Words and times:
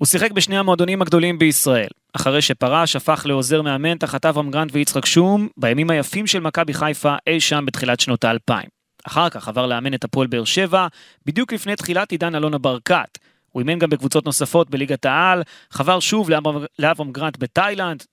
הוא 0.00 0.06
שיחק 0.06 0.32
בשני 0.32 0.58
המועדונים 0.58 1.02
הגדולים 1.02 1.38
בישראל. 1.38 1.88
אחרי 2.12 2.42
שפרש, 2.42 2.96
הפך 2.96 3.22
לעוזר 3.26 3.62
מאמן 3.62 3.98
תחת 3.98 4.26
אברהם 4.26 4.50
גרנט 4.50 4.70
ויצחק 4.72 5.06
שום, 5.06 5.48
בימים 5.56 5.90
היפים 5.90 6.26
של 6.26 6.40
מכבי 6.40 6.74
חיפה 6.74 7.14
אי 7.26 7.40
שם 7.40 7.64
בתחילת 7.66 8.00
שנות 8.00 8.24
האלפיים. 8.24 8.68
אחר 9.06 9.28
כך 9.30 9.48
עבר 9.48 9.66
לאמן 9.66 9.94
את 9.94 10.04
הפועל 10.04 10.26
באר 10.26 10.44
שבע, 10.44 10.86
בדיוק 11.26 11.52
לפני 11.52 11.76
תחילת 11.76 12.12
עידן 12.12 12.34
אלונה 12.34 12.58
ברקת. 12.58 13.18
הוא 13.50 13.60
אימן 13.60 13.78
גם 13.78 13.90
בקבוצות 13.90 14.24
נוספות 14.24 14.70
בליגת 14.70 15.06
העל, 15.06 15.42
חבר 15.70 16.00
שוב 16.00 16.30
לאברהם 16.78 17.12
גרנט 17.12 17.36
בתאילנד, 17.38 18.04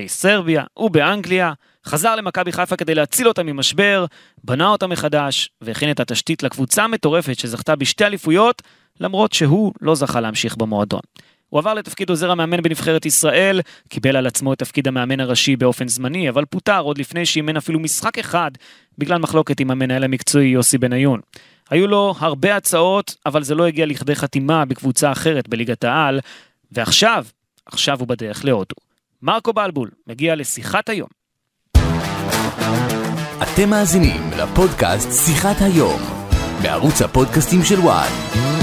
בסרביה 0.00 0.64
ובאנגליה, 0.76 1.52
חזר 1.86 2.16
למכבי 2.16 2.52
חיפה 2.52 2.76
כדי 2.76 2.94
להציל 2.94 3.28
אותה 3.28 3.42
ממשבר, 3.42 4.06
בנה 4.44 4.68
אותה 4.68 4.86
מחדש, 4.86 5.50
והכין 5.60 5.90
את 5.90 6.00
התשתית 6.00 6.42
לקבוצה 6.42 6.84
המטורפת 6.84 7.38
שזכתה 7.38 7.76
בשתי 7.76 8.04
אליפויות, 8.04 8.62
למרות 9.00 9.32
שהוא 9.32 9.72
לא 9.80 9.94
זכה 9.94 10.20
להמשיך 10.20 10.56
במועדון. 10.56 11.00
הוא 11.48 11.58
עבר 11.58 11.74
לתפקיד 11.74 12.10
עוזר 12.10 12.30
המאמן 12.30 12.62
בנבחרת 12.62 13.06
ישראל, 13.06 13.60
קיבל 13.88 14.16
על 14.16 14.26
עצמו 14.26 14.52
את 14.52 14.58
תפקיד 14.58 14.88
המאמן 14.88 15.20
הראשי 15.20 15.56
באופן 15.56 15.88
זמני, 15.88 16.28
אבל 16.28 16.44
פוטר 16.44 16.80
עוד 16.80 16.98
לפני 16.98 17.26
שאימן 17.26 17.56
אפילו 17.56 17.80
משחק 17.80 18.18
אחד, 18.18 18.50
בגלל 18.98 19.18
מחלוקת 19.18 19.60
עם 19.60 19.70
המנהל 19.70 20.04
המקצועי 20.04 20.48
יוסי 20.48 20.78
בניון. 20.78 21.20
היו 21.70 21.86
לו 21.86 22.14
הרבה 22.18 22.56
הצעות, 22.56 23.16
אבל 23.26 23.42
זה 23.42 23.54
לא 23.54 23.66
הגיע 23.66 23.86
לכדי 23.86 24.14
חתימה 24.14 24.64
בקבוצה 24.64 25.12
אחרת 25.12 25.48
בליגת 25.48 25.84
העל, 25.84 26.20
ועכשיו, 26.72 27.24
עכשיו 27.66 27.98
הוא 28.00 28.08
בדרך 28.08 28.44
להודו. 28.44 28.74
מרקו 29.22 29.52
בלבול 29.52 29.90
מגיע 30.06 30.34
לשיחת 30.34 30.88
היום. 30.88 31.08
אתם 33.42 33.70
מאזינים 33.70 34.30
לפודקאסט 34.38 35.26
שיחת 35.26 35.56
היום, 35.60 36.00
בערוץ 36.62 37.02
הפודקאסטים 37.02 37.64
של 37.64 37.80
וואן. 37.80 38.55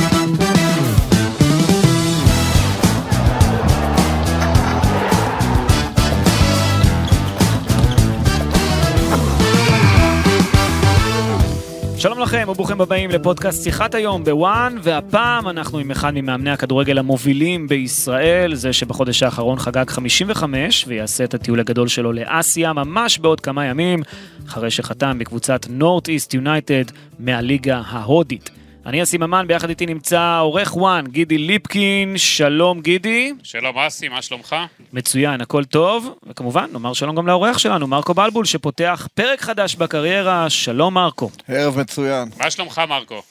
שלום 12.03 12.19
לכם 12.19 12.47
וברוכים 12.49 12.81
הבאים 12.81 13.09
לפודקאסט 13.09 13.63
שיחת 13.63 13.95
היום 13.95 14.23
בוואן, 14.23 14.75
והפעם 14.81 15.47
אנחנו 15.47 15.79
עם 15.79 15.91
אחד 15.91 16.11
ממאמני 16.15 16.51
הכדורגל 16.51 16.97
המובילים 16.97 17.67
בישראל, 17.67 18.55
זה 18.55 18.73
שבחודש 18.73 19.23
האחרון 19.23 19.59
חגג 19.59 19.89
55 19.89 20.85
ויעשה 20.87 21.23
את 21.23 21.33
הטיול 21.33 21.59
הגדול 21.59 21.87
שלו 21.87 22.13
לאסיה 22.13 22.73
ממש 22.73 23.17
בעוד 23.17 23.39
כמה 23.39 23.65
ימים, 23.65 24.03
אחרי 24.47 24.71
שחתם 24.71 25.19
בקבוצת 25.19 25.65
נורט 25.69 26.09
איסט 26.09 26.33
יונייטד 26.33 26.83
מהליגה 27.19 27.81
ההודית. 27.85 28.62
אני 28.85 29.03
אסי 29.03 29.17
ממן, 29.17 29.47
ביחד 29.47 29.69
איתי 29.69 29.85
נמצא 29.85 30.37
עורך 30.39 30.75
וואן, 30.75 31.05
גידי 31.07 31.37
ליפקין, 31.37 32.17
שלום 32.17 32.81
גידי. 32.81 33.33
שלום 33.43 33.77
אסי, 33.77 34.09
מה 34.09 34.21
שלומך? 34.21 34.55
מצוין, 34.93 35.41
הכל 35.41 35.65
טוב, 35.65 36.17
וכמובן 36.27 36.69
נאמר 36.71 36.93
שלום 36.93 37.15
גם 37.15 37.27
לעורך 37.27 37.59
שלנו, 37.59 37.87
מרקו 37.87 38.13
בלבול, 38.13 38.45
שפותח 38.45 39.07
פרק 39.13 39.41
חדש 39.41 39.75
בקריירה, 39.75 40.49
שלום 40.49 40.93
מרקו. 40.93 41.29
ערב 41.47 41.79
מצוין. 41.79 42.29
מה 42.37 42.51
שלומך 42.51 42.81
מרקו? 42.89 43.21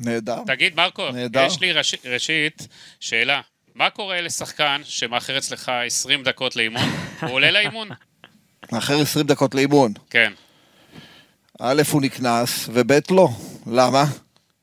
נהדר. 0.00 0.38
תגיד 0.46 0.76
מרקו, 0.76 1.10
נהדר. 1.12 1.46
יש 1.46 1.60
לי 1.60 1.72
ראש, 1.72 1.94
ראשית 2.04 2.68
שאלה, 3.00 3.40
מה 3.74 3.90
קורה 3.90 4.20
לשחקן 4.20 4.80
שמאחר 4.84 5.38
אצלך 5.38 5.68
20 5.86 6.22
דקות 6.22 6.56
לאימון? 6.56 6.82
הוא 7.22 7.30
עולה 7.30 7.50
לאימון? 7.50 7.88
אחרי 8.72 9.00
20 9.00 9.26
דקות 9.26 9.54
לאימון. 9.54 9.92
כן. 10.10 10.32
א', 11.60 11.82
הוא 11.90 12.02
נקנס, 12.02 12.68
וב', 12.72 12.92
לא. 13.10 13.28
למה? 13.66 14.04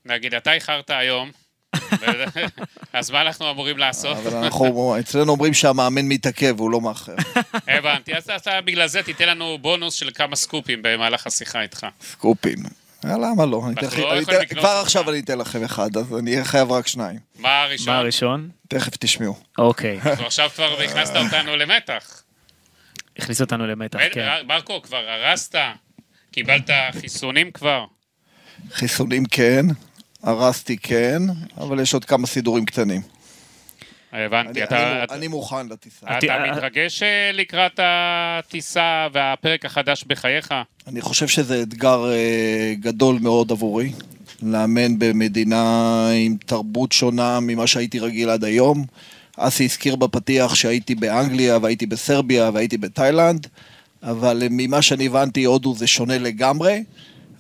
נגיד, 0.06 0.34
אתה 0.34 0.54
איחרת 0.54 0.90
היום, 0.90 1.32
אז 2.94 3.12
מה 3.12 3.22
אנחנו 3.22 3.52
אמורים 3.52 3.78
לעשות? 3.78 4.18
אבל 4.18 4.36
אנחנו, 4.36 4.96
אצלנו 5.00 5.32
אומרים 5.32 5.54
שהמאמן 5.54 6.06
מתעכב, 6.06 6.60
הוא 6.60 6.72
לא 6.72 6.82
מאחר. 6.82 7.16
הבנתי, 7.68 8.16
אז 8.16 8.30
אתה 8.30 8.62
בגלל 8.62 8.88
זה 8.88 9.04
תיתן 9.04 9.30
לנו 9.30 9.58
בונוס 9.62 9.94
של 9.94 10.10
כמה 10.16 10.36
סקופים 10.36 10.80
במהלך 10.82 11.28
השיחה 11.28 11.62
איתך. 11.62 11.88
סקופים. 12.02 12.58
אה, 13.06 13.18
למה 13.18 13.46
לא? 13.46 13.62
לא 13.98 14.46
כבר. 14.50 14.68
עכשיו 14.68 15.10
אני 15.10 15.20
אתן 15.20 15.38
לכם 15.38 15.64
אחד, 15.64 15.98
אז 15.98 16.18
אני 16.20 16.32
אהיה 16.32 16.46
חייב 16.46 16.72
רק 16.72 16.88
שניים. 16.88 17.20
מה 17.40 17.62
הראשון? 17.62 17.94
מה 17.94 18.00
הראשון? 18.00 18.50
תכף 18.68 18.98
תשמעו. 19.00 19.36
אוקיי, 19.58 20.00
עכשיו 20.26 20.50
כבר 20.56 20.82
הכנסת 20.82 21.16
אותנו 21.16 21.56
למתח. 21.56 22.24
הכניס 23.18 23.42
אותנו 23.42 23.68
למתח, 23.68 24.00
כן. 24.12 24.30
מרקו, 24.48 24.82
כבר 24.82 24.98
הרסת? 25.10 25.56
קיבלת 26.32 26.70
חיסונים 27.02 27.52
כבר? 27.52 27.86
חיסונים 28.72 29.26
כן, 29.26 29.66
הרסתי 30.24 30.78
כן, 30.78 31.22
אבל 31.58 31.80
יש 31.80 31.94
עוד 31.94 32.06
כמה 32.06 32.28
סידורים 32.28 32.66
קטנים. 32.66 33.02
הבנתי, 34.14 34.50
אני- 34.52 34.64
אתה... 34.64 35.04
אני- 35.04 35.18
אני 35.18 35.28
מוכן 35.28 35.68
לטיסה. 35.68 36.06
את- 36.18 36.24
אתה 36.24 36.34
אה, 36.34 36.52
מתרגש 36.52 37.04
אה, 37.04 37.32
לקראת 37.34 37.80
הטיסה 37.84 39.08
והפרק 39.14 39.66
החדש 39.66 40.04
בחייך? 40.08 40.54
אני 40.88 41.02
חושב 41.02 41.28
שזה 41.28 41.62
אתגר 41.62 42.12
אה, 42.12 42.74
גדול 42.80 43.18
מאוד 43.22 43.52
עבורי, 43.52 43.92
לאמן 44.44 45.00
במדינה 45.00 45.64
עם 46.16 46.36
תרבות 46.46 46.92
שונה 46.92 47.40
ממה 47.40 47.68
שהייתי 47.68 48.00
רגיל 48.00 48.30
עד 48.30 48.44
היום. 48.44 48.86
אסי 49.38 49.66
הזכיר 49.66 49.96
בפתיח 49.96 50.56
שהייתי 50.56 50.96
באנגליה 50.96 51.58
והייתי 51.62 51.86
בסרביה 51.86 52.50
והייתי 52.54 52.78
בתאילנד, 52.78 53.48
אבל 54.04 54.42
אה, 54.44 54.48
ממה 54.52 54.82
שאני 54.82 55.06
הבנתי, 55.06 55.44
הודו 55.44 55.76
זה 55.76 55.88
שונה 55.88 56.18
לגמרי, 56.18 56.84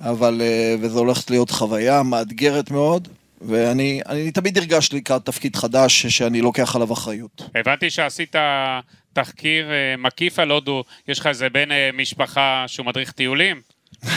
אבל, 0.03 0.41
אה, 0.41 0.75
וזו 0.79 0.99
הולכת 0.99 1.29
להיות 1.29 1.51
חוויה 1.51 2.03
מאתגרת 2.03 2.71
מאוד, 2.71 3.07
ואני 3.41 4.01
אני 4.05 4.31
תמיד 4.31 4.57
הרגשתי 4.57 4.95
לקראת 4.95 5.25
תפקיד 5.25 5.55
חדש 5.55 6.05
שאני 6.05 6.41
לוקח 6.41 6.75
עליו 6.75 6.93
אחריות. 6.93 7.49
הבנתי 7.55 7.89
שעשית 7.89 8.35
תחקיר 9.13 9.71
אה, 9.71 9.97
מקיף 9.97 10.39
על 10.39 10.51
הודו, 10.51 10.83
יש 11.07 11.19
לך 11.19 11.27
איזה 11.27 11.49
בן 11.49 11.71
אה, 11.71 11.89
משפחה 11.93 12.63
שהוא 12.67 12.85
מדריך 12.85 13.11
טיולים? 13.11 13.61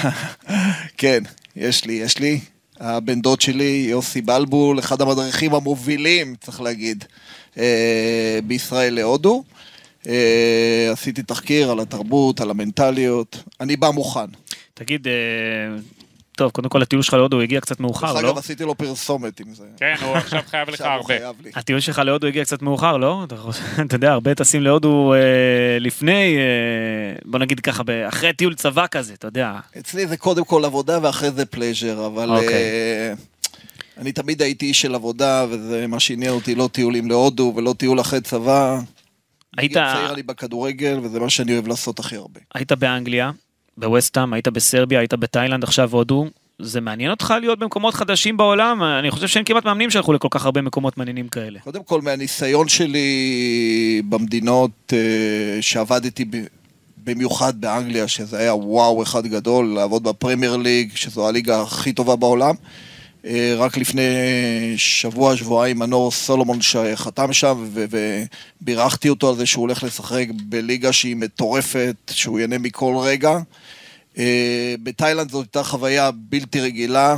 כן, 0.99 1.23
יש 1.57 1.85
לי, 1.85 1.93
יש 1.93 2.19
לי. 2.19 2.41
הבן 2.81 3.21
דוד 3.21 3.41
שלי, 3.41 3.87
יוסי 3.91 4.21
בלבול, 4.21 4.79
אחד 4.79 5.01
המדריכים 5.01 5.55
המובילים, 5.55 6.35
צריך 6.41 6.61
להגיד, 6.61 7.05
בישראל 8.45 8.95
להודו. 8.95 9.45
עשיתי 10.93 11.23
תחקיר 11.23 11.71
על 11.71 11.81
התרבות, 11.81 12.41
על 12.41 12.51
המנטליות. 12.51 13.43
אני 13.61 13.77
בא 13.77 13.91
מוכן. 13.91 14.27
תגיד, 14.79 15.09
אה, 15.09 15.13
טוב, 16.37 16.51
קודם 16.51 16.69
כל 16.69 16.83
הטיול 16.83 17.03
שלך 17.03 17.15
להודו 17.15 17.41
הגיע 17.41 17.61
קצת 17.61 17.81
מאוחר, 17.81 18.13
דרך 18.13 18.23
לא? 18.23 18.29
אגב, 18.29 18.39
עשיתי 18.39 18.65
לו 18.65 18.75
פרסומת 18.75 19.41
עם 19.41 19.55
זה. 19.55 19.65
כן, 19.77 19.95
הוא 20.03 20.17
עכשיו 20.17 20.41
חייב 20.47 20.71
לך 20.71 20.81
הרבה. 20.81 21.15
הטיול 21.55 21.81
שלך 21.81 21.99
להודו 21.99 22.27
הגיע 22.27 22.45
קצת 22.45 22.63
מאוחר, 22.63 22.97
לא? 22.97 23.25
אתה 23.87 23.95
יודע, 23.97 24.13
הרבה 24.13 24.35
טסים 24.35 24.63
להודו 24.63 25.15
אה, 25.15 25.19
לפני, 25.81 26.37
אה, 26.37 26.43
בוא 27.25 27.39
נגיד 27.39 27.61
ככה, 27.61 27.83
אחרי 28.09 28.33
טיול 28.33 28.55
צבא 28.55 28.87
כזה, 28.91 29.15
אתה 29.15 29.27
יודע. 29.29 29.53
אצלי 29.79 30.07
זה 30.07 30.17
קודם 30.17 30.45
כל 30.45 30.65
עבודה 30.65 30.99
ואחרי 31.03 31.31
זה 31.31 31.47
פלז'ר, 31.47 32.07
אבל 32.07 32.31
אוקיי. 32.31 33.15
אני 33.99 34.13
תמיד 34.13 34.43
הייתי 34.43 34.67
איש 34.67 34.81
של 34.81 34.95
עבודה, 34.95 35.47
וזה 35.51 35.87
מה 35.87 36.01
שעניין 36.01 36.33
אותי, 36.33 36.55
לא 36.55 36.69
טיולים 36.73 37.09
להודו 37.09 37.53
ולא 37.57 37.75
טיול 37.79 38.01
אחרי 38.01 38.21
צבא. 38.21 38.79
היית- 39.57 39.73
בגיל 39.73 39.93
צעיר 39.95 40.13
אני 40.15 40.23
בכדורגל, 40.23 40.99
וזה 41.03 41.21
מה 41.21 41.31
שאני 41.31 41.53
אוהב 41.53 41.67
לעשות 41.69 41.99
הכי 41.99 42.17
הרבה. 42.17 42.41
היית 42.55 42.73
באנגליה, 42.73 43.31
בווסטהאם, 43.79 44.33
היית 44.33 44.49
בסרביה, 44.49 44.99
היית 44.99 45.15
בתאילנד, 45.15 45.65
עכשיו 45.65 45.91
הודו. 45.93 46.27
זה 46.59 46.81
מעניין 46.81 47.11
אותך 47.11 47.35
להיות 47.41 47.59
במקומות 47.59 47.95
חדשים 47.95 48.37
בעולם? 48.37 48.83
אני 48.83 49.11
חושב 49.11 49.27
שאין 49.27 49.45
כמעט 49.45 49.65
מאמנים 49.65 49.91
שהלכו 49.91 50.13
לכל 50.13 50.29
כך 50.31 50.45
הרבה 50.45 50.63
מקומות 50.63 50.99
מעניינים 50.99 51.29
כאלה. 51.29 51.61
קודם 51.61 51.83
כל, 51.85 52.01
מהניסיון 52.01 52.69
שלי 52.69 54.03
במדינות 54.09 54.93
אה, 54.93 55.63
שעבדתי 55.63 56.25
במיוחד 57.05 57.61
באנגליה, 57.61 58.09
שזה 58.09 58.39
היה 58.39 58.55
וואו 58.55 59.03
אחד 59.03 59.27
גדול, 59.27 59.67
לעבוד 59.67 60.03
בפרמייר 60.03 60.57
ליג, 60.57 60.91
שזו 60.95 61.29
הליגה 61.29 61.63
הכי 61.63 61.93
טובה 61.93 62.17
בעולם. 62.17 62.55
אה, 63.27 63.55
רק 63.57 63.77
לפני 63.77 64.03
שבוע, 64.77 65.37
שבועיים, 65.37 65.79
מנור 65.79 66.11
סולומון 66.11 66.63
שחתם 66.63 67.33
שם, 67.33 67.69
ובירכתי 67.73 69.09
אותו 69.09 69.29
על 69.29 69.37
זה 69.37 69.47
שהוא 69.47 69.63
הולך 69.63 69.83
לשחק 69.83 70.27
בליגה 70.31 70.93
שהיא 70.93 71.17
מטורפת, 71.17 71.97
שהוא 72.11 72.39
ייהנה 72.39 72.59
מכל 72.59 72.95
רגע. 73.01 73.39
אה, 74.19 74.75
בתאילנד 74.83 75.31
זאת 75.31 75.45
הייתה 75.45 75.63
חוויה 75.63 76.11
בלתי 76.15 76.61
רגילה. 76.61 77.17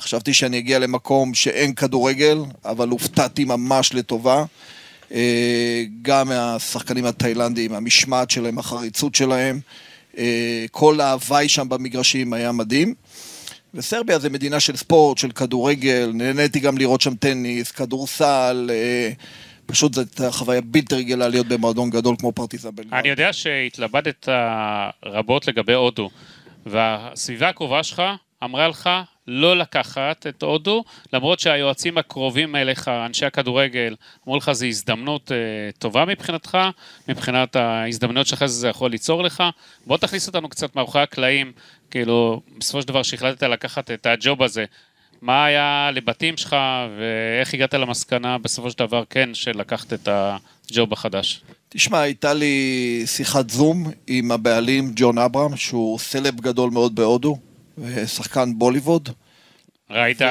חשבתי 0.00 0.34
שאני 0.34 0.58
אגיע 0.58 0.78
למקום 0.78 1.34
שאין 1.34 1.74
כדורגל, 1.74 2.38
אבל 2.64 2.88
הופתעתי 2.88 3.44
ממש 3.44 3.94
לטובה. 3.94 4.44
אה, 5.12 5.84
גם 6.02 6.28
מהשחקנים 6.28 7.04
התאילנדים, 7.04 7.72
המשמעת 7.72 8.30
שלהם, 8.30 8.58
החריצות 8.58 9.14
שלהם. 9.14 9.60
כל 10.70 11.00
ההוואי 11.00 11.48
שם 11.48 11.68
במגרשים 11.68 12.32
היה 12.32 12.52
מדהים. 12.52 12.94
וסרביה 13.74 14.18
זה 14.18 14.30
מדינה 14.30 14.60
של 14.60 14.76
ספורט, 14.76 15.18
של 15.18 15.30
כדורגל, 15.30 16.10
נהניתי 16.14 16.60
גם 16.60 16.78
לראות 16.78 17.00
שם 17.00 17.14
טניס, 17.14 17.70
כדורסל, 17.70 18.70
אה, 18.72 19.10
פשוט 19.66 19.94
זו 19.94 20.00
הייתה 20.00 20.30
חוויה 20.30 20.60
בלתי 20.60 20.94
רגילה 20.94 21.28
להיות 21.28 21.46
במועדון 21.46 21.90
גדול 21.90 22.16
כמו 22.18 22.32
פרטיזן 22.32 22.70
בלגרד. 22.74 22.94
אני 22.94 23.08
יודע 23.08 23.32
שהתלבטת 23.32 24.28
רבות 25.06 25.48
לגבי 25.48 25.74
הודו, 25.74 26.10
והסביבה 26.66 27.48
הקרובה 27.48 27.82
שלך 27.82 28.02
אמרה 28.44 28.68
לך 28.68 28.90
לא 29.32 29.56
לקחת 29.56 30.26
את 30.26 30.42
הודו, 30.42 30.84
למרות 31.12 31.40
שהיועצים 31.40 31.98
הקרובים 31.98 32.56
אליך, 32.56 32.88
אנשי 32.88 33.26
הכדורגל, 33.26 33.96
אמרו 34.26 34.36
לך 34.36 34.52
זו 34.52 34.66
הזדמנות 34.66 35.32
אה, 35.32 35.36
טובה 35.78 36.04
מבחינתך, 36.04 36.58
מבחינת 37.08 37.56
ההזדמנויות 37.56 38.26
שאחרי 38.26 38.48
זה 38.48 38.54
זה 38.54 38.68
יכול 38.68 38.90
ליצור 38.90 39.22
לך. 39.22 39.42
בוא 39.86 39.96
תכניס 39.96 40.26
אותנו 40.26 40.48
קצת 40.48 40.76
מאחורי 40.76 41.02
הקלעים, 41.02 41.52
כאילו, 41.90 42.42
בסופו 42.58 42.82
של 42.82 42.88
דבר 42.88 43.02
שהחלטת 43.02 43.42
לקחת 43.42 43.90
את 43.90 44.06
הג'וב 44.06 44.42
הזה, 44.42 44.64
מה 45.22 45.44
היה 45.44 45.90
לבתים 45.92 46.36
שלך, 46.36 46.56
ואיך 46.98 47.54
הגעת 47.54 47.74
למסקנה 47.74 48.38
בסופו 48.38 48.70
של 48.70 48.78
דבר, 48.78 49.02
כן, 49.10 49.34
שלקחת 49.34 49.92
את 49.92 50.08
הג'וב 50.08 50.92
החדש? 50.92 51.42
תשמע, 51.68 52.00
הייתה 52.00 52.34
לי 52.34 53.02
שיחת 53.06 53.50
זום 53.50 53.90
עם 54.06 54.32
הבעלים 54.32 54.92
ג'ון 54.96 55.18
אברהם, 55.18 55.56
שהוא 55.56 55.98
סלב 55.98 56.40
גדול 56.40 56.70
מאוד 56.70 56.94
בהודו, 56.94 57.38
ושחקן 57.78 58.58
בוליווד. 58.58 59.08
ראית, 59.90 60.22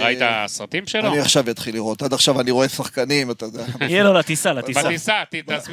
ראית 0.00 0.18
סרטים 0.46 0.86
שלו? 0.86 1.08
אני 1.12 1.20
עכשיו 1.20 1.50
אתחיל 1.50 1.74
לראות. 1.74 2.02
עד 2.02 2.12
עכשיו 2.12 2.40
אני 2.40 2.50
רואה 2.50 2.68
שחקנים, 2.68 3.30
אתה 3.30 3.44
יודע. 3.44 3.64
יהיה 3.80 4.04
לו 4.04 4.12
לטיסה, 4.14 4.52
לטיסה. 4.52 4.82
בטיסה, 4.82 5.22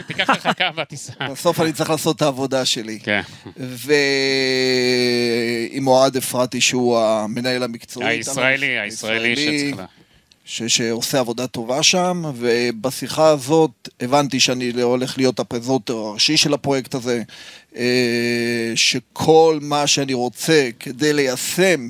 תיקח 0.08 0.30
לך 0.30 0.50
כמה 0.58 0.72
בטיסה. 0.72 1.14
בסוף 1.32 1.62
אני 1.62 1.74
צריך 1.74 1.90
לעשות 1.90 2.16
את 2.16 2.22
העבודה 2.22 2.66
שלי. 2.66 3.00
כן. 3.00 3.22
ועם 3.58 3.78
אוהד 5.88 6.18
אפרתי, 6.18 6.62
שהוא 6.62 7.00
המנהל 7.00 7.64
המקצועי. 7.64 8.08
הישראלי, 8.08 8.80
הישראלי 8.80 9.36
שצריך... 9.36 9.78
לה- 9.78 9.86
ש- 10.48 10.64
שעושה 10.64 11.20
עבודה 11.20 11.48
טובה 11.48 11.84
שם, 11.84 12.24
ובשיחה 12.36 13.28
הזאת 13.28 13.90
הבנתי 14.02 14.40
שאני 14.40 14.72
הולך 14.82 15.18
להיות 15.18 15.40
הפרזוטר 15.40 15.94
הראשי 15.94 16.38
של 16.38 16.54
הפרויקט 16.54 16.96
הזה, 16.96 17.24
שכל 18.76 19.60
מה 19.62 19.88
שאני 19.88 20.14
רוצה 20.14 20.70
כדי 20.80 21.14
ליישם 21.14 21.90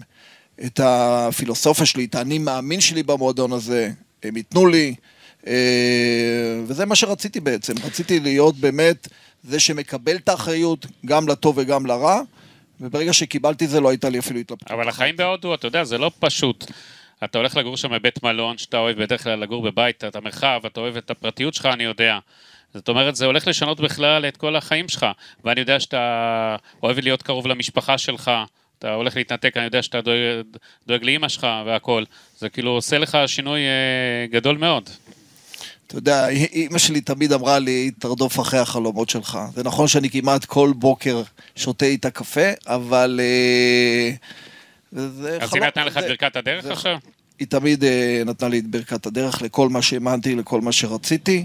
את 0.66 0.80
הפילוסופיה 0.84 1.86
שלי, 1.86 2.06
את 2.06 2.16
האני 2.16 2.40
מאמין 2.40 2.82
שלי 2.82 3.04
במועדון 3.04 3.52
הזה, 3.52 3.92
הם 4.24 4.38
ייתנו 4.38 4.68
לי, 4.68 4.96
אה, 5.48 5.54
וזה 6.68 6.86
מה 6.86 6.96
שרציתי 6.96 7.40
בעצם. 7.40 7.74
רציתי 7.84 8.20
להיות 8.20 8.56
באמת 8.56 9.08
זה 9.44 9.60
שמקבל 9.60 10.16
את 10.16 10.30
האחריות, 10.30 10.86
גם 11.06 11.28
לטוב 11.28 11.58
וגם 11.58 11.86
לרע, 11.86 12.22
וברגע 12.82 13.14
שקיבלתי 13.14 13.68
זה 13.68 13.80
לא 13.80 13.90
הייתה 13.90 14.10
לי 14.10 14.20
אפילו 14.20 14.40
התלבטות. 14.40 14.72
אבל 14.72 14.90
החיים 14.90 15.16
בהודו, 15.16 15.54
אתה 15.54 15.68
יודע, 15.68 15.84
זה 15.84 15.98
לא 15.98 16.12
פשוט. 16.20 16.72
אתה 17.24 17.38
הולך 17.38 17.58
לגור 17.58 17.78
שם 17.78 17.92
בבית 17.92 18.24
מלון, 18.24 18.58
שאתה 18.58 18.78
אוהב 18.78 19.02
בדרך 19.02 19.24
כלל 19.24 19.40
לגור 19.40 19.62
בבית, 19.62 20.04
את 20.04 20.16
המרחב, 20.16 20.62
אתה 20.66 20.80
אוהב 20.80 20.98
את 20.98 21.12
הפרטיות 21.12 21.54
שלך, 21.54 21.66
אני 21.66 21.84
יודע. 21.84 22.20
זאת 22.76 22.90
אומרת, 22.90 23.16
זה 23.16 23.26
הולך 23.26 23.48
לשנות 23.48 23.80
בכלל 23.80 24.26
את 24.28 24.38
כל 24.38 24.56
החיים 24.56 24.88
שלך. 24.90 25.06
ואני 25.44 25.60
יודע 25.60 25.80
שאתה 25.80 26.56
אוהב 26.84 27.00
להיות 27.00 27.22
קרוב 27.22 27.48
למשפחה 27.48 27.98
שלך, 27.98 28.32
אתה 28.80 28.94
הולך 28.94 29.16
להתנתק, 29.18 29.58
אני 29.58 29.66
יודע 29.66 29.82
שאתה 29.84 30.02
דואג, 30.02 30.18
דואג 30.88 31.04
לאימא 31.04 31.28
שלך 31.28 31.48
והכל. 31.66 32.04
זה 32.40 32.50
כאילו 32.50 32.72
עושה 32.72 32.98
לך 32.98 33.18
שינוי 33.28 33.60
אה, 33.60 34.28
גדול 34.32 34.58
מאוד. 34.58 34.90
אתה 35.88 35.98
יודע, 35.98 36.28
אימא 36.30 36.78
שלי 36.78 37.02
תמיד 37.02 37.32
אמרה 37.34 37.60
לי, 37.60 37.92
תרדוף 38.00 38.40
אחרי 38.40 38.60
החלומות 38.60 39.10
שלך. 39.10 39.40
זה 39.56 39.64
נכון 39.64 39.88
שאני 39.88 40.10
כמעט 40.10 40.46
כל 40.46 40.74
בוקר 40.76 41.22
שותה 41.56 41.86
איתה 41.86 42.10
קפה, 42.10 42.50
אבל... 42.68 43.20
אה, 43.24 44.12
אז 45.00 45.22
חלום- 45.50 45.54
היא 45.64 45.68
נתנה 45.68 45.86
לך 45.86 45.98
את 45.98 46.04
ברכת 46.04 46.36
הדרך 46.36 46.64
זה- 46.64 46.74
עכשיו? 46.74 46.98
היא 47.40 47.48
תמיד 47.48 47.84
אה, 47.84 48.22
נתנה 48.26 48.50
לי 48.50 48.60
את 48.60 48.66
ברכת 48.68 49.06
הדרך 49.06 49.42
לכל 49.42 49.70
מה 49.70 49.82
שהאמנתי, 49.82 50.36
לכל 50.36 50.62
מה 50.62 50.72
שרציתי. 50.72 51.38
אה, 51.38 51.44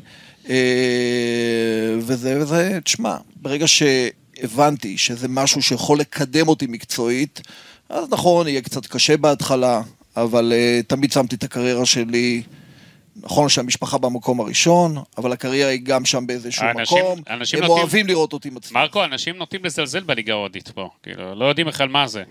וזה, 1.98 2.38
וזה, 2.40 2.78
תשמע, 2.84 3.16
ברגע 3.36 3.66
שהבנתי 3.68 4.98
שזה 4.98 5.28
משהו 5.28 5.62
שיכול 5.62 5.98
לקדם 6.00 6.48
אותי 6.48 6.66
מקצועית, 6.66 7.40
אז 7.88 8.04
נכון, 8.10 8.48
יהיה 8.48 8.60
קצת 8.60 8.86
קשה 8.86 9.16
בהתחלה, 9.16 9.82
אבל 10.16 10.52
אה, 10.56 10.80
תמיד 10.86 11.12
שמתי 11.12 11.36
את 11.36 11.42
הקריירה 11.44 11.86
שלי. 11.86 12.42
נכון 13.16 13.48
שהמשפחה 13.48 13.98
במקום 13.98 14.40
הראשון, 14.40 14.96
אבל 15.18 15.32
הקריירה 15.32 15.70
היא 15.70 15.80
גם 15.82 16.04
שם 16.04 16.26
באיזשהו 16.26 16.64
האנשים- 16.66 16.98
מקום. 16.98 17.22
אנשים 17.30 17.58
הם 17.58 17.64
נוטים- 17.68 17.78
אוהבים 17.82 18.06
לראות 18.06 18.32
אותי 18.32 18.50
מצליח. 18.50 18.72
מרקו, 18.72 19.04
אנשים 19.04 19.36
נוטים 19.36 19.64
לזלזל 19.64 20.00
בליגה 20.00 20.32
ההודית 20.32 20.68
פה. 20.68 20.88
כאילו, 21.02 21.34
לא 21.34 21.44
יודעים 21.44 21.66
בכלל 21.66 21.88
מה 21.88 22.06
זה. 22.08 22.22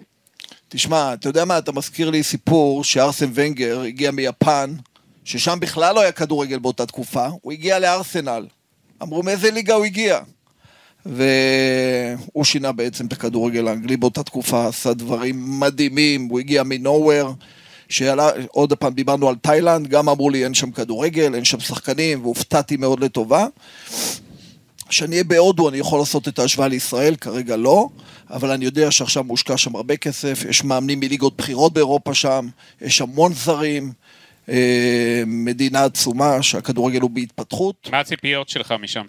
תשמע, 0.69 1.13
אתה 1.13 1.29
יודע 1.29 1.45
מה, 1.45 1.57
אתה 1.57 1.71
מזכיר 1.71 2.09
לי 2.09 2.23
סיפור 2.23 2.83
שארסן 2.83 3.29
ונגר 3.33 3.81
הגיע 3.81 4.11
מיפן, 4.11 4.73
ששם 5.29 5.59
בכלל 5.59 5.95
לא 5.95 6.01
היה 6.01 6.11
כדורגל 6.11 6.59
באותה 6.59 6.85
תקופה, 6.85 7.27
הוא 7.41 7.51
הגיע 7.51 7.79
לארסנל. 7.79 8.47
אמרו 9.01 9.23
מאיזה 9.23 9.51
ליגה 9.51 9.73
הוא 9.73 9.85
הגיע. 9.85 10.19
והוא 11.05 12.43
שינה 12.43 12.71
בעצם 12.71 13.05
את 13.05 13.13
הכדורגל 13.13 13.67
האנגלי 13.67 13.97
באותה 13.97 14.23
תקופה, 14.23 14.67
עשה 14.67 14.93
דברים 14.93 15.59
מדהימים, 15.59 16.27
הוא 16.29 16.39
הגיע 16.39 16.63
מנוהוור, 16.63 17.33
שעלה, 17.89 18.29
עוד 18.51 18.73
פעם 18.73 18.93
דיברנו 18.93 19.29
על 19.29 19.35
תאילנד, 19.35 19.87
גם 19.87 20.09
אמרו 20.09 20.29
לי 20.29 20.43
אין 20.43 20.53
שם 20.53 20.71
כדורגל, 20.71 21.35
אין 21.35 21.45
שם 21.45 21.59
שחקנים, 21.59 22.21
והופתעתי 22.23 22.77
מאוד 22.77 22.99
לטובה. 22.99 23.47
כשאני 24.87 25.11
אהיה 25.11 25.23
בהודו 25.23 25.69
אני 25.69 25.77
יכול 25.77 25.99
לעשות 25.99 26.27
את 26.27 26.39
ההשוואה 26.39 26.67
לישראל, 26.67 27.15
כרגע 27.15 27.57
לא, 27.57 27.89
אבל 28.29 28.51
אני 28.51 28.65
יודע 28.65 28.91
שעכשיו 28.91 29.23
מושקע 29.23 29.57
שם 29.57 29.75
הרבה 29.75 29.97
כסף, 29.97 30.45
יש 30.49 30.63
מאמנים 30.63 30.99
מליגות 30.99 31.37
בכירות 31.37 31.73
באירופה 31.73 32.13
שם, 32.13 32.47
יש 32.81 33.01
המון 33.01 33.33
זרים, 33.33 33.91
מדינה 35.27 35.83
עצומה 35.83 36.43
שהכדורגל 36.43 37.01
הוא 37.01 37.09
בהתפתחות. 37.09 37.89
מה 37.91 37.99
הציפיות 37.99 38.49
שלך 38.49 38.73
משם? 38.81 39.05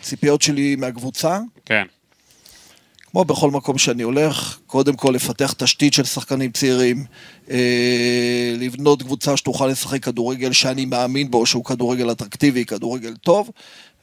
ציפיות 0.00 0.42
שלי 0.42 0.76
מהקבוצה, 0.76 1.38
כן. 1.64 1.84
כמו 3.10 3.24
בכל 3.24 3.50
מקום 3.50 3.78
שאני 3.78 4.02
הולך, 4.02 4.58
קודם 4.66 4.96
כל 4.96 5.12
לפתח 5.14 5.52
תשתית 5.52 5.94
של 5.94 6.04
שחקנים 6.04 6.50
צעירים, 6.50 7.04
אה, 7.50 8.54
לבנות 8.58 9.02
קבוצה 9.02 9.36
שתוכל 9.36 9.66
לשחק 9.66 10.04
כדורגל 10.04 10.52
שאני 10.52 10.84
מאמין 10.84 11.30
בו, 11.30 11.46
שהוא 11.46 11.64
כדורגל 11.64 12.12
אטרקטיבי, 12.12 12.64
כדורגל 12.64 13.14
טוב, 13.16 13.50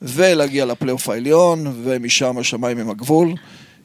ולהגיע 0.02 0.66
לפלייאוף 0.66 1.10
העליון, 1.10 1.74
ומשם 1.84 2.38
השמיים 2.38 2.78
הם 2.78 2.90
הגבול. 2.90 3.34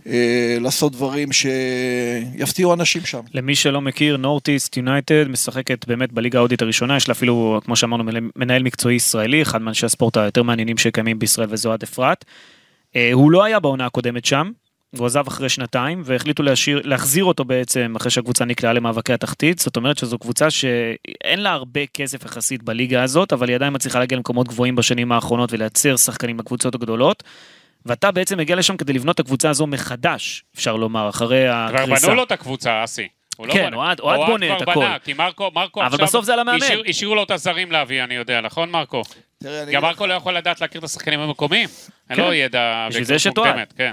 אה, 0.06 0.56
לעשות 0.60 0.92
דברים 0.92 1.28
שיפתיעו 1.32 2.74
אנשים 2.74 3.04
שם. 3.04 3.20
למי 3.34 3.54
שלא 3.54 3.80
מכיר, 3.80 4.16
נורטיסט 4.16 4.76
יונייטד 4.76 5.28
משחקת 5.28 5.88
באמת 5.88 6.12
בליגה 6.12 6.38
ההודית 6.38 6.62
הראשונה, 6.62 6.96
יש 6.96 7.08
לה 7.08 7.12
אפילו, 7.12 7.60
כמו 7.64 7.76
שאמרנו, 7.76 8.04
מנהל- 8.36 8.62
מקצועי 8.62 8.94
ישראלי, 8.94 9.42
אחד 9.42 9.62
מאנשי 9.62 9.86
הספורט 9.86 10.16
היותר 10.16 10.42
מעניינים 10.42 10.78
שקיימים 10.78 11.18
בישראל 11.18 11.48
וזה 11.50 11.68
אוהד 11.68 11.82
אפרת. 11.82 12.24
אה, 12.96 13.10
הוא 13.12 13.30
לא 13.30 13.44
היה 13.44 13.60
בעונה 13.60 13.86
הקודמת 13.86 14.24
שם, 14.24 14.50
הוא 14.98 15.06
עזב 15.06 15.26
אחרי 15.26 15.48
שנתיים, 15.48 16.02
והחליטו 16.04 16.42
להשאיר, 16.42 16.80
להחזיר 16.84 17.24
אותו 17.24 17.44
בעצם 17.44 17.94
אחרי 17.96 18.10
שהקבוצה 18.10 18.44
נקלעה 18.44 18.72
למאבקי 18.72 19.12
התחתית, 19.12 19.58
זאת 19.58 19.76
אומרת 19.76 19.98
שזו 19.98 20.18
קבוצה 20.18 20.50
שאין 20.50 21.40
לה 21.40 21.50
הרבה 21.50 21.80
כסף 21.94 22.24
יחסית 22.24 22.62
בליגה 22.62 23.02
הזאת, 23.02 23.32
אבל 23.32 23.48
היא 23.48 23.54
עדיין 23.56 23.74
מצליחה 23.74 23.98
להגיע 23.98 24.16
למקומות 24.16 24.48
גבוהים 24.48 24.76
בשנים 24.76 25.12
האחרונות 25.12 25.52
ולייצר 25.52 25.96
שחקנים 25.96 26.36
בקבוצות 26.36 26.74
הגדולות. 26.74 27.22
ואתה 27.86 28.10
בעצם 28.10 28.38
מגיע 28.38 28.56
לשם 28.56 28.76
כדי 28.76 28.92
לבנות 28.92 29.14
את 29.14 29.20
הקבוצה 29.20 29.50
הזו 29.50 29.66
מחדש, 29.66 30.44
אפשר 30.56 30.76
לומר, 30.76 31.08
אחרי 31.08 31.44
כבר 31.68 31.82
הקריסה. 31.82 32.06
בנו 32.06 32.16
לו 32.16 32.22
את 32.24 32.32
הקבוצה, 32.32 32.84
אסי. 32.84 33.08
לא 33.38 33.52
כן. 33.52 33.74
אוהד- 33.74 34.00
אוהד 34.00 34.20
בונה 34.30 34.56
את 34.56 34.62
כבר 34.62 34.72
הכל. 34.72 34.80
בנה, 34.80 34.98
כי 34.98 35.12
מרקו, 35.12 35.50
מרקו 35.54 35.80
אבל 35.80 35.86
עכשיו... 35.94 36.06
בסוף 36.06 36.24
זה 36.24 36.32
על 36.32 36.38
המאמן. 36.40 36.62
השאיר- 36.62 36.82
השאירו 36.88 37.14
לו 37.14 37.22
את 37.22 37.30
הזרים 37.30 37.72
להביא, 37.72 38.04
אני 38.04 38.14
יודע, 38.14 38.40
נכון 38.40 38.70
מרקו? 38.70 39.02
גם 39.72 39.82
מרקו 39.82 40.06
לא 40.06 40.14
יכול 40.14 40.36
לדעת 40.36 40.60
להכיר 40.60 40.78
את 40.78 40.84
השחקנים 40.84 41.20
המקומיים. 41.20 41.68
אין 42.10 42.16
כן. 42.16 42.22
לו 42.22 42.32
ידע... 42.32 42.86
בשביל 42.90 43.04
זה 43.04 43.18
אוהד. 43.38 43.48
מוקדמת, 43.48 43.72
כן. 43.76 43.92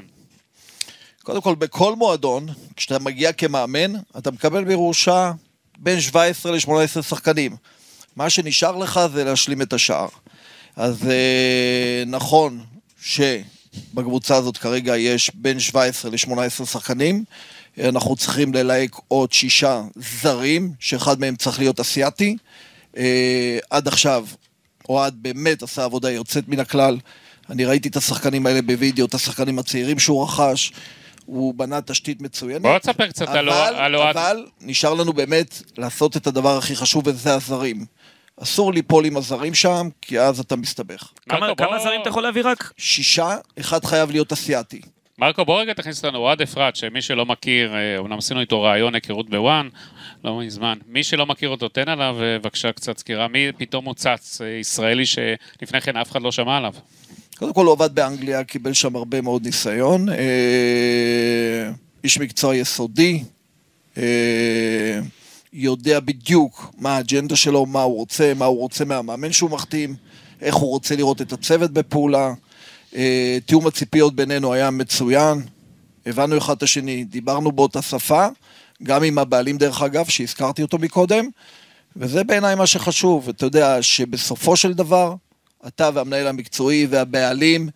קודם 1.24 1.42
כל, 1.42 1.56
בכל 1.56 1.96
מועדון, 1.96 2.46
כשאתה 2.76 3.00
מגיע 3.00 3.32
כמאמן, 3.34 3.94
אתה 4.18 4.32
מקבל 4.32 4.64
בירושה 4.64 5.32
בין 5.78 6.02
17 6.02 6.52
ל-18 6.52 7.02
שחקנים. 7.02 7.56
מה 8.16 8.30
שנשאר 8.30 8.76
לך 8.78 9.00
זה 9.14 9.24
להשלים 9.24 9.62
את 9.62 9.74
השאר. 9.74 10.08
אז 10.76 11.10
אה, 11.10 12.04
נכון 12.08 12.60
שבקבוצה 13.92 14.36
הזאת 14.36 14.58
כרגע 14.58 14.98
יש 14.98 15.32
בין 15.34 15.60
17 15.60 16.12
ל-18 16.12 16.66
שחקנים. 16.66 17.24
אנחנו 17.80 18.16
צריכים 18.16 18.54
ללהק 18.54 18.96
עוד 19.08 19.34
שישה 19.34 19.82
זרים, 19.96 20.72
שאחד 20.80 21.20
מהם 21.20 21.36
צריך 21.36 21.60
להיות 21.60 21.80
אסיאתי. 21.80 22.38
אה, 22.98 23.60
עד 23.70 23.88
עכשיו, 23.88 24.26
אוהד 24.90 25.16
באמת 25.22 25.64
עשה 25.64 25.84
עבודה 25.84 26.12
יוצאת 26.12 26.48
מן 26.48 26.60
הכלל. 26.60 26.98
אני 27.50 27.66
ראיתי 27.66 27.90
את 27.90 27.96
השחקנים 27.96 28.46
האלה 28.46 28.62
בווידאו, 28.62 29.06
את 29.06 29.14
השחקנים 29.14 29.60
הצעירים 29.60 30.00
שהוא 30.00 30.24
רכש. 30.24 30.72
הוא 31.26 31.54
בנה 31.54 31.82
תשתית 31.82 32.22
מצוינת. 32.22 32.62
בוא 32.62 32.80
תספר 32.80 33.08
קצת 33.08 33.28
על 33.30 33.50
אוהד. 33.96 34.18
אבל 34.18 34.46
נשאר 34.62 34.94
לנו 34.94 35.14
באמת 35.14 35.62
לעשות 35.78 36.18
את 36.18 36.28
הדבר 36.28 36.58
הכי 36.58 36.76
חשוב, 36.76 37.08
וזה 37.08 37.34
הזרים. 37.34 37.86
אסור 38.44 38.74
ליפול 38.74 39.06
עם 39.06 39.18
הזרים 39.18 39.54
שם, 39.56 39.90
כי 40.02 40.20
אז 40.20 40.40
אתה 40.40 40.56
מסתבך. 40.56 41.10
כמה, 41.30 41.40
מרקו, 41.40 41.56
כמה 41.56 41.68
בוא- 41.68 41.80
זרים 41.80 42.02
אתה 42.02 42.10
יכול 42.10 42.24
להביא 42.24 42.42
רק? 42.46 42.74
שישה, 42.78 43.36
אחד 43.60 43.86
חייב 43.86 44.12
להיות 44.12 44.32
אסיאתי. 44.32 44.82
מרקו, 45.18 45.46
בוא 45.46 45.62
רגע 45.62 45.74
תכניס 45.74 46.06
אותנו, 46.06 46.20
אוהד 46.20 46.42
אפרת, 46.42 46.76
שמי 46.76 47.02
שלא 47.02 47.26
מכיר, 47.26 47.74
אה, 47.76 47.98
אומנם 47.98 48.18
עשינו 48.18 48.40
איתו 48.42 48.62
ראיון 48.62 48.96
היכרות 48.96 49.30
בוואן, 49.30 49.68
לא 50.24 50.40
מזמן. 50.40 50.78
מי 50.88 51.04
שלא 51.04 51.26
מכיר 51.26 51.50
אותו, 51.50 51.70
תן 51.70 51.90
עליו 51.90 52.16
אה, 52.22 52.40
בבקשה 52.40 52.72
קצת 52.72 52.98
סקירה. 52.98 53.28
מי 53.28 53.52
פתאום 53.58 53.86
הוא 53.86 53.94
צץ, 53.94 54.42
אה, 54.42 54.48
ישראלי 54.48 55.06
שלפני 55.06 55.82
כן 55.82 55.98
אף 55.98 56.12
אחד 56.12 56.22
לא 56.22 56.32
שמע 56.32 56.58
עליו. 56.58 56.74
קודם 57.38 57.54
כל 57.54 57.66
הוא 57.66 57.74
עבד 57.74 57.96
באנגליה, 57.96 58.44
קיבל 58.44 58.74
שם 58.74 58.96
הרבה 58.96 59.22
מאוד 59.22 59.46
ניסיון. 59.46 60.10
אה, 60.10 60.16
איש 62.04 62.18
מקצוע 62.18 62.56
יסודי, 62.56 63.24
אה, 63.98 64.04
יודע 65.54 66.00
בדיוק 66.00 66.72
מה 66.78 66.96
האג'נדה 66.96 67.36
שלו, 67.36 67.66
מה 67.66 67.82
הוא 67.82 67.96
רוצה, 67.96 68.34
מה 68.36 68.46
הוא 68.46 68.58
רוצה 68.58 68.86
מהמאמן 68.86 69.32
שהוא 69.32 69.50
מחתים, 69.50 69.96
איך 70.42 70.56
הוא 70.56 70.70
רוצה 70.70 70.96
לראות 70.96 71.22
את 71.22 71.34
הצוות 71.34 71.72
בפעולה. 71.72 72.34
אה, 72.96 73.38
תיאום 73.46 73.68
הציפיות 73.68 74.16
בינינו 74.16 74.54
היה 74.54 74.72
מצוין, 74.72 75.42
הבנו 76.06 76.38
אחד 76.38 76.56
את 76.58 76.64
השני, 76.64 77.04
דיברנו 77.04 77.52
באותה 77.52 77.82
שפה, 77.82 78.28
גם 78.84 79.04
עם 79.04 79.18
הבעלים 79.18 79.58
דרך 79.58 79.82
אגב, 79.82 80.06
שהזכרתי 80.06 80.62
אותו 80.62 80.78
מקודם, 80.78 81.26
וזה 81.96 82.24
בעיניי 82.24 82.56
מה 82.56 82.68
שחשוב. 82.68 83.30
אתה 83.30 83.46
יודע 83.46 83.82
שבסופו 83.82 84.56
של 84.56 84.74
דבר, 84.74 85.16
אתה 85.68 85.90
והמנהל 85.94 86.28
המקצועי 86.28 86.88
והבעלים 86.90 87.70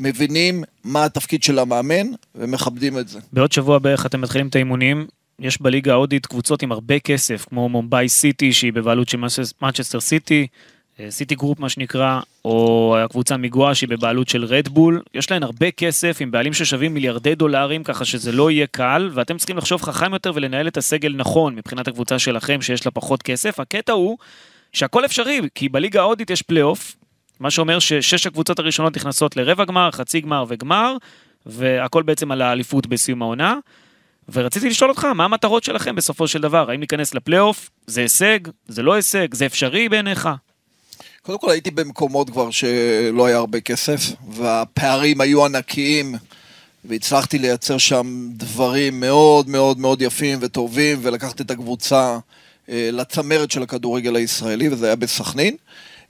מבינים 0.00 0.64
מה 0.84 1.04
התפקיד 1.04 1.42
של 1.42 1.58
המאמן 1.58 2.06
ומכבדים 2.34 2.98
את 2.98 3.08
זה. 3.08 3.18
בעוד 3.32 3.52
שבוע 3.52 3.78
בערך 3.78 4.06
אתם 4.06 4.20
מתחילים 4.20 4.48
את 4.48 4.54
האימונים, 4.54 5.06
יש 5.40 5.62
בליגה 5.62 5.92
ההודית 5.92 6.26
קבוצות 6.26 6.62
עם 6.62 6.72
הרבה 6.72 6.98
כסף, 6.98 7.46
כמו 7.48 7.68
מומבאי 7.68 8.08
סיטי 8.08 8.52
שהיא 8.52 8.72
בבעלות 8.72 9.08
של 9.08 9.18
מנצ'סטר 9.62 10.00
סיטי, 10.00 10.46
אה, 11.00 11.10
סיטי 11.10 11.34
גרופ 11.34 11.60
מה 11.60 11.68
שנקרא, 11.68 12.20
או 12.44 12.96
הקבוצה 13.04 13.36
מגואה 13.36 13.74
שהיא 13.74 13.88
בבעלות 13.88 14.28
של 14.28 14.44
רדבול, 14.44 15.02
יש 15.14 15.30
להן 15.30 15.42
הרבה 15.42 15.70
כסף 15.70 16.16
עם 16.20 16.30
בעלים 16.30 16.52
ששווים 16.52 16.94
מיליארדי 16.94 17.34
דולרים, 17.34 17.84
ככה 17.84 18.04
שזה 18.04 18.32
לא 18.32 18.50
יהיה 18.50 18.66
קל, 18.66 19.10
ואתם 19.12 19.36
צריכים 19.36 19.56
לחשוב 19.56 19.82
חכם 19.82 20.12
יותר 20.12 20.32
ולנהל 20.34 20.68
את 20.68 20.76
הסגל 20.76 21.14
נכון 21.16 21.54
מבחינת 21.54 21.88
הקבוצה 21.88 22.18
שלכם 22.18 22.62
שיש 22.62 22.86
לה 22.86 22.90
פחות 22.90 23.22
כסף. 23.22 23.60
הקטע 23.60 23.92
הוא 23.92 24.18
שהכל 24.72 25.04
אפשרי, 25.04 25.40
כי 25.54 25.68
בליגה 25.68 26.00
ההודית 26.00 26.30
יש 26.30 26.42
פלייאוף, 26.42 26.96
מה 27.40 27.50
שאומר 27.50 27.78
ששש 27.78 28.26
הקבוצות 28.26 28.58
הראשונות 28.58 28.96
נכנסות 28.96 29.36
לרבע 29.36 29.64
גמר, 29.64 29.90
חצי 29.90 30.20
גמר 30.20 30.44
וגמר, 30.48 30.96
והכל 31.46 32.02
בעצם 32.02 32.32
על 32.32 32.42
האליפות 32.42 32.86
בסיום 32.86 33.22
העונה. 33.22 33.58
ורציתי 34.32 34.68
לשאול 34.68 34.90
אותך, 34.90 35.04
מה 35.04 35.24
המטרות 35.24 35.64
שלכם 35.64 35.94
בסופו 35.94 36.28
של 36.28 36.40
דבר? 36.40 36.70
האם 36.70 36.80
ניכנס 36.80 37.14
לפלייאוף? 37.14 37.70
זה 37.86 38.00
הישג? 38.00 38.38
זה 38.68 38.82
לא 38.82 38.92
הישג? 38.94 39.34
זה 39.34 39.46
אפשרי 39.46 39.88
בעיניך? 39.88 40.28
קודם 41.22 41.38
כל 41.38 41.50
הייתי 41.50 41.70
במקומות 41.70 42.30
כבר 42.30 42.50
שלא 42.50 43.26
היה 43.26 43.36
הרבה 43.36 43.60
כסף, 43.60 44.00
והפערים 44.28 45.20
היו 45.20 45.44
ענקיים, 45.44 46.14
והצלחתי 46.84 47.38
לייצר 47.38 47.78
שם 47.78 48.28
דברים 48.32 49.00
מאוד 49.00 49.48
מאוד 49.48 49.78
מאוד 49.78 50.02
יפים 50.02 50.38
וטובים, 50.42 50.98
ולקחת 51.02 51.40
את 51.40 51.50
הקבוצה 51.50 52.18
אה, 52.68 52.90
לצמרת 52.92 53.50
של 53.50 53.62
הכדורגל 53.62 54.16
הישראלי, 54.16 54.68
וזה 54.68 54.86
היה 54.86 54.96
בסכנין. 54.96 55.56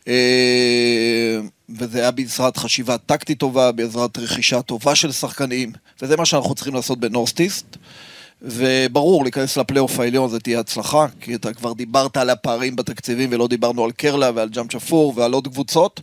אה, 0.08 1.40
וזה 1.78 1.98
היה 1.98 2.10
בעזרת 2.10 2.56
חשיבה 2.56 2.98
טקטית 2.98 3.38
טובה, 3.38 3.72
בעזרת 3.72 4.18
רכישה 4.18 4.62
טובה 4.62 4.94
של 4.94 5.12
שחקנים, 5.12 5.72
וזה 6.02 6.16
מה 6.16 6.26
שאנחנו 6.26 6.54
צריכים 6.54 6.74
לעשות 6.74 7.00
בנורסטיסט. 7.00 7.76
וברור, 8.42 9.22
להיכנס 9.22 9.56
לפלייאוף 9.56 10.00
העליון 10.00 10.28
זה 10.28 10.40
תהיה 10.40 10.60
הצלחה, 10.60 11.06
כי 11.20 11.34
אתה 11.34 11.52
כבר 11.52 11.72
דיברת 11.72 12.16
על 12.16 12.30
הפערים 12.30 12.76
בתקציבים 12.76 13.28
ולא 13.32 13.48
דיברנו 13.48 13.84
על 13.84 13.92
קרלה 13.92 14.30
ועל 14.34 14.48
ג'אם 14.48 14.68
צ'פור 14.68 15.12
ועל 15.16 15.32
עוד 15.32 15.48
קבוצות. 15.48 16.00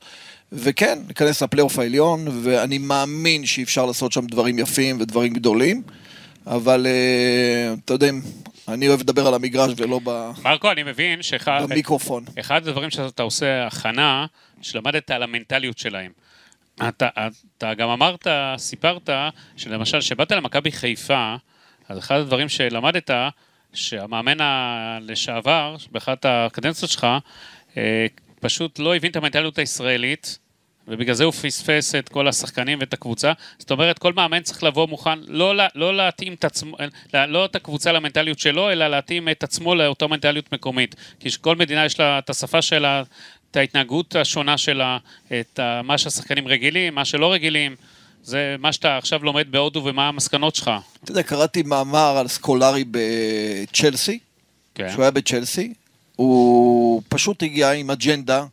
וכן, 0.51 0.99
ניכנס 1.07 1.43
לפלייאוף 1.43 1.79
העליון, 1.79 2.27
ואני 2.43 2.77
מאמין 2.77 3.45
שאי 3.45 3.63
אפשר 3.63 3.85
לעשות 3.85 4.11
שם 4.11 4.25
דברים 4.25 4.59
יפים 4.59 4.97
ודברים 5.01 5.33
גדולים, 5.33 5.81
אבל 6.47 6.85
uh, 6.85 7.79
אתה 7.85 7.93
יודע, 7.93 8.09
אני 8.67 8.87
אוהב 8.87 8.99
לדבר 8.99 9.27
על 9.27 9.33
המגרש 9.33 9.73
ולא 9.77 9.99
ב... 10.03 10.31
מרקו, 10.43 10.71
אני 10.71 10.83
מבין 10.83 11.21
שאחד... 11.21 11.61
במיקרופון. 11.69 12.23
אחד 12.39 12.67
הדברים 12.67 12.89
שאתה 12.89 13.23
עושה 13.23 13.67
הכנה, 13.67 14.25
שלמדת 14.61 15.11
על 15.11 15.23
המנטליות 15.23 15.77
שלהם. 15.77 16.11
אתה, 16.87 17.07
אתה 17.57 17.73
גם 17.73 17.89
אמרת, 17.89 18.27
סיפרת, 18.57 19.09
שלמשל, 19.57 19.99
כשבאת 19.99 20.31
למכבי 20.31 20.71
חיפה, 20.71 21.35
אז 21.89 21.99
אחד 21.99 22.15
הדברים 22.15 22.49
שלמדת, 22.49 23.11
שהמאמן 23.73 24.37
לשעבר, 25.01 25.75
באחת 25.91 26.25
הקדנציות 26.25 26.91
שלך, 26.91 27.07
אה, 27.77 28.05
פשוט 28.39 28.79
לא 28.79 28.95
הבין 28.95 29.11
את 29.11 29.15
המנטליות 29.15 29.59
הישראלית, 29.59 30.39
ובגלל 30.87 31.15
זה 31.15 31.23
הוא 31.23 31.33
פספס 31.33 31.95
את 31.95 32.09
כל 32.09 32.27
השחקנים 32.27 32.79
ואת 32.79 32.93
הקבוצה. 32.93 33.31
זאת 33.57 33.71
אומרת, 33.71 33.99
כל 33.99 34.13
מאמן 34.13 34.41
צריך 34.41 34.63
לבוא 34.63 34.87
מוכן, 34.87 35.19
לא, 35.27 35.53
לא 35.75 35.97
להתאים 35.97 36.33
את 36.33 36.45
עצמו, 36.45 36.77
לא 37.13 37.45
את 37.45 37.55
הקבוצה 37.55 37.91
למנטליות 37.91 38.39
שלו, 38.39 38.71
אלא 38.71 38.87
להתאים 38.87 39.29
את 39.29 39.43
עצמו 39.43 39.75
לאותה 39.75 40.07
מנטליות 40.07 40.53
מקומית. 40.53 40.95
כי 41.19 41.29
כל 41.41 41.55
מדינה 41.55 41.85
יש 41.85 41.99
לה 41.99 42.19
את 42.19 42.29
השפה 42.29 42.61
שלה, 42.61 43.03
את 43.51 43.57
ההתנהגות 43.57 44.15
השונה 44.15 44.57
שלה, 44.57 44.97
את 45.27 45.59
מה 45.83 45.97
שהשחקנים 45.97 46.47
רגילים, 46.47 46.95
מה 46.95 47.05
שלא 47.05 47.33
רגילים. 47.33 47.75
זה 48.25 48.55
מה 48.59 48.73
שאתה 48.73 48.97
עכשיו 48.97 49.23
לומד 49.23 49.51
בהודו 49.51 49.81
ומה 49.85 50.07
המסקנות 50.07 50.55
שלך. 50.55 50.71
אתה 51.03 51.11
יודע, 51.11 51.23
קראתי 51.23 51.63
מאמר 51.63 52.17
על 52.17 52.27
סקולרי 52.27 52.83
בצ'לסי, 52.91 54.19
כן. 54.75 54.89
שהוא 54.91 55.01
היה 55.01 55.11
בצ'לסי. 55.11 55.73
הוא 56.15 57.01
פשוט 57.09 57.43
הגיע 57.43 57.71
עם 57.71 57.91
אג'נדה 57.91 58.45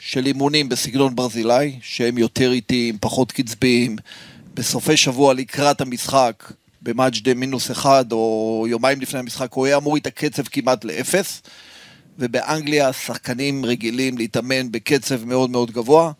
של 0.00 0.26
אימונים 0.26 0.68
בסגנון 0.68 1.16
ברזילאי, 1.16 1.78
שהם 1.82 2.18
יותר 2.18 2.52
איטיים, 2.52 2.98
פחות 3.00 3.32
קצביים. 3.32 3.96
בסופי 4.54 4.96
שבוע 4.96 5.34
לקראת 5.34 5.80
המשחק, 5.80 6.52
במאג' 6.82 7.18
דה 7.22 7.34
מינוס 7.34 7.70
אחד, 7.70 8.12
או 8.12 8.66
יומיים 8.68 9.00
לפני 9.00 9.18
המשחק, 9.18 9.52
הוא 9.52 9.66
היה 9.66 9.76
אמור 9.76 9.96
את 9.96 10.06
הקצב 10.06 10.42
כמעט 10.42 10.84
לאפס. 10.84 11.42
ובאנגליה 12.18 12.88
השחקנים 12.88 13.64
רגילים 13.64 14.18
להתאמן 14.18 14.72
בקצב 14.72 15.24
מאוד 15.24 15.50
מאוד 15.50 15.70
גבוה. 15.70 16.12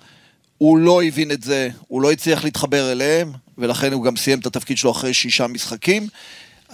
הוא 0.58 0.78
לא 0.78 1.02
הבין 1.02 1.30
את 1.30 1.42
זה, 1.42 1.68
הוא 1.88 2.02
לא 2.02 2.12
הצליח 2.12 2.44
להתחבר 2.44 2.92
אליהם, 2.92 3.32
ולכן 3.58 3.92
הוא 3.92 4.04
גם 4.04 4.16
סיים 4.16 4.38
את 4.38 4.46
התפקיד 4.46 4.78
שלו 4.78 4.90
אחרי 4.90 5.14
שישה 5.14 5.46
משחקים. 5.46 6.08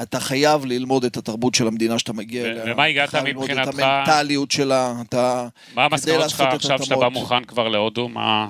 אתה 0.03 0.21
חייב 0.21 0.65
ללמוד 0.65 1.05
את 1.05 1.17
התרבות 1.17 1.55
של 1.55 1.67
המדינה 1.67 1.99
שאתה 1.99 2.13
מגיע 2.13 2.45
אליה. 2.45 2.65
ומה 2.67 2.85
הגעת 2.85 3.15
מבחינתך? 3.15 3.69
את 3.69 3.79
המנטליות 3.79 4.51
שלה, 4.51 4.95
אתה... 5.09 5.49
מה 5.75 5.85
המסקנות 5.85 6.31
שלך 6.31 6.41
עכשיו 6.41 6.85
שאתה 6.85 6.97
בא 6.97 7.09
מוכן 7.09 7.45
כבר 7.45 7.69
להודו? 7.69 8.09
מה... 8.09 8.49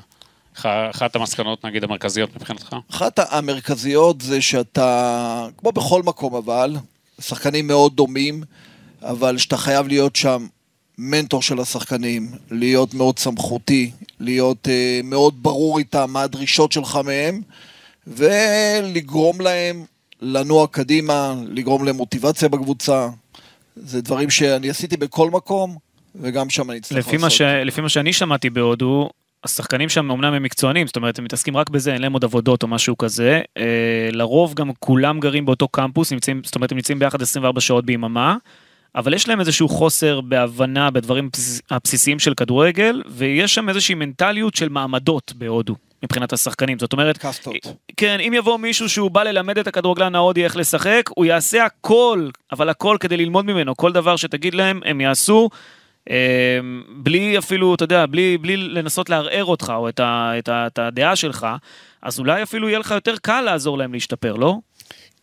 אחת 0.90 1.16
המסקנות, 1.16 1.64
נגיד, 1.64 1.84
המרכזיות 1.84 2.36
מבחינתך? 2.36 2.76
אחת 2.90 3.18
המרכזיות 3.30 4.20
זה 4.20 4.40
שאתה, 4.40 5.46
כמו 5.58 5.72
בכל 5.72 6.02
מקום 6.02 6.34
אבל, 6.34 6.76
שחקנים 7.20 7.66
מאוד 7.66 7.96
דומים, 7.96 8.42
אבל 9.02 9.38
שאתה 9.38 9.56
חייב 9.56 9.88
להיות 9.88 10.16
שם 10.16 10.46
מנטור 11.04 11.42
של 11.42 11.60
השחקנים, 11.60 12.28
להיות 12.50 12.94
מאוד 12.94 13.18
סמכותי, 13.18 13.90
להיות 14.20 14.66
uh, 14.66 15.06
מאוד 15.06 15.42
ברור 15.42 15.78
איתם 15.78 16.10
מה 16.10 16.22
הדרישות 16.22 16.72
שלך 16.72 16.98
מהם, 17.04 17.40
ולגרום 18.06 19.40
להם 19.40 19.84
לנוע 20.20 20.66
קדימה, 20.66 21.34
לגרום 21.48 21.84
להם 21.84 21.96
מוטיבציה 21.96 22.48
בקבוצה. 22.48 23.08
זה 23.76 24.00
דברים 24.00 24.30
שאני 24.30 24.70
עשיתי 24.70 24.96
בכל 24.96 25.30
מקום, 25.30 25.76
וגם 26.14 26.50
שם 26.50 26.70
אני 26.70 26.78
אצטרך 26.78 26.96
לעשות. 26.96 27.30
ש... 27.30 27.42
לפי 27.42 27.80
מה 27.80 27.88
שאני 27.88 28.12
שמעתי 28.12 28.50
בהודו, 28.50 29.10
השחקנים 29.44 29.88
שם 29.88 30.10
אמנם 30.10 30.34
הם 30.34 30.42
מקצוענים, 30.42 30.86
זאת 30.86 30.96
אומרת 30.96 31.18
הם 31.18 31.24
מתעסקים 31.24 31.56
רק 31.56 31.70
בזה, 31.70 31.94
אין 31.94 32.02
להם 32.02 32.12
עוד 32.12 32.24
עבודות 32.24 32.62
או 32.62 32.68
משהו 32.68 32.98
כזה. 32.98 33.40
אה, 33.58 34.08
לרוב 34.12 34.54
גם 34.54 34.70
כולם 34.78 35.20
גרים 35.20 35.44
באותו 35.44 35.68
קמפוס, 35.68 36.12
נמצאים, 36.12 36.40
זאת 36.44 36.54
אומרת 36.54 36.72
הם 36.72 36.76
נמצאים 36.76 36.98
ביחד 36.98 37.22
24 37.22 37.60
שעות 37.60 37.84
ביממה. 37.86 38.36
אבל 38.94 39.14
יש 39.14 39.28
להם 39.28 39.40
איזשהו 39.40 39.68
חוסר 39.68 40.20
בהבנה 40.20 40.90
בדברים 40.90 41.30
הבסיסיים 41.70 42.18
של 42.18 42.34
כדורגל, 42.34 43.02
ויש 43.06 43.54
שם 43.54 43.68
איזושהי 43.68 43.94
מנטליות 43.94 44.54
של 44.54 44.68
מעמדות 44.68 45.32
בהודו. 45.36 45.74
מבחינת 46.02 46.32
השחקנים, 46.32 46.78
זאת 46.78 46.92
אומרת, 46.92 47.18
קאסטות. 47.18 47.54
כן, 47.96 48.20
אם 48.20 48.32
יבוא 48.36 48.58
מישהו 48.58 48.88
שהוא 48.88 49.10
בא 49.10 49.22
ללמד 49.22 49.58
את 49.58 49.66
הכדורגלן 49.66 50.14
ההודי 50.14 50.44
איך 50.44 50.56
לשחק, 50.56 51.10
הוא 51.14 51.24
יעשה 51.24 51.64
הכל, 51.64 52.28
אבל 52.52 52.68
הכל 52.68 52.96
כדי 53.00 53.16
ללמוד 53.16 53.44
ממנו, 53.44 53.76
כל 53.76 53.92
דבר 53.92 54.16
שתגיד 54.16 54.54
להם, 54.54 54.80
הם 54.84 55.00
יעשו, 55.00 55.48
אה, 56.10 56.58
בלי 56.96 57.38
אפילו, 57.38 57.74
אתה 57.74 57.84
יודע, 57.84 58.06
בלי, 58.06 58.38
בלי 58.38 58.56
לנסות 58.56 59.10
לערער 59.10 59.44
אותך 59.44 59.72
או 59.76 59.88
את, 59.88 60.00
ה, 60.00 60.32
את, 60.38 60.48
ה, 60.48 60.66
את 60.66 60.78
הדעה 60.78 61.16
שלך, 61.16 61.46
אז 62.02 62.18
אולי 62.18 62.42
אפילו 62.42 62.68
יהיה 62.68 62.78
לך 62.78 62.90
יותר 62.90 63.14
קל 63.22 63.40
לעזור 63.40 63.78
להם 63.78 63.92
להשתפר, 63.92 64.34
לא? 64.34 64.58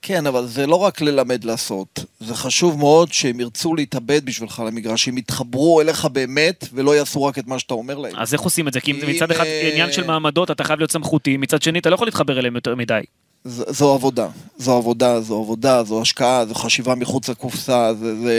כן, 0.01 0.27
אבל 0.27 0.45
זה 0.45 0.67
לא 0.67 0.75
רק 0.75 1.01
ללמד 1.01 1.43
לעשות. 1.43 2.05
זה 2.19 2.35
חשוב 2.35 2.77
מאוד 2.79 3.13
שהם 3.13 3.39
ירצו 3.39 3.75
להתאבד 3.75 4.25
בשבילך 4.25 4.63
למגרש, 4.65 5.05
שהם 5.05 5.17
יתחברו 5.17 5.81
אליך 5.81 6.05
באמת, 6.05 6.65
ולא 6.73 6.95
יעשו 6.95 7.23
רק 7.23 7.39
את 7.39 7.47
מה 7.47 7.59
שאתה 7.59 7.73
אומר 7.73 7.97
להם. 7.97 8.13
אז 8.17 8.33
איך 8.33 8.41
עושים 8.41 8.67
את 8.67 8.73
זה? 8.73 8.81
כי 8.81 8.91
אם 8.91 8.99
זה 8.99 9.07
מצד 9.07 9.31
אחד 9.31 9.43
אה, 9.45 9.69
עניין 9.71 9.91
של 9.91 10.07
מעמדות, 10.07 10.51
אתה 10.51 10.63
חייב 10.63 10.79
להיות 10.79 10.91
סמכותי, 10.91 11.37
מצד 11.37 11.61
שני 11.61 11.79
אתה 11.79 11.89
לא 11.89 11.95
יכול 11.95 12.07
להתחבר 12.07 12.39
אליהם 12.39 12.55
יותר 12.55 12.75
מדי. 12.75 13.01
זו 13.45 13.93
עבודה, 13.93 14.27
זו 14.57 14.77
עבודה, 14.77 15.21
זו 15.21 15.39
עבודה, 15.39 15.83
זו 15.83 16.01
השקעה, 16.01 16.45
זו 16.45 16.53
חשיבה 16.55 16.95
מחוץ 16.95 17.29
לקופסה, 17.29 17.93
זה, 17.93 18.15
זה 18.15 18.33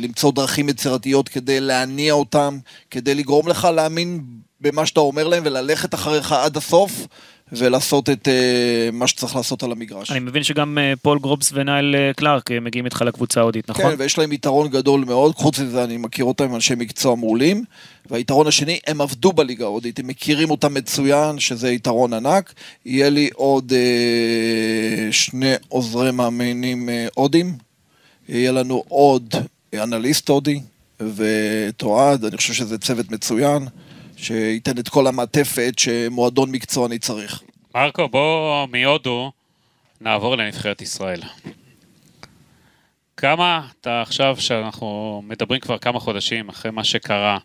למצוא 0.00 0.32
דרכים 0.32 0.68
יצירתיות 0.68 1.28
כדי 1.28 1.60
להניע 1.60 2.12
אותם, 2.12 2.58
כדי 2.90 3.14
לגרום 3.14 3.48
לך 3.48 3.68
להאמין 3.74 4.24
במה 4.60 4.86
שאתה 4.86 5.00
אומר 5.00 5.28
להם 5.28 5.42
וללכת 5.46 5.94
אחריך 5.94 6.32
עד 6.32 6.56
הסוף, 6.56 7.06
ולעשות 7.52 8.10
את 8.10 8.28
uh, 8.28 8.30
מה 8.92 9.06
שצריך 9.06 9.36
לעשות 9.36 9.62
על 9.62 9.72
המגרש. 9.72 10.10
אני 10.10 10.20
מבין 10.20 10.42
שגם 10.42 10.78
uh, 10.78 10.98
פול 11.02 11.18
גרובס 11.18 11.50
ונייל 11.54 11.94
uh, 11.94 12.16
קלארק 12.16 12.50
מגיעים 12.50 12.84
איתך 12.84 13.02
לקבוצה 13.06 13.40
ההודית, 13.40 13.70
נכון? 13.70 13.90
כן, 13.90 13.94
ויש 13.98 14.18
להם 14.18 14.32
יתרון 14.32 14.68
גדול 14.68 15.04
מאוד, 15.04 15.34
חוץ 15.34 15.58
מזה 15.58 15.84
אני 15.84 15.96
מכיר 15.96 16.24
אותם 16.24 16.44
עם 16.44 16.54
אנשי 16.54 16.74
מקצוע 16.74 17.16
מעולים, 17.16 17.64
והיתרון 18.10 18.46
השני, 18.46 18.78
הם 18.86 19.00
עבדו 19.00 19.32
בליגה 19.32 19.64
ההודית, 19.64 19.98
הם 19.98 20.06
מכירים 20.06 20.50
אותם 20.50 20.74
מצוין, 20.74 21.38
שזה 21.38 21.70
יתרון 21.70 22.12
ענק. 22.12 22.52
יהיה 22.86 23.10
לי 23.10 23.30
עוד 23.34 23.72
uh, 23.72 25.12
שני 25.12 25.52
עוזרי 25.68 26.10
מאמנים 26.10 26.88
הודים, 27.14 27.56
יהיה 28.28 28.52
לנו 28.52 28.84
עוד 28.88 29.34
אנליסט 29.74 30.28
הודי 30.28 30.60
ואת 31.00 31.82
אוהד, 31.82 32.24
אני 32.24 32.36
חושב 32.36 32.52
שזה 32.52 32.78
צוות 32.78 33.10
מצוין, 33.10 33.66
שייתן 34.16 34.78
את 34.78 34.88
כל 34.88 35.06
המעטפת 35.06 35.72
שמועדון 35.78 36.50
מקצועני 36.50 36.98
צריך. 36.98 37.42
מרקו, 37.74 38.08
בוא 38.08 38.66
מהודו 38.66 39.32
נעבור 40.00 40.36
לנבחרת 40.36 40.82
ישראל. 40.82 41.20
כמה 43.16 43.68
אתה 43.80 44.02
עכשיו, 44.02 44.36
שאנחנו 44.38 45.22
מדברים 45.26 45.60
כבר 45.60 45.78
כמה 45.78 46.00
חודשים 46.00 46.48
אחרי 46.48 46.70
מה 46.70 46.84
שקרה, 46.84 47.38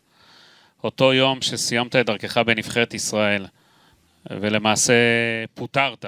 אותו 0.83 1.13
יום 1.13 1.41
שסיימת 1.41 1.95
את 1.95 2.05
דרכך 2.05 2.37
בנבחרת 2.37 2.93
ישראל, 2.93 3.45
ולמעשה 4.31 4.93
פוטרת, 5.53 6.05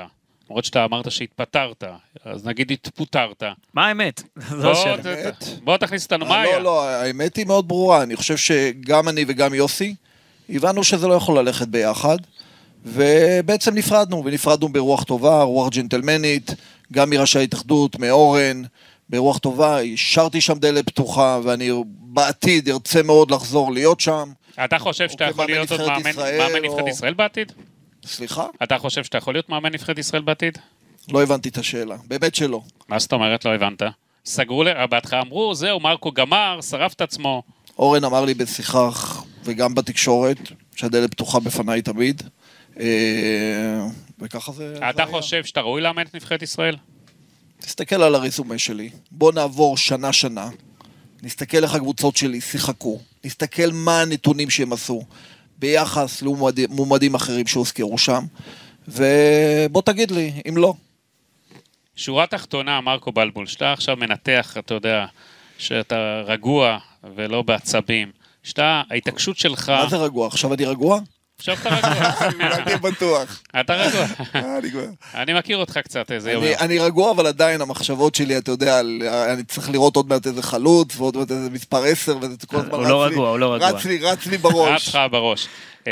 למרות 0.50 0.66
שאתה 0.66 0.86
אמרת 0.86 1.12
שהתפטרת, 1.12 1.84
אז 2.24 2.46
נגיד 2.46 2.72
התפוטרת. 2.72 3.44
מה 3.74 3.88
האמת? 3.88 4.24
זו 4.50 4.62
בוא, 4.62 4.72
השאלה. 4.72 5.04
ת- 5.04 5.06
האמת? 5.06 5.44
בוא 5.64 5.78
תכניס 5.78 6.04
אותנו, 6.04 6.26
מה 6.26 6.36
אה, 6.36 6.42
היה? 6.42 6.58
לא, 6.60 6.64
לא, 6.64 6.84
האמת 6.90 7.36
היא 7.36 7.46
מאוד 7.46 7.68
ברורה. 7.68 8.04
אני 8.04 8.16
חושב 8.16 8.38
שגם 8.38 9.10
אני 9.10 9.26
וגם 9.28 9.54
יוסי, 9.54 9.96
הבנו 10.50 10.84
שזה 10.84 11.08
לא 11.08 11.14
יכול 11.14 11.40
ללכת 11.40 11.68
ביחד, 11.68 12.18
ובעצם 12.86 13.76
נפרדנו, 13.76 14.22
ונפרדנו 14.26 14.70
ברוח 14.70 15.04
טובה, 15.04 15.42
רוח 15.44 15.70
ג'נטלמנית, 15.70 16.52
גם 16.94 17.10
מראשי 17.10 17.40
ההתאחדות, 17.40 18.00
מאורן, 18.00 18.62
ברוח 19.10 19.38
טובה, 19.38 19.82
השארתי 19.82 20.42
שם 20.42 20.60
דלת 20.60 20.86
פתוחה, 20.86 21.40
ואני 21.44 21.72
בעתיד 21.86 22.70
ארצה 22.70 23.04
מאוד 23.04 23.32
לחזור 23.32 23.72
להיות 23.74 24.00
שם. 24.00 24.32
אתה 24.66 24.80
חושב 24.80 25.10
שאתה 25.10 25.24
יכול 25.24 25.46
להיות 25.46 25.72
עוד 25.72 25.82
מאמן 26.38 26.62
נבחרת 26.66 26.88
ישראל 26.88 27.14
בעתיד? 27.14 27.52
סליחה? 28.06 28.46
אתה 28.64 28.78
חושב 28.78 29.04
שאתה 29.04 29.18
יכול 29.18 29.34
להיות 29.34 29.50
מאמן 29.50 29.74
נבחרת 29.74 29.98
ישראל 29.98 30.22
בעתיד? 30.22 30.58
לא 31.12 31.24
הבנתי 31.24 31.50
את 31.50 31.58
השאלה, 31.58 31.96
באמת 32.08 32.36
שלא. 32.36 32.62
מה 32.88 33.00
זאת 33.00 33.14
אומרת? 33.14 33.46
לא 33.46 33.56
הבנת. 33.56 33.82
סגרו, 34.26 34.64
ל- 34.64 34.86
בהתחלה 34.90 35.22
אמרו, 35.22 35.56
זהו, 35.56 35.80
מרקו 35.80 36.12
גמר, 36.12 36.60
שרף 36.62 36.94
את 36.94 37.02
עצמו. 37.02 37.44
אורן 37.80 38.04
אמר 38.04 38.26
לי 38.26 38.34
בשיחה 38.34 38.90
וגם 39.44 39.76
בתקשורת 39.76 40.38
שהדלת 40.76 41.12
פתוחה 41.12 41.40
בפניי 41.40 41.82
תמיד, 41.82 42.24
אה, 42.80 43.88
וככה 44.20 44.52
זה... 44.52 44.76
אתה. 44.90 45.06
חושב 45.06 45.44
שאתה 45.44 45.62
ראוי 45.62 45.82
לאמן 45.82 46.02
את 46.02 46.16
נבחרת 46.16 46.42
ישראל? 46.42 46.78
תסתכל 47.60 48.04
על 48.04 48.16
הרזומה 48.16 48.58
שלי, 48.58 48.90
בוא 49.12 49.32
נעבור 49.34 49.78
שנה-שנה, 49.78 50.50
נסתכל 51.24 51.64
איך 51.64 51.76
הקבוצות 51.76 52.16
שלי 52.18 52.42
שיחקו, 52.42 53.00
נסתכל 53.24 53.70
מה 53.74 54.02
הנתונים 54.02 54.50
שהם 54.50 54.74
עשו 54.74 55.04
ביחס 55.60 56.22
למועמדים 56.22 57.16
אחרים 57.16 57.48
שהוזכרו 57.48 57.98
שם, 57.98 58.24
ובוא 58.88 59.82
תגיד 59.82 60.12
לי, 60.12 60.32
אם 60.50 60.58
לא. 60.58 60.74
שורה 61.96 62.28
תחתונה, 62.28 62.82
מרקו 62.82 63.12
בלבול, 63.12 63.48
שאתה 63.48 63.74
עכשיו 63.74 63.98
מנתח, 63.98 64.56
אתה 64.60 64.74
יודע, 64.74 65.06
שאתה 65.58 66.22
רגוע 66.26 66.78
ולא 67.16 67.42
בעצבים, 67.42 68.12
שאתה, 68.44 68.82
ההתעקשות 68.92 69.38
שלך... 69.38 69.70
מה 69.70 69.88
זה 69.90 69.98
רגוע? 69.98 70.28
עכשיו 70.28 70.54
אני 70.54 70.66
רגוע? 70.66 71.00
עכשיו 71.40 71.56
אתה 71.62 71.70
רגוע. 71.70 72.12
אני 72.68 72.76
בטוח. 72.78 73.42
אתה 73.60 73.74
רגוע. 73.76 74.06
אני 74.58 74.72
כבר- 74.72 74.86
אני 75.14 75.34
מכיר 75.34 75.58
אותך 75.58 75.78
קצת 75.78 76.12
איזה 76.12 76.32
יום. 76.32 76.44
אני- 76.60 76.80
רגוע, 76.80 77.12
אבל 77.12 77.28
עדיין 77.28 77.62
המחשבות 77.62 78.16
שלי, 78.16 78.38
אתה 78.38 78.52
יודע, 78.52 78.80
אני 79.34 79.44
צריך 79.44 79.70
לראות 79.70 79.96
עוד 79.96 80.08
מעט 80.10 80.28
איזה 80.28 80.44
חלוץ, 80.44 80.98
ועוד 80.98 81.18
מעט 81.18 81.32
איזה 81.32 81.50
מספר 81.50 81.84
10, 81.84 82.18
וזה 82.22 82.36
כל 82.48 82.58
הזמן 82.58 82.72
הוא 82.72 82.86
לא 82.88 83.04
רץ 83.04 83.10
לי- 83.10 83.16
רגוע, 83.16 83.30
הוא 83.30 83.40
לא 83.40 83.54
רגוע. 83.56 83.70
רץ 83.70 83.86
לי, 83.86 83.98
רץ 84.00 84.26
לי 84.26 84.36
רץ 84.36 84.42
בראש. 84.42 84.88
לך 84.88 85.00
בראש. 85.12 85.48
אה, 85.88 85.92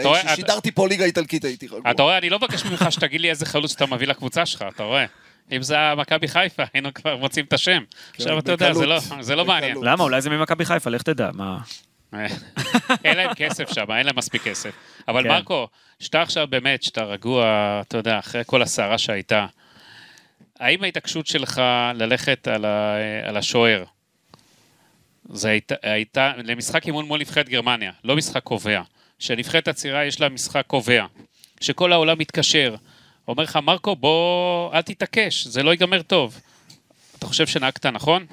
אתה 0.00 0.08
רואה- 0.08 0.20
אתה- 0.20 0.28
כששידרתי 0.28 0.70
פה 0.72 0.88
ליגה 0.88 1.04
איטלקית 1.04 1.44
הייתי 1.44 1.66
רגוע. 1.66 1.90
אתה 1.90 2.02
רואה, 2.02 2.18
אני 2.18 2.30
לא 2.30 2.38
מבקש 2.38 2.64
ממך 2.64 2.86
שתגיד 2.90 3.20
לי 3.20 3.30
איזה 3.30 3.46
חלוץ 3.46 3.72
אתה 3.72 3.86
מביא 3.86 4.06
לקבוצה 4.06 4.46
שלך, 4.46 4.64
אתה 4.74 4.82
רואה? 4.82 5.04
אם 5.52 5.62
זה 5.62 5.74
היה 5.74 5.94
מכבי 5.94 6.28
חיפה, 6.28 6.62
היינו 6.74 6.94
כבר 6.94 7.16
מוצאים 7.16 7.44
את 7.44 7.52
השם. 7.52 7.82
עכשיו 8.16 8.38
אתה 8.38 8.52
יודע, 8.52 8.72
זה 8.72 8.86
לא- 8.86 8.98
לא 9.36 9.44
מעניין. 9.44 9.76
למה? 9.82 10.04
אולי 10.04 10.20
זה 10.20 10.30
ממכבי 10.30 10.64
חיפה, 10.64 10.90
לך 10.90 11.02
תדע. 11.02 11.30
מה? 11.34 11.58
אין 13.04 13.16
להם 13.16 13.34
כסף 13.34 13.72
שם, 13.72 13.90
אין 13.90 14.06
להם 14.06 14.18
מספיק 14.18 14.42
כסף. 14.42 14.70
אבל 15.08 15.22
כן. 15.22 15.28
מרקו, 15.28 15.68
שאתה 16.00 16.22
עכשיו 16.22 16.46
באמת, 16.50 16.82
שאתה 16.82 17.04
רגוע, 17.04 17.44
אתה 17.88 17.96
יודע, 17.98 18.18
אחרי 18.18 18.42
כל 18.46 18.62
הסערה 18.62 18.98
שהייתה, 18.98 19.46
האם 20.60 20.84
ההתעקשות 20.84 21.26
שלך 21.26 21.62
ללכת 21.94 22.48
על, 22.48 22.64
ה, 22.64 22.96
על 23.24 23.36
השוער, 23.36 23.84
זה 25.32 25.48
הייתה, 25.48 25.74
הייתה 25.82 26.32
למשחק 26.44 26.86
אימון 26.86 27.04
מול 27.04 27.20
נבחרת 27.20 27.48
גרמניה, 27.48 27.92
לא 28.04 28.16
משחק 28.16 28.42
קובע. 28.42 28.82
שנבחרת 29.18 29.68
הצעירה 29.68 30.04
יש 30.04 30.20
לה 30.20 30.28
משחק 30.28 30.64
קובע. 30.66 31.06
שכל 31.60 31.92
העולם 31.92 32.18
מתקשר. 32.18 32.74
אומר 33.30 33.42
לך, 33.42 33.56
מרקו, 33.62 33.96
בוא, 33.96 34.74
אל 34.74 34.82
תתעקש, 34.82 35.46
זה 35.46 35.62
לא 35.62 35.70
ייגמר 35.70 36.02
טוב. 36.02 36.40
אתה 37.18 37.26
חושב 37.26 37.46
שנהגת 37.46 37.86
נכון? 37.86 38.26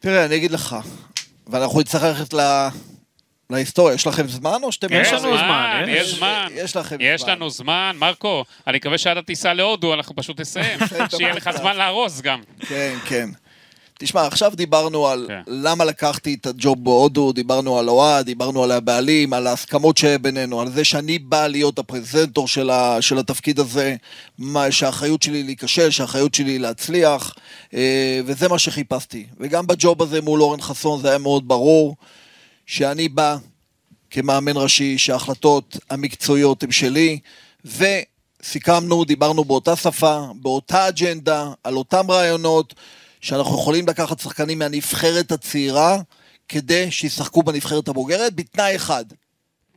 תראה, 0.00 0.24
אני 0.24 0.36
אגיד 0.36 0.50
לך, 0.50 0.76
ואנחנו 1.46 1.80
נצטרך 1.80 2.02
ללכת 2.02 2.34
ל... 2.34 2.68
להיסטוריה. 3.50 3.94
יש 3.94 4.06
לכם 4.06 4.28
זמן 4.28 4.58
או 4.62 4.72
שאתם... 4.72 4.86
יש 4.92 5.06
יש 5.06 5.12
לנו 5.12 5.36
זמן, 5.38 5.84
יש 5.88 6.08
יש- 6.08 6.14
זמן. 6.14 6.48
יש 6.54 6.76
לכם 6.76 6.96
יש 7.00 7.20
זמן. 7.20 7.30
לנו 7.30 7.50
זמן, 7.50 7.96
מרקו, 7.98 8.44
אני 8.66 8.76
מקווה 8.76 8.98
שעד 8.98 9.16
הטיסה 9.16 9.52
להודו 9.54 9.94
אנחנו 9.94 10.16
פשוט 10.16 10.40
נסיים, 10.40 10.78
שיהיה 11.16 11.32
לך. 11.34 11.50
זמן 11.58 11.76
להרוס 11.76 12.20
גם. 12.20 12.40
כן, 12.68 12.94
כן. 13.06 13.28
תשמע, 13.98 14.26
עכשיו 14.26 14.52
דיברנו 14.56 15.06
על 15.06 15.24
כן. 15.28 15.40
למה 15.46 15.84
לקחתי 15.84 16.34
את 16.34 16.46
הג'וב 16.46 16.84
בהודו, 16.84 17.32
דיברנו 17.32 17.78
על 17.78 17.88
אוהד, 17.88 18.26
דיברנו 18.26 18.64
על 18.64 18.70
הבעלים, 18.70 19.32
על 19.32 19.46
ההסכמות 19.46 19.96
שבינינו, 19.96 20.60
על 20.60 20.70
זה 20.70 20.84
שאני 20.84 21.18
בא 21.18 21.46
להיות 21.46 21.78
הפרזנטור 21.78 22.48
של, 22.48 22.70
ה, 22.70 23.02
של 23.02 23.18
התפקיד 23.18 23.60
הזה, 23.60 23.96
מה, 24.38 24.72
שהאחריות 24.72 25.22
שלי 25.22 25.42
להיכשל, 25.42 25.90
שהאחריות 25.90 26.34
שלי 26.34 26.58
להצליח, 26.58 27.34
אה, 27.74 28.20
וזה 28.26 28.48
מה 28.48 28.58
שחיפשתי. 28.58 29.26
וגם 29.40 29.66
בג'וב 29.66 30.02
הזה 30.02 30.20
מול 30.20 30.42
אורן 30.42 30.60
חסון 30.60 31.00
זה 31.00 31.08
היה 31.08 31.18
מאוד 31.18 31.48
ברור, 31.48 31.96
שאני 32.66 33.08
בא 33.08 33.36
כמאמן 34.10 34.56
ראשי, 34.56 34.98
שההחלטות 34.98 35.76
המקצועיות 35.90 36.62
הן 36.62 36.70
שלי, 36.70 37.18
וסיכמנו, 37.64 39.04
דיברנו 39.04 39.44
באותה 39.44 39.76
שפה, 39.76 40.26
באותה 40.34 40.88
אג'נדה, 40.88 41.50
על 41.64 41.76
אותם 41.76 42.10
רעיונות, 42.10 42.74
שאנחנו 43.26 43.54
יכולים 43.54 43.88
לקחת 43.88 44.18
שחקנים 44.20 44.58
מהנבחרת 44.58 45.32
הצעירה, 45.32 45.98
כדי 46.48 46.90
שישחקו 46.90 47.42
בנבחרת 47.42 47.88
הבוגרת, 47.88 48.34
בתנאי 48.34 48.76
אחד. 48.76 49.04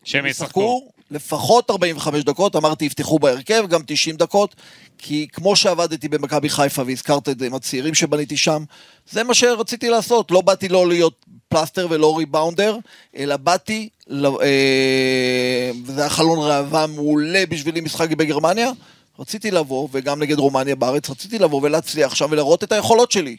שהם 0.03 0.25
ישחקו. 0.25 0.89
לפחות 1.12 1.69
45 1.71 2.23
דקות, 2.23 2.55
אמרתי 2.55 2.85
יפתחו 2.85 3.19
בהרכב, 3.19 3.65
גם 3.69 3.81
90 3.85 4.15
דקות, 4.15 4.55
כי 4.97 5.27
כמו 5.33 5.55
שעבדתי 5.55 6.07
במכבי 6.07 6.49
חיפה 6.49 6.83
והזכרת 6.85 7.29
את 7.29 7.39
זה 7.39 7.45
עם 7.45 7.53
הצעירים 7.53 7.95
שבניתי 7.95 8.38
שם, 8.38 8.63
זה 9.12 9.23
מה 9.23 9.33
שרציתי 9.33 9.89
לעשות. 9.89 10.31
לא 10.31 10.41
באתי 10.41 10.69
לא 10.69 10.88
להיות 10.88 11.25
פלסטר 11.47 11.88
ולא 11.89 12.17
ריבאונדר, 12.17 12.77
אלא 13.17 13.38
באתי, 13.38 13.89
ל- 14.07 14.25
אה, 14.25 15.71
וזה 15.85 16.01
היה 16.01 16.09
חלון 16.09 16.39
ראווה 16.39 16.88
מעולה 16.88 17.43
בשבילי 17.49 17.81
משחק 17.81 18.09
בגרמניה, 18.12 18.71
רציתי 19.19 19.51
לבוא, 19.51 19.88
וגם 19.91 20.19
נגד 20.21 20.39
רומניה 20.39 20.75
בארץ, 20.75 21.10
רציתי 21.10 21.39
לבוא 21.39 21.60
ולהצליח 21.63 22.15
שם 22.15 22.27
ולהראות 22.32 22.63
את 22.63 22.71
היכולות 22.71 23.12
שלי. 23.12 23.38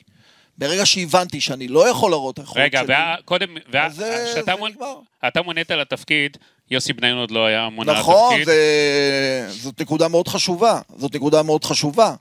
ברגע 0.58 0.86
שהבנתי 0.86 1.40
שאני 1.40 1.68
לא 1.68 1.88
יכול 1.88 2.10
להראות 2.10 2.34
את 2.34 2.38
היכולות 2.38 2.64
רגע, 2.64 2.80
שלי, 2.84 2.94
וה- 2.94 3.14
קודם, 3.24 3.48
אז 3.78 3.96
זה- 3.96 4.24
כשאתה 4.32 4.44
זה 4.56 4.60
מונ- 4.60 4.70
נגמר. 4.70 4.94
אתה 5.28 5.42
מונית 5.42 5.70
לתפקיד, 5.70 6.36
יוסי 6.70 6.92
בניון 6.92 7.18
עוד 7.18 7.30
לא 7.30 7.46
היה 7.46 7.68
מונה 7.68 7.92
נכון, 7.92 8.30
לתפקיד. 8.34 8.46
זה... 8.46 9.46
זאת 9.50 9.80
נקודה 9.80 10.08
מאוד 10.08 10.28
חשובה. 10.28 10.80
זאת 10.96 11.14
נקודה 11.14 11.42
מאוד 11.42 11.64
חשובה. 11.64 12.14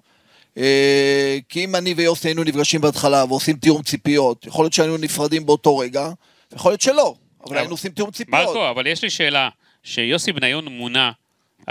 אה, 0.58 1.38
כי 1.50 1.64
אם 1.66 1.76
אני 1.76 1.94
ויוסי 1.94 2.28
היינו 2.28 2.44
נפגשים 2.44 2.82
בהתחלה 2.82 3.26
ועושים 3.30 3.56
תיאום 3.58 3.82
ציפיות, 3.84 4.46
יכול 4.46 4.64
להיות 4.66 4.74
שהיינו 4.74 4.98
נפרדים 4.98 5.46
באותו 5.46 5.78
רגע, 5.78 6.10
יכול 6.56 6.72
להיות 6.72 6.82
שלא, 6.82 7.16
אבל 7.48 7.58
היינו 7.58 7.74
עושים 7.74 7.92
תיאום 7.92 8.12
ציפיות. 8.12 8.46
מרקו, 8.48 8.70
אבל 8.70 8.88
יש 8.88 9.04
לי 9.04 9.10
שאלה, 9.10 9.50
שיוסי 9.84 10.32
בניון 10.32 10.66
מונה, 10.68 11.12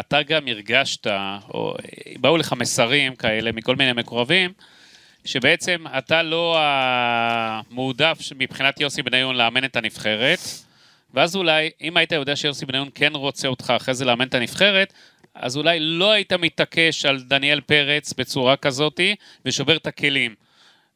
אתה 0.00 0.22
גם 0.22 0.48
הרגשת, 0.48 1.06
או 1.54 1.74
באו 2.20 2.36
לך 2.36 2.52
מסרים 2.52 3.16
כאלה 3.16 3.52
מכל 3.52 3.76
מיני 3.76 3.92
מקורבים, 3.92 4.52
שבעצם 5.24 5.84
אתה 5.98 6.22
לא 6.22 6.56
המועדף 6.60 8.18
מבחינת 8.36 8.80
יוסי 8.80 9.02
בניון 9.02 9.36
לאמן 9.36 9.64
את 9.64 9.76
הנבחרת, 9.76 10.38
ואז 11.14 11.36
אולי, 11.36 11.70
אם 11.80 11.96
היית 11.96 12.12
יודע 12.12 12.36
שיוסי 12.36 12.66
בניון 12.66 12.88
כן 12.94 13.12
רוצה 13.14 13.48
אותך 13.48 13.72
אחרי 13.76 13.94
זה 13.94 14.04
לאמן 14.04 14.26
את 14.26 14.34
הנבחרת, 14.34 14.92
אז 15.34 15.56
אולי 15.56 15.80
לא 15.80 16.12
היית 16.12 16.32
מתעקש 16.32 17.04
על 17.04 17.20
דניאל 17.20 17.60
פרץ 17.60 18.12
בצורה 18.12 18.56
כזאתי, 18.56 19.14
ושובר 19.44 19.76
את 19.76 19.86
הכלים. 19.86 20.47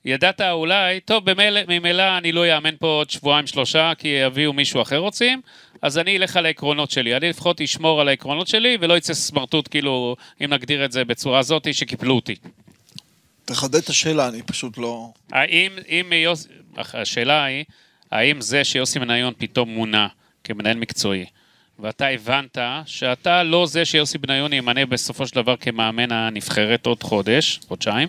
ידעת 0.05 0.41
אולי, 0.41 1.01
טוב, 1.01 1.25
ממילא, 1.69 2.19
אני 2.19 2.33
לא 2.33 2.57
אאמן 2.57 2.77
פה 2.79 2.87
עוד 2.87 3.11
שבועיים 3.11 3.47
שלושה, 3.47 3.93
כי 3.99 4.09
יביאו 4.09 4.53
מישהו 4.53 4.83
אחר 4.83 4.99
רוצים, 4.99 5.41
אז 5.83 5.99
אני 5.99 6.17
אלך 6.17 6.37
על 6.37 6.47
העקרונות 6.47 6.91
שלי. 6.91 7.17
אני 7.17 7.29
לפחות 7.29 7.61
אשמור 7.61 8.01
על 8.01 8.09
העקרונות 8.09 8.49
שלי, 8.49 8.77
ולא 8.81 8.97
יצא 8.97 9.15
סמרטוט, 9.15 9.69
כאילו, 9.69 10.17
אם 10.45 10.53
נגדיר 10.53 10.85
את 10.85 10.93
זה 10.93 11.05
בצורה 11.05 11.43
זאתי, 11.43 11.73
שקיפלו 11.73 12.15
אותי. 12.15 12.35
תחדד 13.45 13.75
את 13.75 13.89
השאלה, 13.89 14.29
אני 14.29 14.43
פשוט 14.43 14.79
לא... 14.79 15.11
האם, 15.33 15.73
אם 15.89 16.13
יוס... 16.13 16.49
השאלה 16.77 17.45
היא, 17.45 17.65
האם 18.11 18.41
זה 18.41 18.65
שיוסי 18.65 18.99
בניון 18.99 19.35
פתאום 19.39 19.69
מונה 19.69 20.09
כמנהל 20.45 20.77
מקצועי, 20.77 21.25
ואתה 21.79 22.07
הבנת 22.07 22.59
שאתה 22.87 23.43
לא 23.43 23.67
זה 23.67 23.85
שיוסי 23.85 24.19
בניון 24.19 24.53
ימנה 24.53 24.87
בסופו 24.87 25.27
של 25.27 25.35
דבר 25.35 25.57
כמאמן 25.57 26.13
הנבחרת 26.13 26.87
עוד 26.87 27.03
חודש, 27.03 27.61
חודשיים, 27.69 28.09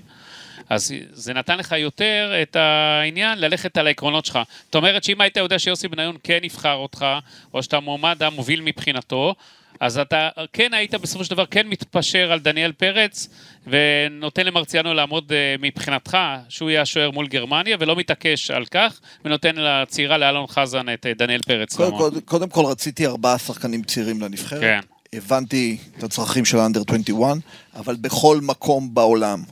אז 0.73 0.93
זה 1.11 1.33
נתן 1.33 1.57
לך 1.57 1.71
יותר 1.71 2.33
את 2.41 2.55
העניין 2.55 3.39
ללכת 3.39 3.77
על 3.77 3.87
העקרונות 3.87 4.25
שלך. 4.25 4.39
זאת 4.65 4.75
אומרת 4.75 5.03
שאם 5.03 5.21
היית 5.21 5.37
יודע 5.37 5.59
שיוסי 5.59 5.87
בניון 5.87 6.17
כן 6.23 6.39
יבחר 6.43 6.73
אותך, 6.73 7.05
או 7.53 7.63
שאתה 7.63 7.79
מועמד 7.79 8.23
המוביל 8.23 8.61
מבחינתו, 8.61 9.35
אז 9.79 9.97
אתה 9.97 10.29
כן 10.53 10.73
היית 10.73 10.95
בסופו 10.95 11.23
של 11.23 11.31
דבר 11.31 11.45
כן 11.45 11.67
מתפשר 11.67 12.31
על 12.31 12.39
דניאל 12.39 12.71
פרץ, 12.71 13.29
ונותן 13.67 14.45
למרציאנו 14.45 14.93
לעמוד 14.93 15.31
אה, 15.31 15.55
מבחינתך, 15.59 16.17
שהוא 16.49 16.69
יהיה 16.69 16.81
השוער 16.81 17.11
מול 17.11 17.27
גרמניה, 17.27 17.77
ולא 17.79 17.95
מתעקש 17.95 18.51
על 18.51 18.65
כך, 18.65 18.99
ונותן 19.25 19.55
לצעירה 19.55 20.17
לאלון 20.17 20.47
חזן 20.47 20.93
את 20.93 21.05
אה, 21.05 21.13
דניאל 21.13 21.41
פרץ. 21.41 21.75
קודם, 21.75 21.97
קודם, 21.97 22.19
קודם 22.19 22.49
כל 22.49 22.65
רציתי 22.65 23.05
ארבעה 23.05 23.37
שחקנים 23.37 23.83
צעירים 23.83 24.21
לנבחרת. 24.21 24.61
כן. 24.61 24.79
הבנתי 25.13 25.77
את 25.97 26.03
הצרכים 26.03 26.45
של 26.45 26.57
האנדר 26.57 26.81
21, 26.87 27.37
אבל 27.75 27.95
בכל 27.95 28.39
מקום 28.41 28.93
בעולם, 28.93 29.43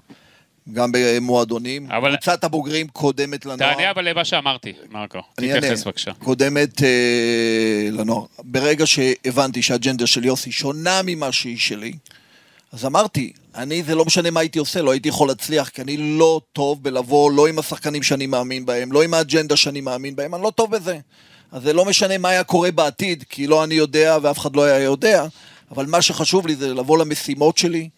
גם 0.73 0.91
במועדונים, 0.93 1.91
אבל- 1.91 2.15
קבוצת 2.15 2.43
הבוגרים 2.43 2.87
קודמת 2.87 3.45
לנוער. 3.45 3.73
תענה 3.73 3.91
אבל 3.91 4.09
למה 4.09 4.25
שאמרתי, 4.25 4.73
מרקו. 4.91 5.19
אני. 5.39 5.47
תתייחס 5.59 5.83
בבקשה. 5.83 6.11
קודמת 6.13 6.83
אה, 6.83 6.87
לנוער. 7.91 8.25
ברגע 8.43 8.87
שהבנתי 8.87 9.61
שהאג'נדה 9.61 10.07
של 10.07 10.25
יוסי 10.25 10.51
שונה 10.51 11.01
ממה 11.05 11.31
שהיא 11.31 11.57
שלי, 11.57 11.93
אז 12.71 12.85
אמרתי, 12.85 13.33
אני, 13.55 13.83
זה 13.83 13.95
לא 13.95 14.05
משנה 14.05 14.31
מה 14.31 14.39
הייתי 14.39 14.59
עושה, 14.59 14.81
לא 14.81 14.91
הייתי 14.91 15.09
יכול 15.09 15.27
להצליח, 15.27 15.69
כי 15.69 15.81
אני 15.81 15.97
לא 15.97 16.41
טוב 16.53 16.83
בלבוא, 16.83 17.31
לא 17.31 17.47
עם 17.47 17.59
השחקנים 17.59 18.03
שאני 18.03 18.27
מאמין 18.27 18.65
בהם, 18.65 18.91
לא 18.91 19.03
עם 19.03 19.13
האג'נדה 19.13 19.55
שאני 19.55 19.81
מאמין 19.81 20.15
בהם, 20.15 20.35
אני 20.35 20.43
לא 20.43 20.51
טוב 20.55 20.71
בזה. 20.75 20.99
אז 21.51 21.63
זה 21.63 21.73
לא 21.73 21.85
משנה 21.85 22.17
מה 22.17 22.29
היה 22.29 22.43
קורה 22.43 22.71
בעתיד, 22.71 23.23
כי 23.29 23.47
לא 23.47 23.63
אני 23.63 23.75
יודע 23.75 24.17
ואף 24.21 24.37
אחד 24.39 24.55
לא 24.55 24.63
היה 24.63 24.79
יודע, 24.79 25.25
אבל 25.71 25.85
מה 25.85 26.01
שחשוב 26.01 26.47
לי 26.47 26.55
זה 26.55 26.73
לבוא 26.73 26.97
למשימות 26.97 27.57
שלי, 27.57 27.89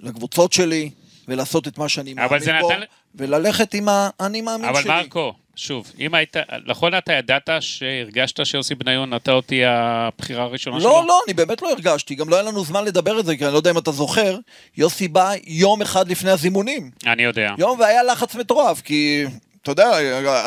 לקבוצות 0.00 0.52
שלי, 0.52 0.90
ולעשות 1.28 1.68
את 1.68 1.78
מה 1.78 1.88
שאני 1.88 2.14
אבל 2.18 2.38
מאמין 2.46 2.62
בו, 2.62 2.70
נתן- 2.70 2.80
וללכת 3.14 3.74
עם 3.74 3.88
האני 3.90 4.40
מאמין 4.40 4.68
אבל 4.68 4.82
שלי. 4.82 4.90
מרקו, 4.92 5.32
שוב, 5.56 5.92
אם 6.00 6.14
היית, 6.14 6.36
נכון 6.66 6.94
אתה 6.98 7.12
ידעת 7.12 7.48
שהרגשת 7.60 8.46
שיוסי 8.46 8.74
בניון 8.74 9.14
נטע 9.14 9.32
אותי 9.32 9.60
הבחירה 9.64 10.42
הראשונה 10.44 10.80
שלו? 10.80 10.88
לא, 10.90 11.04
לא, 11.08 11.20
אני 11.26 11.34
באמת 11.34 11.62
לא 11.62 11.70
הרגשתי, 11.70 12.14
גם 12.14 12.28
לא 12.28 12.36
היה 12.36 12.42
לנו 12.42 12.64
זמן 12.64 12.84
לדבר 12.84 13.20
את 13.20 13.26
זה, 13.26 13.36
כי 13.36 13.44
אני 13.44 13.52
לא 13.52 13.58
יודע 13.58 13.70
אם 13.70 13.78
אתה 13.78 13.92
זוכר, 13.92 14.36
יוסי 14.76 15.08
בא 15.08 15.32
יום 15.46 15.82
אחד 15.82 16.08
לפני 16.08 16.30
הזימונים. 16.30 16.90
אני 17.06 17.22
יודע. 17.22 17.50
יום 17.58 17.80
והיה 17.80 18.02
לחץ 18.02 18.34
מטורף, 18.34 18.80
כי... 18.80 19.24
אתה 19.62 19.72
יודע, 19.72 19.90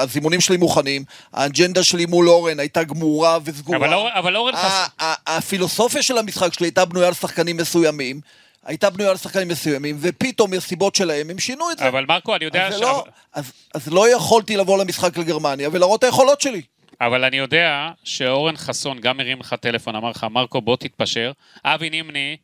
הזימונים 0.01 0.41
שלי 0.41 0.57
מוכנים, 0.57 1.03
האג'נדה 1.33 1.83
שלי 1.83 2.05
מול 2.05 2.29
אורן 2.29 2.59
הייתה 2.59 2.83
גמורה 2.83 3.37
וסגורה. 3.45 3.77
אבל 3.77 3.93
אורן- 3.93 4.11
אבל 4.15 4.35
אורן 4.35 4.55
חס... 4.55 4.61
ה- 4.99 5.03
ה- 5.05 5.37
הפילוסופיה 5.37 6.03
של 6.03 6.17
המשחק 6.17 6.53
שלי 6.53 6.65
הייתה 6.67 6.85
בנויה 6.85 7.07
על 7.07 7.13
שחקנים 7.13 7.57
מסוימים, 7.57 8.21
הייתה 8.65 8.89
בנויה 8.89 9.11
על 9.11 9.17
שחקנים 9.17 9.47
מסוימים, 9.47 9.97
ופתאום 9.99 10.51
מסיבות 10.51 10.95
שלהם 10.95 11.29
הם 11.29 11.39
שינו 11.39 11.71
את 11.71 11.77
זה. 11.77 11.87
אבל 11.87 12.05
מרקו, 12.05 12.35
אני 12.35 12.45
יודע 12.45 12.67
אז, 12.67 12.77
ש... 12.77 12.81
לא, 12.81 13.05
אז, 13.33 13.53
אז 13.75 13.87
לא 13.87 14.15
יכולתי 14.15 14.57
לבוא 14.57 14.83
למשחק 14.83 15.17
לגרמניה 15.17 15.69
ולהראות 15.71 15.99
את 15.99 16.03
היכולות 16.03 16.41
שלי. 16.41 16.61
אבל 17.01 17.23
אני 17.23 17.37
יודע 17.37 17.91
שאורן 18.03 18.57
חסון 18.57 18.99
גם 18.99 19.19
הרים 19.19 19.39
לך 19.39 19.53
טלפון, 19.53 19.95
אמר 19.95 20.09
לך, 20.09 20.27
מרקו, 20.31 20.61
בוא 20.61 20.75
תתפשר. 20.75 21.31
אבי 21.63 21.89
נימני 21.89 22.37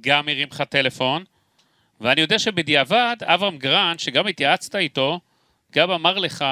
גם 0.00 0.28
הרים 0.28 0.48
לך 0.50 0.62
טלפון. 0.62 1.24
ואני 2.00 2.20
יודע 2.20 2.38
שבדיעבד, 2.38 3.16
אברהם 3.22 3.58
גרנט, 3.58 4.00
שגם 4.00 4.26
התייעצת 4.26 4.76
איתו, 4.76 5.20
גם 5.72 5.90
אמר 5.90 6.18
לך, 6.18 6.44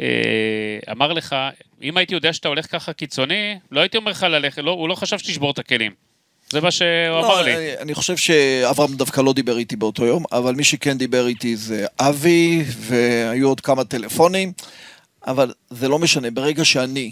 אה, 0.00 0.78
אמר 0.90 1.12
לך, 1.12 1.36
אם 1.82 1.96
הייתי 1.96 2.14
יודע 2.14 2.32
שאתה 2.32 2.48
הולך 2.48 2.72
ככה 2.72 2.92
קיצוני, 2.92 3.58
לא 3.70 3.80
הייתי 3.80 3.96
אומר 3.96 4.10
לך 4.10 4.22
ללכת, 4.22 4.62
לא, 4.62 4.70
הוא 4.70 4.88
לא 4.88 4.94
חשב 4.94 5.18
שתשבור 5.18 5.50
את 5.50 5.58
הכלים. 5.58 5.92
זה 6.52 6.60
מה 6.60 6.70
שהוא 6.70 7.18
אמר 7.18 7.42
לי. 7.42 7.56
אני, 7.56 7.78
אני 7.78 7.94
חושב 7.94 8.16
שאברהם 8.16 8.94
דווקא 8.94 9.20
לא 9.20 9.32
דיבר 9.32 9.58
איתי 9.58 9.76
באותו 9.76 10.04
יום, 10.04 10.24
אבל 10.32 10.54
מי 10.54 10.64
שכן 10.64 10.98
דיבר 10.98 11.26
איתי 11.26 11.56
זה 11.56 11.86
אבי, 12.00 12.64
והיו 12.78 13.48
עוד 13.48 13.60
כמה 13.60 13.84
טלפונים, 13.84 14.52
אבל 15.26 15.52
זה 15.70 15.88
לא 15.88 15.98
משנה, 15.98 16.30
ברגע 16.30 16.64
שאני 16.64 17.10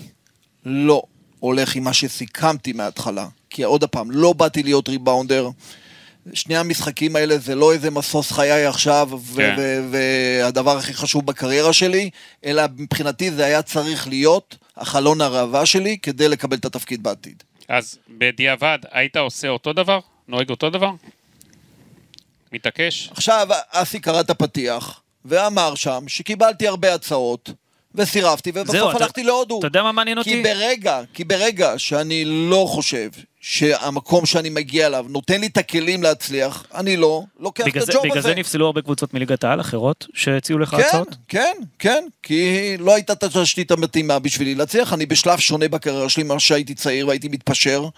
לא 0.66 1.02
הולך 1.40 1.76
עם 1.76 1.84
מה 1.84 1.92
שסיכמתי 1.92 2.72
מההתחלה, 2.72 3.26
כי 3.50 3.62
עוד 3.62 3.84
פעם, 3.84 4.10
לא 4.10 4.32
באתי 4.32 4.62
להיות 4.62 4.88
ריבאונדר, 4.88 5.48
שני 6.32 6.56
המשחקים 6.56 7.16
האלה 7.16 7.38
זה 7.38 7.54
לא 7.54 7.72
איזה 7.72 7.90
משוש 7.90 8.32
חיי 8.32 8.66
עכשיו, 8.66 9.10
כן. 9.36 9.56
והדבר 9.90 10.76
הכי 10.76 10.94
חשוב 10.94 11.26
בקריירה 11.26 11.72
שלי, 11.72 12.10
אלא 12.44 12.62
מבחינתי 12.76 13.30
זה 13.30 13.44
היה 13.44 13.62
צריך 13.62 14.08
להיות 14.08 14.56
החלון 14.76 15.20
הראווה 15.20 15.66
שלי 15.66 15.98
כדי 16.02 16.28
לקבל 16.28 16.56
את 16.56 16.64
התפקיד 16.64 17.02
בעתיד. 17.02 17.42
אז 17.70 17.98
בדיעבד, 18.08 18.78
היית 18.90 19.16
עושה 19.16 19.48
אותו 19.48 19.72
דבר? 19.72 20.00
נוהג 20.28 20.50
אותו 20.50 20.70
דבר? 20.70 20.90
מתעקש? 22.52 23.08
עכשיו, 23.10 23.48
אסי 23.70 24.00
קרא 24.00 24.20
את 24.20 24.30
הפתיח, 24.30 25.00
ואמר 25.24 25.74
שם 25.74 26.04
שקיבלתי 26.08 26.68
הרבה 26.68 26.94
הצעות, 26.94 27.50
וסירבתי, 27.94 28.52
ובסוף 28.54 28.94
הלכתי 28.94 29.22
להודו. 29.22 29.58
אתה 29.58 29.66
יודע 29.66 29.82
מה 29.82 29.92
מעניין 29.92 30.22
כי 30.22 30.30
אותי? 30.30 30.42
ברגע, 30.42 31.00
כי 31.14 31.24
ברגע 31.24 31.78
שאני 31.78 32.24
לא 32.24 32.64
חושב 32.68 33.08
שהמקום 33.40 34.26
שאני 34.26 34.50
מגיע 34.50 34.86
אליו 34.86 35.06
נותן 35.08 35.40
לי 35.40 35.46
את 35.46 35.56
הכלים 35.56 36.02
להצליח, 36.02 36.64
אני 36.74 36.96
לא 36.96 37.22
לוקח 37.40 37.64
בגלל 37.66 37.82
את 37.82 37.88
הג'וב 37.88 38.02
בגלל 38.02 38.18
הזה. 38.18 38.28
זה 38.28 38.34
נפסלו 38.34 38.66
הרבה 38.66 38.82
קבוצות 38.82 39.14
מליגת 39.14 39.44
העל 39.44 39.60
אחרות 39.60 40.06
שהציעו 40.14 40.58
לך 40.58 40.70
כן, 40.70 40.76
הצעות? 40.76 41.16
כן, 41.28 41.56
כן, 41.78 42.04
כי 42.22 42.76
לא 42.78 42.94
הייתה 42.94 43.12
את 43.12 43.22
התשתית 43.22 43.70
המתאימה 43.70 44.18
בשבילי 44.18 44.54
להצליח. 44.54 44.92
אני 44.92 45.06
בשלב 45.06 45.38
שונה 45.38 45.68
בקריירה 45.68 46.08
שלי 46.08 46.22
ממה 46.22 46.40
שהייתי 46.40 46.74
צעיר 46.74 47.06
והייתי 47.08 47.28
מתפשר. 47.28 47.88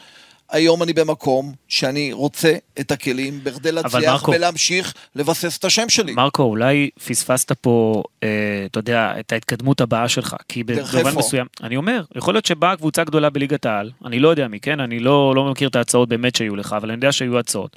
היום 0.50 0.82
אני 0.82 0.92
במקום 0.92 1.52
שאני 1.68 2.12
רוצה 2.12 2.52
את 2.80 2.90
הכלים 2.90 3.40
בכדי 3.42 3.72
להצליח 3.72 4.22
מרקו- 4.22 4.32
ולהמשיך 4.36 4.94
לבסס 5.16 5.58
את 5.58 5.64
השם 5.64 5.88
שלי. 5.88 6.14
מרקו, 6.14 6.42
אולי 6.42 6.90
פספסת 7.06 7.52
פה, 7.52 8.02
אה, 8.22 8.28
אתה 8.70 8.78
יודע, 8.78 9.12
את 9.20 9.32
ההתקדמות 9.32 9.80
הבאה 9.80 10.08
שלך. 10.08 10.36
כי 10.48 10.64
במובן? 10.64 11.18
מסוים, 11.18 11.46
אני 11.62 11.76
אומר, 11.76 12.04
יכול 12.16 12.34
להיות 12.34 12.46
שבאה 12.46 12.76
קבוצה 12.76 13.04
גדולה 13.04 13.30
בליגת 13.30 13.66
העל, 13.66 13.90
אני 14.04 14.18
לא 14.18 14.28
יודע 14.28 14.48
מי, 14.48 14.60
כן? 14.60 14.80
אני 14.80 15.00
לא, 15.00 15.32
לא 15.36 15.50
מכיר 15.50 15.68
את 15.68 15.76
ההצעות 15.76 16.08
באמת 16.08 16.36
שהיו 16.36 16.56
לך, 16.56 16.72
אבל 16.72 16.88
אני 16.90 16.96
יודע 16.96 17.12
שהיו 17.12 17.38
הצעות. 17.38 17.76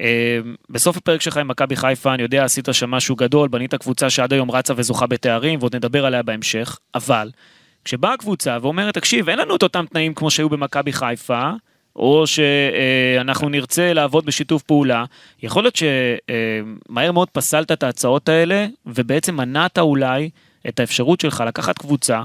אה, 0.00 0.38
בסוף 0.70 0.96
הפרק 0.96 1.20
שלך 1.20 1.36
עם 1.36 1.48
מכבי 1.48 1.76
חיפה, 1.76 2.14
אני 2.14 2.22
יודע, 2.22 2.44
עשית 2.44 2.68
שם 2.72 2.90
משהו 2.90 3.16
גדול, 3.16 3.48
בנית 3.48 3.74
קבוצה 3.74 4.10
שעד 4.10 4.32
היום 4.32 4.50
רצה 4.50 4.74
וזוכה 4.76 5.06
בתארים, 5.06 5.58
ועוד 5.58 5.76
נדבר 5.76 6.06
עליה 6.06 6.22
בהמשך, 6.22 6.78
אבל 6.94 7.30
כשבאה 7.84 8.16
קבוצה 8.16 8.58
ואומרת, 8.62 8.94
תקשיב, 8.94 9.28
אין 9.28 9.38
לנו 9.38 9.56
את 9.56 9.62
אותם 9.62 9.84
תנאים 9.90 10.14
כמו 10.14 10.30
שהיו 10.30 10.48
במכבי 10.48 10.92
חיפה, 10.92 11.50
או 11.96 12.24
שאנחנו 12.26 13.48
נרצה 13.48 13.92
לעבוד 13.92 14.26
בשיתוף 14.26 14.62
פעולה, 14.62 15.04
יכול 15.42 15.62
להיות 15.62 15.76
שמהר 15.76 17.12
מאוד 17.12 17.30
פסלת 17.30 17.72
את 17.72 17.82
ההצעות 17.82 18.28
האלה, 18.28 18.66
ובעצם 18.86 19.36
מנעת 19.36 19.78
אולי 19.78 20.30
את 20.68 20.80
האפשרות 20.80 21.20
שלך 21.20 21.44
לקחת 21.46 21.78
קבוצה 21.78 22.22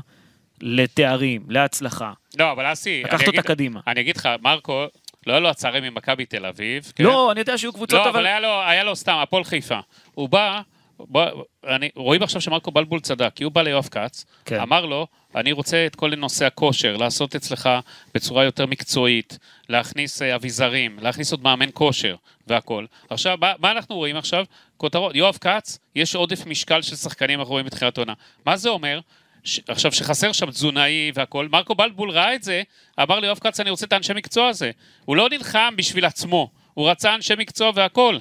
לתארים, 0.61 1.41
להצלחה. 1.49 2.11
לא, 2.39 2.51
אבל 2.51 2.73
אסי, 2.73 3.03
לקחת 3.03 3.27
אותה 3.27 3.41
קדימה. 3.41 3.79
אני 3.87 4.01
אגיד 4.01 4.17
לך, 4.17 4.29
מרקו, 4.41 4.85
לא 5.27 5.33
היה 5.33 5.39
לו 5.39 5.49
הצהרים 5.49 5.83
ממכבי 5.83 6.25
תל 6.25 6.45
אביב. 6.45 6.91
כן? 6.95 7.03
לא, 7.03 7.31
אני 7.31 7.39
יודע 7.39 7.57
שהיו 7.57 7.73
קבוצות, 7.73 7.99
לא, 7.99 8.09
אבל 8.09 8.09
אבל... 8.09 8.25
היה 8.25 8.39
לו, 8.39 8.61
היה 8.61 8.83
לו 8.83 8.95
סתם, 8.95 9.15
הפועל 9.15 9.43
חיפה. 9.43 9.79
הוא 10.13 10.29
בא, 10.29 10.61
בוא, 11.07 11.25
אני, 11.67 11.89
רואים 11.95 12.23
עכשיו 12.23 12.41
שמרקו 12.41 12.71
בלבול 12.71 12.99
צדק, 12.99 13.31
כי 13.35 13.43
הוא 13.43 13.51
בא 13.51 13.61
ליואב 13.61 13.87
כץ, 13.91 14.25
כן. 14.45 14.59
אמר 14.59 14.85
לו, 14.85 15.07
אני 15.35 15.51
רוצה 15.51 15.85
את 15.85 15.95
כל 15.95 16.15
נושא 16.15 16.45
הכושר, 16.45 16.97
לעשות 16.97 17.35
אצלך 17.35 17.69
בצורה 18.15 18.43
יותר 18.43 18.65
מקצועית, 18.65 19.39
להכניס 19.69 20.21
אה, 20.21 20.35
אביזרים, 20.35 20.97
להכניס 21.01 21.31
עוד 21.31 21.43
מאמן 21.43 21.69
כושר 21.73 22.15
והכל. 22.47 22.85
עכשיו, 23.09 23.37
מה, 23.41 23.53
מה 23.59 23.71
אנחנו 23.71 23.95
רואים 23.95 24.17
עכשיו? 24.17 24.45
כותרות, 24.77 25.15
יואב 25.15 25.37
כץ, 25.41 25.79
יש 25.95 26.15
עודף 26.15 26.45
משקל 26.45 26.81
של 26.81 26.95
שחקנים, 26.95 27.39
אנחנו 27.39 27.51
רואים 27.51 27.65
בתחילת 27.65 27.97
עונה. 27.97 28.13
מה 28.45 28.57
זה 28.57 28.69
אומר? 28.69 28.99
ש... 29.43 29.59
עכשיו, 29.67 29.91
שחסר 29.91 30.31
שם 30.31 30.51
תזונאי 30.51 31.11
והכל, 31.13 31.47
מרקו 31.51 31.75
בלבול 31.75 32.11
ראה 32.11 32.35
את 32.35 32.43
זה, 32.43 32.61
אמר 33.01 33.19
ליואב 33.19 33.39
כץ, 33.39 33.59
אני 33.59 33.69
רוצה 33.69 33.85
את 33.85 33.93
האנשי 33.93 34.13
מקצוע 34.13 34.47
הזה. 34.47 34.71
הוא 35.05 35.15
לא 35.15 35.29
נלחם 35.29 35.73
בשביל 35.77 36.05
עצמו, 36.05 36.49
הוא 36.73 36.89
רצה 36.89 37.15
אנשי 37.15 37.33
מקצוע 37.37 37.71
והכל. 37.75 38.17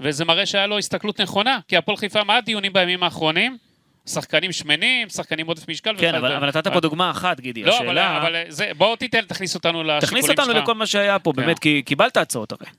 וזה 0.00 0.24
מראה 0.24 0.46
שהיה 0.46 0.66
לו 0.66 0.78
הסתכלות 0.78 1.20
נכונה, 1.20 1.58
כי 1.68 1.76
הפועל 1.76 1.96
חיפה, 1.96 2.24
מה 2.24 2.36
הדיונים 2.36 2.72
בימים 2.72 3.02
האחרונים? 3.02 3.56
שחקנים 4.06 4.52
שמנים, 4.52 5.08
שחקנים 5.08 5.46
עודף 5.46 5.68
משקל. 5.68 5.94
כן, 5.98 6.14
אבל, 6.14 6.32
אבל 6.32 6.48
נתת 6.48 6.68
פה 6.68 6.80
דוגמה 6.80 7.10
אחת, 7.10 7.40
גידי. 7.40 7.62
לא, 7.62 7.78
אבל, 7.78 7.86
השאלה... 7.86 8.16
אבל 8.16 8.36
זה, 8.48 8.70
בוא 8.76 8.96
תיתן, 8.96 9.20
תכניס 9.20 9.54
אותנו 9.54 9.82
לשיקולים 9.82 10.00
שלך. 10.00 10.10
תכניס 10.10 10.30
אותנו 10.30 10.62
לכל 10.62 10.74
מה 10.74 10.86
שהיה 10.86 11.18
פה, 11.18 11.32
כן. 11.32 11.42
באמת, 11.42 11.58
כי 11.58 11.82
קיבלת 11.82 12.16
הצעות 12.16 12.52
הרי. 12.52 12.70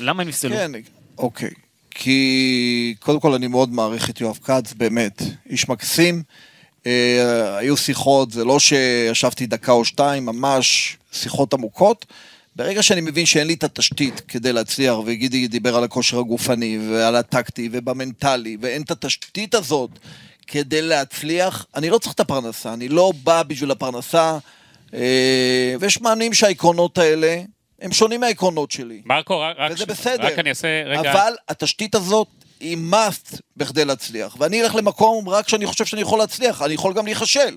למה 0.00 0.22
הם 0.22 0.28
נפסלו? 0.28 0.56
כן, 0.56 0.70
אוקיי. 1.18 1.50
כי 1.90 2.94
קודם 3.00 3.20
כל 3.20 3.34
אני 3.34 3.46
מאוד 3.46 3.72
מעריך 3.72 4.10
את 4.10 4.20
יואב 4.20 4.38
כץ, 4.44 4.72
באמת. 4.72 5.22
איש 5.50 5.68
מקסים. 5.68 6.22
אה, 6.86 7.56
היו 7.56 7.76
שיחות, 7.76 8.30
זה 8.30 8.44
לא 8.44 8.58
שישבתי 8.58 9.46
דקה 9.46 9.72
או 9.72 9.84
שתיים, 9.84 10.26
ממש 10.26 10.96
שיחות 11.12 11.54
עמוקות. 11.54 12.06
ברגע 12.56 12.82
שאני 12.82 13.00
מבין 13.00 13.26
שאין 13.26 13.46
לי 13.46 13.54
את 13.54 13.64
התשתית 13.64 14.20
כדי 14.20 14.52
להצליח, 14.52 14.94
וגידי 15.06 15.48
דיבר 15.48 15.76
על 15.76 15.84
הכושר 15.84 16.18
הגופני 16.18 16.78
ועל 16.90 17.16
הטקטי 17.16 17.68
ובמנטלי, 17.72 18.56
ואין 18.60 18.82
את 18.82 18.90
התשתית 18.90 19.54
הזאת 19.54 19.90
כדי 20.46 20.82
להצליח, 20.82 21.66
אני 21.74 21.90
לא 21.90 21.98
צריך 21.98 22.14
את 22.14 22.20
הפרנסה, 22.20 22.74
אני 22.74 22.88
לא 22.88 23.12
בא 23.22 23.42
בשביל 23.42 23.70
הפרנסה, 23.70 24.38
אה, 24.94 25.74
ויש 25.80 26.00
מאמנים 26.00 26.34
שהעקרונות 26.34 26.98
האלה 26.98 27.42
הם 27.80 27.92
שונים 27.92 28.20
מהעקרונות 28.20 28.70
שלי. 28.70 29.02
מרקו, 29.04 29.40
רק, 29.40 29.56
וזה 29.70 29.86
בסדר. 29.86 30.26
רק 30.26 30.38
אני 30.38 30.50
אעשה 30.50 30.82
רגע... 30.86 31.12
אבל 31.12 31.34
התשתית 31.48 31.94
הזאת 31.94 32.28
היא 32.60 32.78
must 32.92 33.36
בכדי 33.56 33.84
להצליח. 33.84 34.36
ואני 34.38 34.62
אלך 34.62 34.74
למקום 34.74 35.28
רק 35.28 35.46
כשאני 35.46 35.66
חושב 35.66 35.84
שאני 35.84 36.02
יכול 36.02 36.18
להצליח, 36.18 36.62
אני 36.62 36.74
יכול 36.74 36.94
גם 36.94 37.06
להיכשל. 37.06 37.56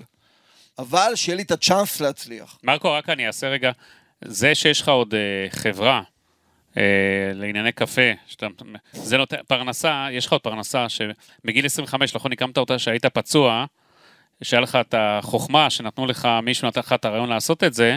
אבל 0.78 1.12
שיהיה 1.14 1.36
לי 1.36 1.42
את 1.42 1.50
הצ'אנס 1.50 2.00
להצליח. 2.00 2.58
מרקו, 2.62 2.92
רק 2.92 3.08
אני 3.08 3.26
אעשה 3.26 3.48
רגע, 3.48 3.70
זה 4.24 4.54
שיש 4.54 4.80
לך 4.80 4.88
עוד 4.88 5.14
אה, 5.14 5.50
חברה 5.50 6.02
אה, 6.76 6.82
לענייני 7.34 7.72
קפה, 7.72 8.10
שאתה, 8.26 8.46
זה 8.92 9.16
נותן, 9.16 9.36
פרנסה, 9.46 10.08
יש 10.12 10.26
לך 10.26 10.32
עוד 10.32 10.40
פרנסה 10.40 10.86
שבגיל 10.88 11.66
25, 11.66 12.14
נכון, 12.14 12.32
הקמת 12.32 12.58
אותה 12.58 12.78
שהיית 12.78 13.06
פצוע, 13.06 13.64
שהיה 14.42 14.60
לך 14.60 14.78
את 14.80 14.94
החוכמה 14.98 15.70
שנתנו 15.70 16.06
לך, 16.06 16.28
מישהו 16.42 16.68
נתן 16.68 16.80
לך 16.80 16.92
את 16.92 17.04
הרעיון 17.04 17.28
לעשות 17.28 17.64
את 17.64 17.74
זה, 17.74 17.96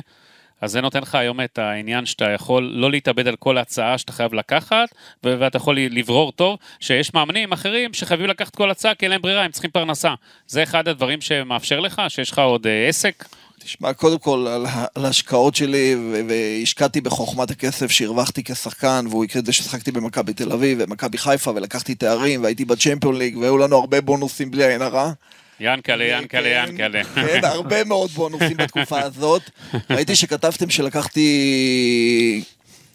אז 0.62 0.72
זה 0.72 0.82
נותן 0.82 1.02
לך 1.02 1.16
היום 1.16 1.42
את 1.42 1.60
העניין 1.60 2.06
שאתה 2.06 2.32
יכול 2.32 2.64
לא 2.64 2.92
להתאבד 2.92 3.28
על 3.28 3.36
כל 3.36 3.58
הצעה 3.58 3.98
שאתה 3.98 4.12
חייב 4.12 4.34
לקחת, 4.34 4.90
ואתה 5.24 5.58
יכול 5.58 5.80
לברור 5.80 6.32
טוב 6.32 6.60
שיש 6.80 7.14
מאמנים 7.14 7.52
אחרים 7.52 7.94
שחייבים 7.94 8.28
לקחת 8.28 8.56
כל 8.56 8.72
הצעה 8.72 8.96
כי 8.96 9.06
אין 9.06 9.12
להם 9.12 9.22
ברירה, 9.22 9.44
הם 9.44 9.52
צריכים 9.52 9.72
פרנסה. 9.72 10.14
זה 10.48 10.64
אחד 10.64 10.88
הדברים 10.88 11.22
שמאפשר 11.22 11.80
לך, 11.80 12.02
שיש 12.08 12.32
לך 12.32 12.40
עוד 12.40 12.68
אה, 12.68 12.88
עסק. 12.88 13.26
תשמע, 13.64 13.94
קודם 13.94 14.20
כל, 14.20 14.48
על, 14.48 14.66
על 14.96 15.06
ההשקעות 15.06 15.56
שלי, 15.56 15.96
ו- 15.96 16.22
והשקעתי 16.28 17.02
בחוכמת 17.02 17.52
הכסף 17.52 17.92
שהרווחתי 17.92 18.44
כשחקן, 18.44 19.06
והוא 19.10 19.26
יקרה 19.26 19.40
את 19.40 19.46
זה 19.46 19.54
ששחקתי 19.54 19.92
במכבי 19.92 20.34
תל 20.34 20.52
אביב 20.52 20.78
ומכבי 20.82 21.18
חיפה, 21.18 21.52
ולקחתי 21.56 21.96
תארים, 21.96 22.44
והייתי 22.44 22.66
בצ'מפיון 22.66 23.18
ליג, 23.18 23.38
והיו 23.38 23.58
לנו 23.58 23.76
הרבה 23.76 24.02
בונוסים 24.02 24.52
בלי 24.52 24.64
עין 24.64 24.82
הרע. 24.82 25.12
ינקלה, 25.60 26.04
ינקלה, 26.04 26.66
כן, 26.66 26.72
ינקלה. 26.72 27.04
כן, 27.04 27.40
הרבה 27.44 27.84
מאוד 27.84 28.10
בונוסים 28.10 28.58
בתקופה 28.58 29.02
הזאת. 29.02 29.42
ראיתי 29.90 30.16
שכתבתם 30.16 30.70
שלקחתי 30.70 32.44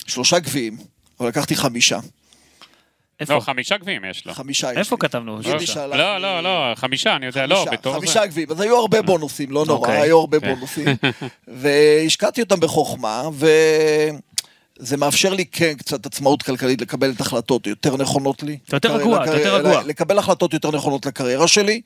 שלושה 0.07 0.39
גביעים, 0.39 0.77
אבל 1.21 1.29
לקחתי 1.29 1.57
חמישה. 1.57 1.99
איפה? 3.21 3.35
לא, 3.35 3.41
חמישה 3.41 3.77
גביעים 3.77 4.05
יש 4.11 4.27
לו. 4.27 4.35
חמישה 4.35 4.73
יש 4.73 4.79
איפה 4.79 4.97
לי. 4.97 5.09
כתבנו? 5.09 5.41
לא, 5.93 6.19
לא, 6.19 6.43
לא, 6.43 6.75
חמישה, 6.75 7.17
אני 7.17 7.27
יודע, 7.27 7.47
לא, 7.47 7.67
בתור 7.73 7.93
זה. 7.93 7.99
חמישה 7.99 8.27
גביעים, 8.27 8.51
אז 8.51 8.61
היו 8.61 8.77
הרבה 8.77 9.03
בונוסים, 9.03 9.51
לא 9.51 9.65
נורא, 9.67 9.89
אוקיי. 9.89 10.01
היו 10.01 10.19
הרבה 10.19 10.41
כן. 10.41 10.55
בונוסים. 10.55 10.87
והשקעתי 11.63 12.41
אותם 12.43 12.61
בחוכמה, 12.61 13.23
וזה 13.33 14.97
מאפשר 14.97 15.35
לי 15.35 15.45
כן 15.47 15.75
קצת 15.75 16.07
עצמאות 16.07 16.43
כלכלית 16.43 16.81
לקבל 16.81 17.11
את 17.11 17.21
החלטות 17.21 17.67
יותר 17.67 17.97
נכונות 17.97 18.43
לי. 18.43 18.59
אתה 18.69 18.77
יותר 18.77 18.97
רגוע, 18.97 19.25
אתה 19.25 19.37
יותר 19.37 19.57
רגוע. 19.57 19.83
לקבל 19.83 20.19
החלטות 20.19 20.55
יותר 20.55 20.71
נכונות 20.71 21.07
לקריירה 21.07 21.49
שלי, 21.49 21.81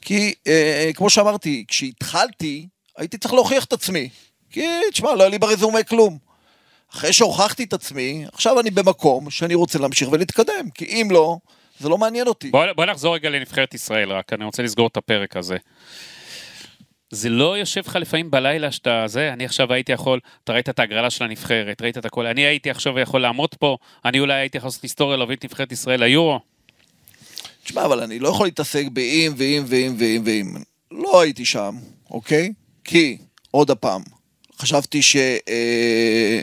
כי 0.00 0.34
אה, 0.46 0.90
כמו 0.94 1.10
שאמרתי, 1.10 1.64
כשהתחלתי, 1.68 2.66
הייתי 2.96 3.18
צריך 3.18 3.34
להוכיח 3.34 3.64
את 3.64 3.72
עצמי. 3.72 4.08
כי, 4.50 4.66
תשמע, 4.92 5.14
לא 5.14 5.22
היה 5.22 5.28
לי 5.28 5.38
ברזומה 5.38 5.82
כלום. 5.82 6.27
אחרי 6.92 7.12
שהוכחתי 7.12 7.64
את 7.64 7.72
עצמי, 7.72 8.24
עכשיו 8.32 8.60
אני 8.60 8.70
במקום 8.70 9.30
שאני 9.30 9.54
רוצה 9.54 9.78
להמשיך 9.78 10.08
ולהתקדם, 10.12 10.70
כי 10.74 10.84
אם 10.84 11.08
לא, 11.10 11.36
זה 11.80 11.88
לא 11.88 11.98
מעניין 11.98 12.26
אותי. 12.26 12.50
בוא, 12.50 12.64
בוא 12.76 12.84
נחזור 12.84 13.14
רגע 13.14 13.30
לנבחרת 13.30 13.74
ישראל 13.74 14.12
רק, 14.12 14.32
אני 14.32 14.44
רוצה 14.44 14.62
לסגור 14.62 14.86
את 14.86 14.96
הפרק 14.96 15.36
הזה. 15.36 15.56
זה 17.10 17.28
לא 17.28 17.58
יושב 17.58 17.82
לך 17.86 17.96
לפעמים 17.96 18.30
בלילה 18.30 18.72
שאתה 18.72 19.04
זה, 19.06 19.32
אני 19.32 19.44
עכשיו 19.44 19.72
הייתי 19.72 19.92
יכול, 19.92 20.20
אתה 20.44 20.52
ראית 20.52 20.68
את 20.68 20.78
ההגרלה 20.78 21.10
של 21.10 21.24
הנבחרת, 21.24 21.82
ראית 21.82 21.98
את 21.98 22.04
הכל, 22.04 22.26
אני 22.26 22.40
הייתי 22.40 22.70
עכשיו 22.70 22.98
יכול 22.98 23.22
לעמוד 23.22 23.54
פה, 23.54 23.76
אני 24.04 24.20
אולי 24.20 24.34
הייתי 24.34 24.58
יכול 24.58 24.68
לעשות 24.68 24.82
היסטוריה 24.82 25.16
להביא 25.16 25.36
את 25.36 25.44
נבחרת 25.44 25.72
ישראל 25.72 26.04
ליורו. 26.04 26.40
תשמע, 27.64 27.84
אבל 27.84 28.02
אני 28.02 28.18
לא 28.18 28.28
יכול 28.28 28.46
להתעסק 28.46 28.84
באם 28.92 29.32
ואם 29.36 29.64
ואם 29.66 29.94
ואם 29.98 30.22
ואם. 30.24 30.54
לא 30.90 31.20
הייתי 31.20 31.44
שם, 31.44 31.76
אוקיי? 32.10 32.52
כי, 32.84 33.18
עוד 33.50 33.70
הפעם, 33.70 34.02
חשבתי 34.58 35.02
שזה 35.02 35.38
אה, 35.48 36.42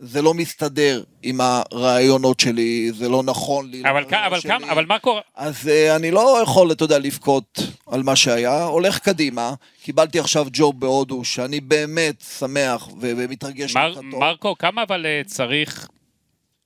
לא 0.00 0.34
מסתדר 0.34 1.02
עם 1.22 1.40
הרעיונות 1.40 2.40
שלי, 2.40 2.90
זה 2.92 3.08
לא 3.08 3.22
נכון 3.22 3.70
לי. 3.70 3.82
אבל, 3.90 4.00
לקריירה 4.00 4.24
כ- 4.26 4.32
אבל, 4.32 4.40
שלי. 4.40 4.50
כמה, 4.50 4.72
אבל 4.72 4.86
מה 4.86 4.98
קורה? 4.98 5.20
אז 5.36 5.68
אה, 5.68 5.96
אני 5.96 6.10
לא 6.10 6.40
יכול, 6.42 6.72
אתה 6.72 6.84
יודע, 6.84 6.98
לבכות 6.98 7.58
על 7.86 8.02
מה 8.02 8.16
שהיה, 8.16 8.64
הולך 8.64 8.98
קדימה. 8.98 9.54
קיבלתי 9.82 10.18
עכשיו 10.18 10.46
ג'וב 10.52 10.80
בהודו, 10.80 11.24
שאני 11.24 11.60
באמת 11.60 12.14
שמח 12.38 12.88
ו- 12.88 12.92
ומתרגש 13.00 13.74
מר, 13.74 13.88
לקראתו. 13.90 14.06
מרקו, 14.18 14.58
כמה 14.58 14.82
אבל 14.82 15.06
אה, 15.06 15.20
צריך 15.26 15.88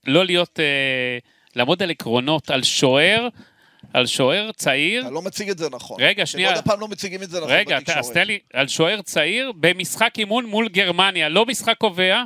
לא 0.06 0.24
להיות, 0.24 0.60
אה, 0.60 0.64
לעמוד 1.56 1.82
על 1.82 1.90
עקרונות, 1.90 2.50
על 2.50 2.62
שוער, 2.62 3.28
על 3.94 4.06
שוער 4.06 4.50
צעיר, 4.56 5.02
אתה 5.02 5.10
לא 5.10 5.22
מציג 5.22 5.50
את 5.50 5.58
זה 5.58 5.68
נכון. 5.70 5.96
רגע, 6.00 6.26
שנייה. 6.26 6.48
עוד 6.48 6.58
הפעם 6.58 6.80
לא 6.80 6.88
מציגים 6.88 7.22
את 7.22 7.30
זה 7.30 7.38
נכון 7.40 7.50
רגע, 7.52 7.78
אתה- 7.78 7.92
אז 7.92 7.96
בתקשורת. 7.98 8.14
תן 8.14 8.26
לי, 8.26 8.38
על 8.52 8.68
שוער 8.68 9.02
צעיר 9.02 9.52
במשחק 9.60 10.10
אימון 10.18 10.44
מול 10.46 10.68
גרמניה, 10.68 11.28
לא 11.28 11.46
משחק 11.46 11.74
קובע, 11.78 12.22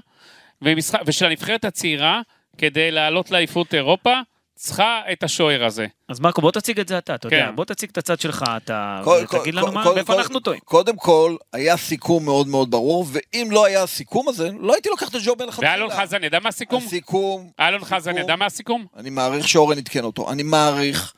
ומשחק, 0.63 1.01
ושל 1.07 1.27
הנבחרת 1.27 1.65
הצעירה, 1.65 2.21
כדי 2.59 2.91
לעלות 2.91 3.31
לאליפות 3.31 3.75
אירופה, 3.75 4.15
צריכה 4.55 5.01
את 5.13 5.23
השוער 5.23 5.65
הזה. 5.65 5.87
אז 6.09 6.21
מרקו, 6.21 6.41
בוא 6.43 6.51
תציג 6.53 6.81
את 6.81 6.89
זה 6.89 6.99
אתה, 6.99 7.15
אתה 7.15 7.27
יודע, 7.27 7.47
כן. 7.49 7.57
בוא 7.57 7.65
תציג 7.65 7.91
את 7.93 7.99
הצד 7.99 8.21
שלך, 8.21 8.45
אתה, 8.57 9.01
כל- 9.05 9.21
ותגיד 9.25 9.55
כל- 9.55 9.61
לנו 9.61 9.73
מה, 9.73 9.85
כל- 9.85 9.91
ואיפה 9.91 10.13
כל- 10.13 10.19
אנחנו 10.19 10.41
טועים. 10.41 10.61
קודם 10.65 10.97
כל, 10.97 11.37
היה 11.53 11.77
סיכום 11.77 12.25
מאוד 12.25 12.49
מאוד 12.49 12.71
ברור, 12.71 13.07
ואם 13.13 13.49
לא 13.51 13.65
היה 13.65 13.83
הסיכום 13.83 14.29
הזה, 14.29 14.51
לא 14.61 14.73
הייתי 14.75 14.89
לוקח 14.89 15.09
את 15.09 15.15
הג'וב 15.15 15.43
מלכתחילה. 15.45 15.71
ואלון 15.71 15.91
חזן 15.91 16.25
ידע 16.25 16.39
מה 16.41 16.49
הסיכום? 16.49 16.83
הסיכום... 16.87 17.51
אלון 17.61 17.85
חזן 17.85 18.19
ידע 18.19 18.37
מה 18.37 18.47
הסיכום? 18.47 18.87
אני 18.97 19.11
מעריך 19.11 19.49
שאורן 19.49 19.79
עדכן 19.79 20.05
אותו. 20.05 20.31
אני 20.33 20.43
מעריך 20.43 21.15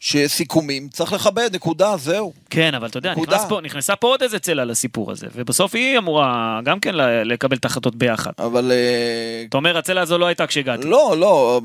שסיכומים 0.00 0.88
צריך 0.88 1.12
לכבד, 1.12 1.50
נקודה, 1.54 1.96
זהו. 1.96 2.32
כן, 2.50 2.74
אבל 2.74 2.86
אתה 2.86 2.98
יודע. 2.98 3.14
נכנס 3.14 3.44
פה, 3.48 3.60
נכנסה 3.62 3.96
פה 3.96 4.06
עוד 4.06 4.22
איזה 4.22 4.38
צלע 4.38 4.64
לסיפור 4.64 5.10
הזה, 5.10 5.26
ובסוף 5.34 5.74
היא 5.74 5.98
אמורה 5.98 6.60
גם 6.64 6.80
כן 6.80 6.94
לקבל 7.24 7.56
את 7.56 7.64
ההחלטות 7.64 7.96
ביחד. 7.96 8.30
אבל... 8.38 8.72
אה, 8.72 9.44
אתה 9.48 9.56
אומר, 9.56 9.78
הצלע 9.78 10.00
הזו 10.00 10.18
לא 10.18 10.26
הייתה 10.26 10.46
כשהגעתי. 10.46 10.86
לא, 10.86 11.14
לא, 11.18 11.60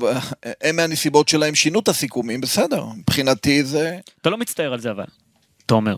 הם 0.62 0.76
מהנסיבות 0.76 1.28
שלהם 1.28 1.54
שינו 1.54 1.80
את 1.80 1.88
הסיכומים, 1.88 2.40
בסדר. 2.40 2.84
מבחינתי 2.98 3.64
זה... 3.64 3.98
אתה 4.20 4.30
לא 4.30 4.38
מצטער 4.38 4.72
על 4.72 4.80
זה 4.80 4.90
אבל. 4.90 5.04
אתה 5.66 5.74
אומר. 5.74 5.96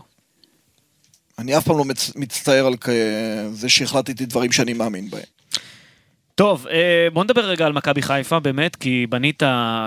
אני 1.39 1.57
אף 1.57 1.63
פעם 1.63 1.77
לא 1.77 1.85
מצ- 1.85 2.11
מצטער 2.15 2.65
על 2.65 2.73
כ- 2.81 2.89
זה 3.51 3.69
שהחלטתי 3.69 4.25
דברים 4.25 4.51
שאני 4.51 4.73
מאמין 4.73 5.09
בהם. 5.09 5.23
טוב, 6.35 6.67
אה, 6.67 7.07
בוא 7.13 7.23
נדבר 7.23 7.45
רגע 7.45 7.65
על 7.65 7.73
מכבי 7.73 8.01
חיפה 8.01 8.39
באמת, 8.39 8.75
כי 8.75 9.07
בנית 9.09 9.43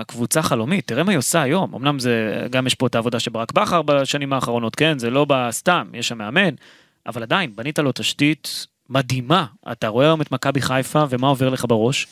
קבוצה 0.06 0.42
חלומית, 0.42 0.86
תראה 0.86 1.02
מה 1.02 1.12
היא 1.12 1.18
עושה 1.18 1.42
היום. 1.42 1.74
אמנם 1.74 1.98
זה, 1.98 2.46
גם 2.50 2.66
יש 2.66 2.74
פה 2.74 2.86
את 2.86 2.94
העבודה 2.94 3.20
של 3.20 3.30
ברק 3.30 3.52
בכר 3.52 3.82
בשנים 3.82 4.32
האחרונות, 4.32 4.74
כן? 4.76 4.98
זה 4.98 5.10
לא 5.10 5.24
בא 5.24 5.48
סתם, 5.50 5.88
יש 5.94 6.08
שם 6.08 6.18
מאמן, 6.18 6.54
אבל 7.06 7.22
עדיין, 7.22 7.56
בנית 7.56 7.78
לו 7.78 7.92
תשתית 7.92 8.66
מדהימה. 8.90 9.46
אתה 9.72 9.88
רואה 9.88 10.06
היום 10.06 10.20
את 10.20 10.32
מכבי 10.32 10.60
חיפה, 10.60 11.04
ומה 11.10 11.28
עובר 11.28 11.48
לך 11.48 11.64
בראש? 11.68 12.06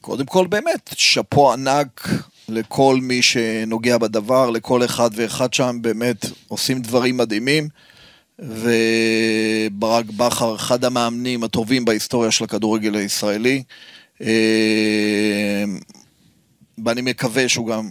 קודם 0.00 0.26
כל, 0.26 0.46
באמת, 0.46 0.90
שאפו 0.96 1.52
ענק 1.52 2.08
לכל 2.48 2.98
מי 3.02 3.22
שנוגע 3.22 3.98
בדבר, 3.98 4.50
לכל 4.50 4.84
אחד 4.84 5.10
ואחד 5.14 5.54
שם, 5.54 5.78
באמת 5.80 6.26
עושים 6.48 6.82
דברים 6.82 7.16
מדהימים. 7.16 7.68
וברק 8.38 10.04
בכר, 10.16 10.54
אחד 10.56 10.84
המאמנים 10.84 11.44
הטובים 11.44 11.84
בהיסטוריה 11.84 12.30
של 12.30 12.44
הכדורגל 12.44 12.94
הישראלי. 12.94 13.62
אה, 14.22 15.64
ואני 16.84 17.00
מקווה 17.02 17.48
שהוא 17.48 17.66
גם 17.66 17.88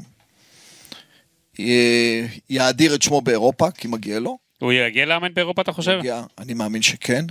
י- 1.60 2.22
יאדיר 2.50 2.96
את 2.96 3.02
שמו 3.02 3.22
באירופה, 3.22 3.72
כי 3.72 3.88
מגיע 3.88 4.20
לו. 4.20 4.38
הוא 4.60 4.74
יגיע 4.74 5.06
לאמן 5.06 5.34
באירופה, 5.34 5.62
אתה 5.62 5.72
חושב? 5.72 5.98
מגיע, 6.00 6.24
אני 6.38 6.54
מאמין 6.54 6.82
שכן, 6.82 7.26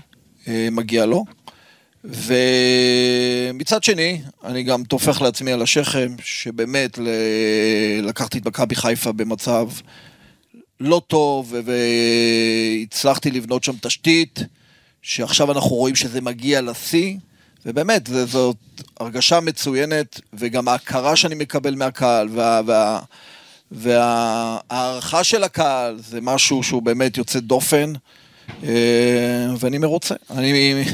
אה, 0.49 0.69
מגיע 0.73 1.07
לו. 1.07 1.25
ומצד 2.05 3.85
שני, 3.85 4.21
אני 4.45 4.63
גם 4.63 4.85
טופח 4.85 5.23
לעצמי 5.23 5.53
על 5.53 5.63
השכם, 5.63 6.09
שבאמת 6.23 6.99
ל- 6.99 7.09
לקחתי 8.03 8.39
את 8.39 8.47
מכבי 8.47 8.75
חיפה 8.75 9.13
במצב 9.13 9.69
לא 10.81 11.03
טוב, 11.07 11.55
והצלחתי 11.65 13.31
לבנות 13.31 13.65
שם 13.65 13.73
תשתית, 13.83 14.39
שעכשיו 15.03 15.53
אנחנו 15.53 15.71
רואים 15.71 15.95
שזה 15.95 16.21
מגיע 16.21 16.61
לשיא, 16.61 17.17
ובאמת, 17.67 18.09
זאת 18.25 18.57
הרגשה 19.01 19.41
מצוינת, 19.41 20.21
וגם 20.33 20.69
ההכרה 20.69 21.17
שאני 21.17 21.35
מקבל 21.35 21.75
מהקהל, 21.75 22.29
וה... 22.33 22.61
וה 22.67 23.01
וההערכה 23.71 25.25
של 25.25 25.45
הקהל 25.45 25.97
זה 25.99 26.21
משהו 26.21 26.63
שהוא 26.63 26.83
באמת 26.83 27.17
יוצא 27.17 27.41
דופן, 27.41 27.93
אה, 28.65 29.47
ואני 29.59 29.79
מרוצה. 29.79 30.15
אני 30.31 30.85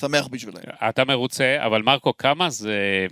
שמח 0.00 0.26
בשבילם. 0.26 0.58
אתה 0.88 1.04
מרוצה, 1.04 1.56
אבל 1.66 1.82
מרקו, 1.82 2.16
כמה 2.16 2.50
זה 2.50 3.06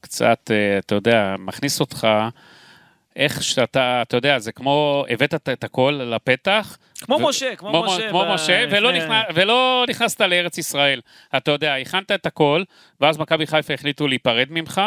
קצת, 0.00 0.50
אה, 0.50 0.78
אתה 0.78 0.94
יודע, 0.94 1.34
מכניס 1.38 1.80
אותך, 1.80 2.08
איך 3.18 3.42
שאתה, 3.42 4.02
אתה 4.02 4.16
יודע, 4.16 4.38
זה 4.38 4.52
כמו, 4.52 5.04
הבאת 5.10 5.34
את- 5.34 5.64
הכל 5.64 6.00
לפתח. 6.04 6.78
כמו 7.00 7.14
ו- 7.16 7.28
משה, 7.28 7.56
כמו 7.56 7.68
כמו 7.68 7.82
משה 7.84 8.08
כמו 8.10 8.22
ב- 8.24 8.28
משה, 8.34 8.64
ולא, 8.70 8.92
לפני- 8.92 9.04
נכנס, 9.04 9.24
ולא 9.34 9.84
נכנסת 9.88 10.20
לארץ 10.20 10.58
ישראל. 10.58 11.00
אתה 11.36 11.50
יודע, 11.50 11.74
הכנת 11.74 12.12
את 12.12 12.26
הכל, 12.26 12.62
ואז 13.00 13.18
מכבי 13.18 13.46
חיפה 13.46 13.74
החליטו 13.74 14.08
להיפרד 14.08 14.46
ממך, 14.50 14.80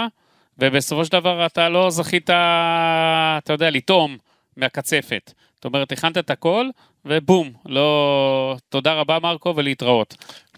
ובסופו 0.59 1.05
של 1.05 1.11
דבר 1.11 1.45
אתה 1.45 1.69
לא 1.69 1.89
זכית, 1.89 2.29
אתה 2.29 3.53
יודע, 3.53 3.69
לטעום 3.69 4.17
מהקצפת. 4.57 5.31
זאת 5.55 5.65
אומרת, 5.65 5.91
הכנת 5.91 6.17
את 6.17 6.29
הכל, 6.29 6.65
ובום, 7.05 7.51
לא... 7.65 8.55
תודה 8.69 8.93
רבה, 8.93 9.19
מרקו, 9.19 9.53
ולהתראות. 9.55 10.15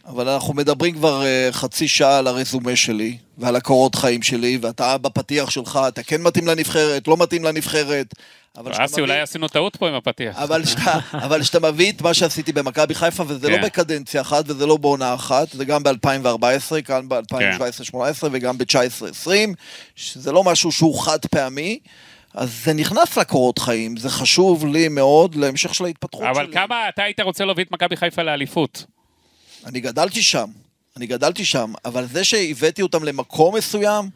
אבל 0.08 0.30
אנחנו 0.30 0.54
מדברים 0.54 0.94
כבר 0.94 1.26
אה, 1.26 1.50
חצי 1.52 1.88
שעה 1.88 2.18
על 2.18 2.28
הרזומה 2.28 2.76
שלי 2.76 3.18
ועל 3.38 3.56
הקורות 3.56 3.96
חיים 3.96 4.22
שלי, 4.22 4.58
ואתה 4.62 4.98
בפתיח 4.98 5.50
שלך, 5.50 5.80
אתה 5.88 6.04
כן 6.04 6.22
מתאים 6.22 6.48
לנבחרת, 6.48 7.08
לא 7.08 7.18
מתאים 7.18 7.44
לנבחרת. 7.44 8.14
אבל 8.58 8.72
כשאתה 8.72 8.86
אסי, 8.86 9.02
אולי 9.02 9.20
עשינו 9.20 9.48
טעות 9.48 9.76
פה 9.76 9.88
עם 9.88 9.94
הפתיח. 9.94 10.38
אבל 10.38 10.62
אבל 11.26 11.42
כשאתה 11.42 11.60
מביא 11.60 11.92
את 11.92 12.02
מה 12.02 12.14
שעשיתי 12.14 12.52
במכבי 12.52 12.96
חיפה, 12.96 13.24
וזה 13.28 13.48
כן. 13.48 13.54
לא 13.54 13.66
בקדנציה 13.66 14.22
אחת 14.22 14.44
וזה 14.48 14.66
לא 14.66 14.78
בעונה 14.78 15.14
אחת, 15.14 15.50
זה 15.50 15.66
גם 15.66 15.84
ב-2014, 15.84 16.82
כאן 16.86 17.10
ב-2017-2018 17.10 17.98
וגם 18.32 18.58
ב-19-20, 18.58 19.30
שזה 19.96 20.32
לא 20.32 20.44
משהו 20.44 20.72
שהוא 20.72 21.00
חד 21.00 21.26
פעמי, 21.26 21.80
אז 22.34 22.64
זה 22.64 22.74
נכנס 22.74 23.18
לקורות 23.18 23.60
חיים, 23.60 23.98
זה 23.98 24.10
חשוב 24.10 24.66
לי 24.66 24.88
מאוד 24.88 25.36
להמשך 25.36 25.76
של 25.76 25.86
ההתפתחות 25.86 26.24
אבל 26.24 26.46
שלי. 26.46 26.54
כמה 26.54 26.90
אתה 26.90 27.04
היית 27.04 27.20
רוצה 27.20 27.46
להוביל 27.46 27.66
את 27.66 27.72
מכבי 27.72 27.96
חיפה 27.96 28.24
לאליפות? 28.24 28.86
אני 29.66 29.80
גדלתי 29.80 30.24
שם, 30.24 30.50
אני 30.98 31.08
גדלתי 31.08 31.46
שם, 31.46 31.74
אבל 31.86 32.06
זה 32.08 32.24
שהבאתי 32.24 32.82
אותם 32.82 33.04
למקום 33.04 33.56
מסוים, 33.56 34.10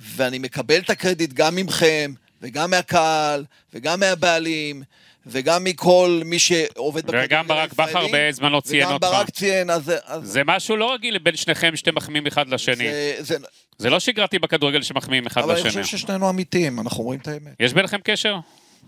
ואני 0.00 0.38
מקבל 0.38 0.78
את 0.78 0.90
הקרדיט 0.90 1.32
גם 1.32 1.56
ממכם, 1.56 2.12
וגם 2.42 2.70
מהקהל, 2.70 3.44
וגם 3.74 4.00
מהבעלים, 4.00 4.82
וגם 5.26 5.64
מכל 5.64 6.22
מי 6.24 6.38
שעובד 6.38 7.02
בכדורגל 7.02 7.24
וגם 7.26 7.48
ברק 7.48 7.72
בכר 7.72 8.06
בזמנו 8.12 8.62
ציין 8.62 8.84
וגם 8.84 8.94
אותך. 8.94 9.06
ברק 9.06 9.30
ציין, 9.30 9.70
אז... 9.70 9.92
אז 10.04 10.22
זה 10.22 10.42
משהו 10.44 10.76
לא 10.76 10.94
רגיל 10.94 11.18
בין 11.18 11.36
שניכם 11.36 11.76
שאתם 11.76 11.94
מחמיאים 11.94 12.26
אחד 12.26 12.48
לשני. 12.48 12.90
זה, 12.90 13.16
זה, 13.18 13.36
זה 13.78 13.90
לא 13.90 14.00
שגרתי 14.00 14.38
בכדורגל 14.38 14.82
שמחמיאים 14.82 15.26
אחד 15.26 15.42
אבל 15.42 15.50
אני 15.50 15.60
לשני. 15.60 15.82
חושב 15.82 15.96
ששנינו 15.96 16.30
אמיתיים, 16.30 16.80
אנחנו 16.80 16.98
אומרים 17.02 17.20
את 17.20 17.28
האמת. 17.28 17.52
יש 17.60 17.72
ביניכם 17.72 17.98
קשר? 18.04 18.36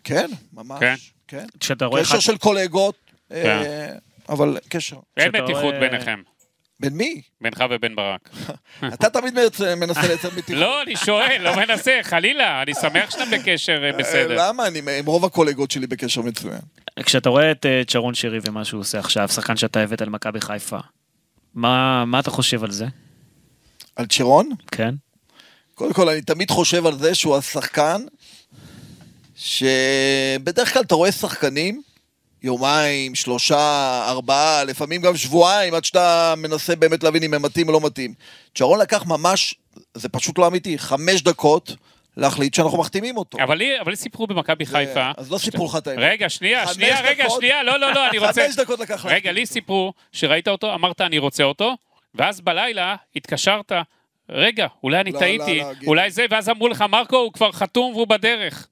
כן, 0.05 0.31
ממש. 0.53 0.81
כן. 0.81 0.95
כן. 1.29 1.47
כשאתה 1.61 1.87
רואה 1.87 2.03
קשר 2.03 2.11
אחד... 2.11 2.21
של 2.21 2.37
קולגות, 2.37 2.95
אה, 3.33 3.93
אבל 4.29 4.59
קשר. 4.69 4.97
אין 5.17 5.31
מתיחות 5.43 5.75
ביניכם, 5.81 6.23
בין 6.81 6.93
מי? 6.93 7.23
בינך 7.41 7.65
ובין 7.71 7.97
ברק. 7.97 8.31
אתה 8.95 9.11
תמיד 9.11 9.35
מנסה 9.77 10.07
לייצר 10.07 10.29
מתיחות. 10.37 10.61
לא, 10.63 10.83
אני 10.83 10.97
שואל, 10.97 11.43
לא 11.43 11.57
מנסה, 11.57 11.99
חלילה, 12.03 12.63
אני 12.63 12.75
שמח 12.75 13.11
שאתם 13.11 13.31
בקשר 13.31 13.83
אה, 13.83 13.91
אה, 13.91 13.93
בסדר. 13.99 14.37
למה? 14.39 14.67
אני 14.67 14.99
עם 14.99 15.07
רוב 15.07 15.25
הקולגות 15.25 15.71
שלי 15.71 15.87
בקשר 15.87 16.23
מצוין. 16.23 16.61
כשאתה 17.01 17.29
רואה 17.29 17.51
את 17.51 17.67
אה, 17.67 17.83
צ'רון 17.87 18.15
שרי 18.15 18.39
ומה 18.43 18.65
שהוא 18.65 18.81
עושה 18.81 18.99
עכשיו, 18.99 19.29
שחקן 19.29 19.57
שאתה 19.57 19.81
הבאת 19.81 20.01
למכבי 20.01 20.41
חיפה, 20.41 20.79
מה, 21.55 22.05
מה 22.05 22.21
אתה 22.21 22.31
חושב 22.31 22.65
על 22.65 22.71
זה? 22.71 22.87
על 23.97 24.07
צ'רון? 24.07 24.51
כן? 24.71 24.95
קודם 25.75 25.93
כל, 25.93 26.09
אני 26.09 26.23
תמיד 26.23 26.51
חושב 26.51 26.87
על 26.87 26.99
זה 26.99 27.15
שהוא 27.15 27.37
השחקן, 27.37 28.03
שבדרך 29.37 30.73
כלל 30.73 30.83
אתה 30.83 30.95
רואה 30.95 31.13
שחקנים, 31.13 31.83
יומיים, 32.43 33.15
שלושה, 33.15 34.05
ארבעה, 34.09 34.65
לפעמים 34.65 35.03
גם 35.03 35.17
שבועיים, 35.17 35.75
עד 35.75 35.85
שאתה 35.85 36.35
מנסה 36.37 36.77
באמת 36.77 37.05
להבין 37.05 37.23
אם 37.23 37.35
הם 37.35 37.43
מתאים 37.43 37.69
או 37.69 37.73
לא 37.73 37.81
מתאים. 37.81 38.15
צ'רון 38.55 38.81
לקח 38.81 39.07
ממש, 39.07 39.55
זה 39.95 40.09
פשוט 40.09 40.39
לא 40.39 40.47
אמיתי, 40.47 40.79
חמש 40.79 41.23
דקות 41.23 41.77
להחליט 42.17 42.55
שאנחנו 42.55 42.79
מחתימים 42.79 43.17
אותו. 43.17 43.39
אבל 43.43 43.57
לי 43.59 43.81
אבל 43.81 43.91
לי 43.91 43.97
סיפרו 43.97 44.27
במכבי 44.27 44.67
חיפה... 44.67 45.11
אז 45.17 45.33
לא 45.33 45.39
סיפרו 45.39 45.67
לך 45.67 45.77
את 45.77 45.87
האמת. 45.87 45.99
רגע, 46.03 46.29
שנייה, 46.29 46.67
שנייה, 46.75 47.01
רגע, 47.01 47.25
דקות- 47.25 47.39
שנייה, 47.41 47.63
לא, 47.63 47.81
לא, 47.81 47.93
לא, 47.95 48.09
אני 48.09 48.19
רוצה... 48.19 48.45
חמש 48.47 48.57
דקות 48.57 48.81
לקח 48.81 48.91
להחליט 48.91 49.15
רגע, 49.15 49.33
לי. 49.33 49.47
סיפרו 49.47 49.93
שראית 50.13 50.49
אותו, 50.49 50.75
אמרת 50.75 51.01
אני 51.01 51.19
רוצה 51.19 51.45
אותו, 51.45 51.77
ואז 52.15 52.41
בלילה 52.41 52.97
התקשרת, 53.17 53.73
רגע, 54.31 54.67
אולי 54.83 55.01
אני 55.01 55.13
לא, 55.13 55.19
טעיתי, 55.19 55.59
לא, 55.59 55.71
לא. 55.71 55.87
אולי 55.87 56.11
זה, 56.11 56.27
ואז 56.31 56.49
אמרו 56.49 56.69
לך, 56.69 56.85
מרקו, 56.91 57.17
הוא 57.17 57.33
כבר 57.33 57.53
חתום 57.53 57.93
והוא 57.93 58.07
בדרך. 58.07 58.67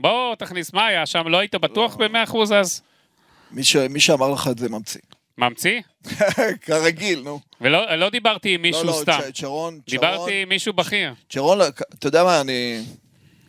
בוא, 0.00 0.34
תכניס, 0.34 0.72
מה 0.72 0.86
היה 0.86 1.06
שם? 1.06 1.28
לא 1.28 1.38
היית 1.38 1.54
בטוח 1.54 1.96
במאה 1.96 2.22
אחוז 2.22 2.52
אז? 2.52 2.82
מי 3.54 3.64
ש- 3.64 3.76
מי 3.76 4.00
שאמר 4.00 4.30
לך 4.30 4.48
את 4.50 4.58
זה 4.58 4.68
ממציא. 4.68 5.00
ממציא? 5.38 5.80
כרגיל, 6.66 7.20
נו. 7.24 7.40
ולא 7.60 7.96
לא 7.96 8.10
דיברתי 8.10 8.54
עם 8.54 8.62
לא, 8.64 8.68
מישהו 8.68 8.84
לא, 8.84 8.98
סתם. 9.02 9.18
צ'- 9.32 9.40
צ'רון, 9.40 9.80
דיברתי 9.90 10.42
עם 10.42 10.48
מישהו 10.48 10.72
בכיר. 10.72 11.14
צ'רון, 11.30 11.58
אתה 11.98 12.06
יודע 12.06 12.24
מה, 12.24 12.40
אני 12.40 12.82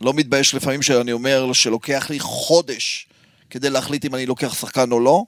לא 0.01 0.13
מתבייש 0.13 0.55
לפעמים 0.55 0.81
שאני 0.81 1.11
אומר 1.11 1.53
שלוקח 1.53 2.07
לי 2.09 2.19
חודש 2.19 3.07
כדי 3.49 3.69
להחליט 3.69 4.05
אם 4.05 4.15
אני 4.15 4.25
לוקח 4.25 4.53
שחקן 4.59 4.91
או 4.91 4.99
לא, 4.99 5.23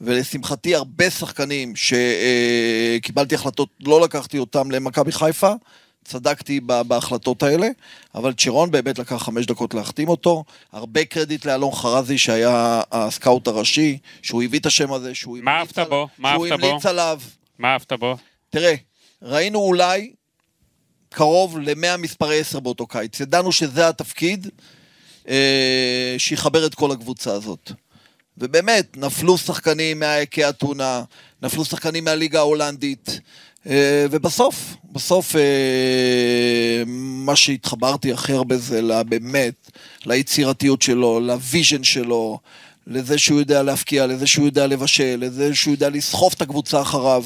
ולשמחתי 0.00 0.74
הרבה 0.74 1.10
שחקנים 1.10 1.72
שקיבלתי 1.76 3.34
החלטות, 3.34 3.68
לא 3.80 4.00
לקחתי 4.00 4.38
אותם 4.38 4.70
למכבי 4.70 5.12
חיפה, 5.12 5.52
צדקתי 6.06 6.60
בהחלטות 6.60 7.42
האלה, 7.42 7.68
אבל 8.14 8.32
צ'רון 8.32 8.70
באמת 8.70 8.98
לקח 8.98 9.16
חמש 9.16 9.46
דקות 9.46 9.74
להחתים 9.74 10.08
אותו, 10.08 10.44
הרבה 10.72 11.04
קרדיט 11.04 11.44
לאלון 11.44 11.72
חרזי 11.72 12.18
שהיה 12.18 12.82
הסקאוט 12.92 13.46
הראשי, 13.48 13.98
שהוא 14.22 14.42
הביא 14.42 14.60
את 14.60 14.66
השם 14.66 14.92
הזה, 14.92 15.14
שהוא 15.14 15.38
מה 15.42 15.58
אהבת 15.58 15.78
על- 15.78 15.84
בו? 15.88 16.08
מה 16.18 16.30
אהבת 16.32 16.38
בו? 16.48 16.54
המליץ 16.66 16.86
עליו. 16.86 17.20
מה 17.58 17.72
אהבת 17.72 17.92
בו? 17.92 18.16
תראה, 18.50 18.74
ראינו 19.22 19.58
אולי 19.58 20.12
קרוב 21.10 21.58
ל-100 21.58 21.96
מספרי 21.98 22.40
10 22.40 22.60
באותו 22.60 22.86
קיץ. 22.86 23.20
ידענו 23.20 23.52
שזה 23.52 23.88
התפקיד 23.88 24.48
אה, 25.28 26.14
שיחבר 26.18 26.66
את 26.66 26.74
כל 26.74 26.92
הקבוצה 26.92 27.32
הזאת. 27.32 27.72
ובאמת, 28.38 28.96
נפלו 28.96 29.38
שחקנים 29.38 29.98
מהאיקי 29.98 30.48
אתונה, 30.48 31.02
נפלו 31.42 31.64
שחקנים 31.64 32.04
מהליגה 32.04 32.38
ההולנדית, 32.38 33.20
אה, 33.66 34.06
ובסוף, 34.10 34.54
בסוף 34.92 35.36
אה, 35.36 36.82
מה 36.86 37.36
שהתחברתי 37.36 38.12
הכי 38.12 38.32
הרבה 38.32 38.56
זה 38.56 38.80
באמת 39.08 39.70
ליצירתיות 40.06 40.82
שלו, 40.82 41.20
ל 41.20 41.29
vision 41.29 41.84
שלו, 41.84 42.38
לזה 42.86 43.18
שהוא 43.18 43.38
יודע 43.38 43.62
להבקיע, 43.62 44.06
לזה 44.06 44.26
שהוא 44.26 44.46
יודע 44.46 44.66
לבשל, 44.66 45.16
לזה 45.20 45.54
שהוא 45.54 45.72
יודע 45.72 45.88
לסחוף 45.88 46.34
את 46.34 46.42
הקבוצה 46.42 46.82
אחריו. 46.82 47.24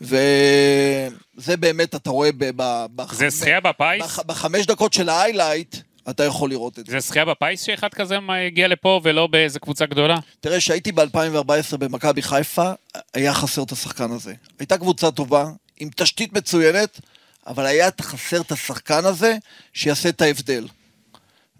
וזה 0.00 1.56
באמת, 1.56 1.94
אתה 1.94 2.10
רואה 2.10 2.30
ב- 2.38 2.50
ב- 2.96 3.12
זה 3.12 3.28
זכייה 3.28 3.60
בפיס? 3.60 4.02
בח- 4.02 4.20
בחמש 4.26 4.66
דקות 4.66 4.92
של 4.92 5.08
ה 5.08 5.14
highlight, 5.14 5.76
אתה 6.10 6.24
יכול 6.24 6.50
לראות 6.50 6.78
את 6.78 6.86
זה. 6.86 6.92
זה 6.92 7.00
זכייה 7.00 7.24
בפיס 7.24 7.62
שאחד 7.62 7.94
כזה 7.94 8.18
הגיע 8.46 8.68
לפה 8.68 9.00
ולא 9.04 9.26
באיזה 9.26 9.58
קבוצה 9.58 9.86
גדולה? 9.86 10.16
תראה, 10.40 10.58
כשהייתי 10.58 10.92
ב-2014 10.92 11.76
במכבי 11.78 12.22
חיפה, 12.22 12.72
היה 13.14 13.34
חסר 13.34 13.62
את 13.62 13.72
השחקן 13.72 14.10
הזה. 14.10 14.34
הייתה 14.58 14.78
קבוצה 14.78 15.10
טובה, 15.10 15.50
עם 15.80 15.88
תשתית 15.96 16.32
מצוינת, 16.32 17.00
אבל 17.46 17.66
היה 17.66 17.88
חסר 18.00 18.40
את 18.40 18.52
השחקן 18.52 19.04
הזה 19.04 19.36
שיעשה 19.72 20.08
את 20.08 20.22
ההבדל. 20.22 20.66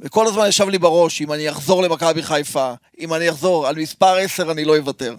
וכל 0.00 0.26
הזמן 0.26 0.48
ישב 0.48 0.68
לי 0.68 0.78
בראש, 0.78 1.22
אם 1.22 1.32
אני 1.32 1.50
אחזור 1.50 1.82
למכבי 1.82 2.22
חיפה, 2.22 2.72
אם 3.00 3.14
אני 3.14 3.30
אחזור, 3.30 3.66
על 3.66 3.76
מספר 3.76 4.16
10 4.16 4.50
אני 4.50 4.64
לא 4.64 4.76
אוותר. 4.76 5.14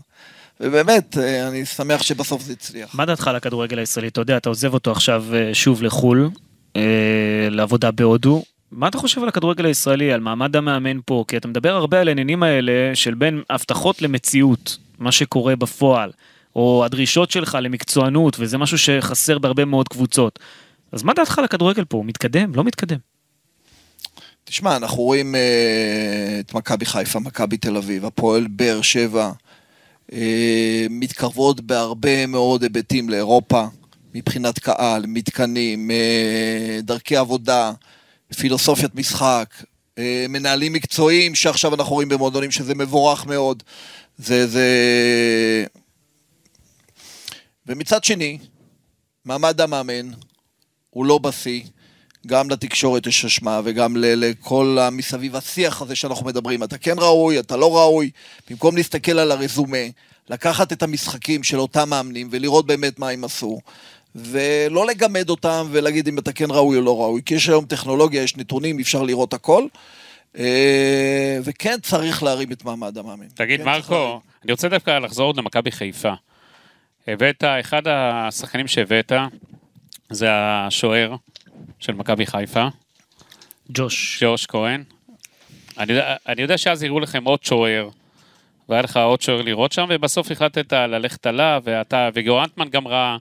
ובאמת, 0.59 1.17
אה, 1.17 1.47
אני 1.47 1.65
שמח 1.65 2.03
שבסוף 2.03 2.41
זה 2.41 2.53
הצליח. 2.53 2.95
מה 2.95 3.05
דעתך 3.05 3.27
על 3.27 3.35
הכדורגל 3.35 3.79
הישראלי? 3.79 4.07
אתה 4.07 4.21
יודע, 4.21 4.37
אתה 4.37 4.49
עוזב 4.49 4.73
אותו 4.73 4.91
עכשיו 4.91 5.25
אה, 5.33 5.53
שוב 5.53 5.83
לחו"ל, 5.83 6.29
אה, 6.75 6.81
לעבודה 7.49 7.91
בהודו. 7.91 8.43
מה 8.71 8.87
אתה 8.87 8.97
חושב 8.97 9.21
על 9.21 9.27
הכדורגל 9.27 9.65
הישראלי, 9.65 10.11
על 10.11 10.19
מעמד 10.19 10.55
המאמן 10.55 10.99
פה? 11.05 11.25
כי 11.27 11.37
אתה 11.37 11.47
מדבר 11.47 11.75
הרבה 11.75 12.01
על 12.01 12.07
העניינים 12.07 12.43
האלה 12.43 12.95
של 12.95 13.13
בין 13.13 13.41
הבטחות 13.49 14.01
למציאות, 14.01 14.77
מה 14.99 15.11
שקורה 15.11 15.55
בפועל, 15.55 16.11
או 16.55 16.85
הדרישות 16.85 17.31
שלך 17.31 17.57
למקצוענות, 17.61 18.35
וזה 18.39 18.57
משהו 18.57 18.77
שחסר 18.77 19.39
בהרבה 19.39 19.65
מאוד 19.65 19.89
קבוצות. 19.89 20.39
אז 20.91 21.03
מה 21.03 21.13
דעתך 21.13 21.39
על 21.39 21.45
הכדורגל 21.45 21.85
פה? 21.85 21.97
הוא 21.97 22.05
מתקדם? 22.05 22.55
לא 22.55 22.63
מתקדם? 22.63 22.97
תשמע, 24.43 24.75
אנחנו 24.75 25.03
רואים 25.03 25.35
אה, 25.35 26.39
את 26.39 26.53
מכבי 26.53 26.85
חיפה, 26.85 27.19
מכבי 27.19 27.57
תל 27.57 27.77
אביב, 27.77 28.05
הפועל 28.05 28.47
באר 28.49 28.81
שבע, 28.81 29.31
אה, 30.13 30.85
מתקרבות 30.89 31.61
בהרבה 31.61 32.25
מאוד 32.25 32.63
היבטים 32.63 33.09
לאירופה, 33.09 33.63
מבחינת 34.15 34.59
קהל, 34.59 35.05
מתקנים, 35.07 35.91
אה, 35.91 36.79
דרכי 36.83 37.17
עבודה, 37.17 37.71
פילוסופיית 38.33 38.95
משחק, 38.95 39.63
אה, 39.97 40.25
מנהלים 40.29 40.73
מקצועיים 40.73 41.35
שעכשיו 41.35 41.75
אנחנו 41.75 41.93
רואים 41.93 42.09
במועדונים 42.09 42.51
שזה 42.51 42.75
מבורך 42.75 43.25
מאוד. 43.25 43.63
זה, 44.17 44.47
זה... 44.47 44.67
ומצד 47.67 48.03
שני, 48.03 48.37
מעמד 49.25 49.61
המאמן 49.61 50.11
הוא 50.89 51.05
לא 51.05 51.17
בשיא. 51.17 51.61
גם 52.27 52.49
לתקשורת 52.49 53.07
יש 53.07 53.25
אשמה 53.25 53.61
וגם 53.63 53.95
לכל 53.97 54.77
המסביב 54.81 55.35
השיח 55.35 55.81
הזה 55.81 55.95
שאנחנו 55.95 56.25
מדברים. 56.25 56.63
אתה 56.63 56.77
כן 56.77 56.95
ראוי, 56.97 57.39
אתה 57.39 57.57
לא 57.57 57.77
ראוי. 57.77 58.09
במקום 58.49 58.75
להסתכל 58.75 59.19
על 59.19 59.31
הרזומה, 59.31 59.77
לקחת 60.29 60.73
את 60.73 60.83
המשחקים 60.83 61.43
של 61.43 61.59
אותם 61.59 61.89
מאמנים 61.89 62.27
ולראות 62.31 62.65
באמת 62.65 62.99
מה 62.99 63.09
הם 63.09 63.23
עשו. 63.23 63.59
ולא 64.15 64.87
לגמד 64.87 65.29
אותם 65.29 65.67
ולהגיד 65.71 66.07
אם 66.07 66.19
אתה 66.19 66.33
כן 66.33 66.45
ראוי 66.49 66.77
או 66.77 66.81
לא 66.81 67.01
ראוי. 67.01 67.21
כי 67.25 67.35
יש 67.35 67.49
היום 67.49 67.65
טכנולוגיה, 67.65 68.23
יש 68.23 68.37
נתונים, 68.37 68.79
אפשר 68.79 69.03
לראות 69.03 69.33
הכל. 69.33 69.67
אה, 70.37 71.39
וכן 71.43 71.77
צריך 71.81 72.23
להרים 72.23 72.51
את 72.51 72.65
מעמד 72.65 72.97
המאמן. 72.97 73.27
תגיד, 73.33 73.59
כן. 73.59 73.65
מרקו, 73.65 74.21
אני 74.43 74.51
רוצה 74.51 74.69
דווקא 74.69 74.99
לחזור 74.99 75.25
עוד 75.25 75.37
למכבי 75.37 75.71
חיפה. 75.71 76.13
הבאת, 77.07 77.43
אחד 77.43 77.81
השחקנים 77.87 78.67
שהבאת, 78.67 79.11
זה 80.09 80.27
השוער 80.31 81.15
של 81.79 81.93
מכבי 81.93 82.25
חיפה, 82.25 82.67
ג'וש. 83.69 84.23
ג'וש 84.23 84.45
כהן. 84.45 84.83
אני 85.77 85.93
יודע, 85.93 86.15
אני 86.27 86.41
יודע 86.41 86.57
שאז 86.57 86.83
הראו 86.83 86.99
לכם 86.99 87.23
עוד 87.23 87.43
שוער, 87.43 87.89
והיה 88.69 88.81
לך 88.81 88.97
עוד 88.97 89.21
שוער 89.21 89.41
לראות 89.41 89.71
שם, 89.71 89.85
ובסוף 89.89 90.31
החלטת 90.31 90.73
ללכת 90.73 91.25
עליו, 91.25 91.61
ואתה, 91.65 92.09
וגיורנטמן 92.13 92.69
גם 92.69 92.87
ראה. 92.87 93.17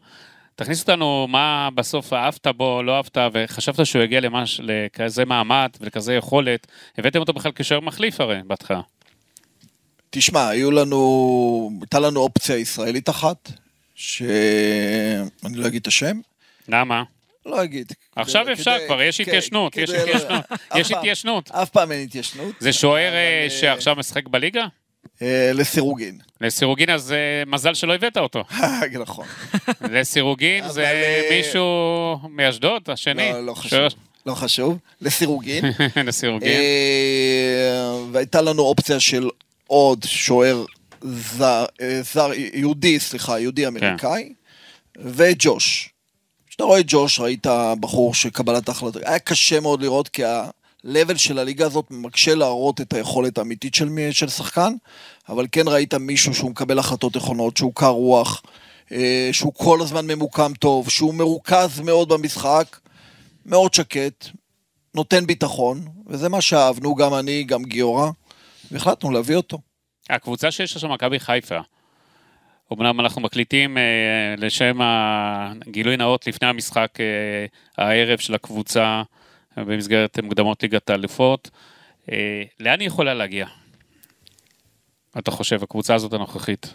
תכניס 0.57 0.81
אותנו 0.81 1.27
מה 1.31 1.69
בסוף 1.75 2.13
אהבת 2.13 2.47
בו, 2.47 2.83
לא 2.83 2.97
אהבת, 2.97 3.17
וחשבת 3.33 3.87
שהוא 3.87 4.03
יגיע 4.03 4.21
למש, 4.21 4.61
לכזה 4.63 5.25
מעמד 5.25 5.71
ולכזה 5.81 6.15
יכולת. 6.15 6.67
הבאתם 6.99 7.19
אותו 7.19 7.33
בכלל 7.33 7.53
כשוער 7.55 7.81
מחליף 7.81 8.21
הרי, 8.21 8.39
בהתחלה. 8.47 8.81
תשמע, 10.11 10.49
היו 10.49 10.71
לנו, 10.71 11.71
הייתה 11.81 12.01
לנו 12.01 12.21
אופציה 12.21 12.57
ישראלית 12.57 13.09
אחת, 13.09 13.51
שאני 13.95 15.25
לא 15.55 15.67
אגיד 15.67 15.81
את 15.81 15.87
השם, 15.87 16.21
למה? 16.69 17.03
לא 17.47 17.65
אגיד. 17.65 17.93
עכשיו 18.17 18.53
אפשר, 18.53 18.77
כבר 18.87 19.03
יש 19.03 19.21
התיישנות, 19.21 19.77
יש 19.77 19.91
כדי- 19.91 19.99
התיישנות, 20.01 20.45
יש 20.77 20.93
התיישנות. 20.93 21.51
אף 21.51 21.71
פעם 21.71 21.93
אין 21.93 22.03
התיישנות. 22.03 22.55
זה 22.59 22.73
שוער 22.73 23.13
אה, 23.15 23.47
שעכשיו 23.51 23.97
משחק 23.97 24.29
בליגה? 24.29 24.67
אה, 25.23 25.51
לסירוגין. 25.55 26.19
לסירוגין 26.45 26.91
אז 26.91 27.13
אה, 27.13 27.43
מזל 27.47 27.75
שלא 27.75 27.95
הבאת 27.95 28.17
אותו. 28.17 28.45
נכון. 29.03 29.27
לסירוגין 29.93 30.69
זה 30.69 30.85
אה, 30.85 31.29
מישהו 31.31 32.19
מאשדוד, 32.31 32.83
השני. 32.89 33.33
לא, 33.33 33.47
לא 33.47 33.55
חשוב. 33.55 33.79
לא 34.27 34.35
חשוב. 34.35 34.79
לסירוגין. 35.01 35.65
לסירוגין. 36.07 36.49
אה, 36.49 37.99
והייתה 38.13 38.43
לנו 38.43 38.63
אופציה 38.63 39.01
של 39.01 39.29
עוד 39.67 40.05
שוער 40.07 40.65
זר, 42.03 42.31
יהודי, 42.55 43.01
סליחה, 43.01 43.41
יהודי 43.41 43.67
אמריקאי, 43.67 44.33
וג'וש. 44.99 45.89
כשאתה 46.49 46.65
רואה 46.65 46.81
את 46.81 46.85
ג'וש, 46.89 47.21
ראית 47.21 47.47
בחור 47.81 48.15
שקבלת 48.15 48.69
החלטות, 48.69 49.03
היה 49.05 49.19
קשה 49.19 49.61
מאוד 49.61 49.83
לראות 49.83 50.09
כי 50.09 50.25
ה-level 50.25 51.19
של 51.19 51.39
הליגה 51.39 51.67
הזאת 51.67 51.85
מקשה 51.91 52.35
להראות 52.35 52.81
את 52.81 52.93
היכולת 52.93 53.39
האמיתית 53.39 53.75
של, 53.75 53.89
של 54.11 54.29
שחקן, 54.29 54.73
אבל 55.29 55.47
כן 55.53 55.69
ראית 55.69 55.95
מישהו 55.95 56.35
שהוא 56.35 56.51
מקבל 56.51 56.79
החלטות 56.79 57.17
נכונות, 57.17 57.57
שהוא 57.57 57.73
קר 57.75 57.89
רוח, 57.89 58.43
אה, 58.93 59.29
שהוא 59.33 59.55
כל 59.55 59.79
הזמן 59.81 60.07
ממוקם 60.07 60.53
טוב, 60.59 60.91
שהוא 60.91 61.15
מרוכז 61.15 61.81
מאוד 61.81 62.09
במשחק, 62.09 62.79
מאוד 63.47 63.75
שקט, 63.75 64.29
נותן 64.95 65.27
ביטחון, 65.27 65.85
וזה 66.07 66.29
מה 66.29 66.41
שאהבנו, 66.41 66.95
גם 66.95 67.15
אני, 67.15 67.45
גם 67.45 67.65
גיורא, 67.65 68.11
והחלטנו 68.71 69.11
להביא 69.11 69.37
אותו. 69.37 69.59
הקבוצה 70.11 70.51
שיש 70.51 70.75
עכשיו 70.75 70.91
מכבי 70.91 71.21
חיפה, 71.21 71.59
אמנם 72.73 73.01
אנחנו 73.01 73.21
מקליטים 73.21 73.79
אה, 73.79 73.83
לשם 74.39 74.79
הגילוי 74.83 75.97
נאות 75.97 76.27
לפני 76.27 76.49
המשחק 76.49 76.99
אה, 77.01 77.47
הערב 77.85 78.19
של 78.19 78.35
הקבוצה 78.35 79.03
במסגרת 79.57 80.19
מוקדמות 80.23 80.63
ליגת 80.63 80.91
האלופות, 80.91 81.51
לאן 82.61 82.81
היא 82.81 82.87
יכולה 82.87 83.15
להגיע? 83.15 83.47
אתה 85.19 85.31
חושב, 85.31 85.63
הקבוצה 85.63 85.95
הזאת 85.95 86.13
הנוכחית, 86.13 86.75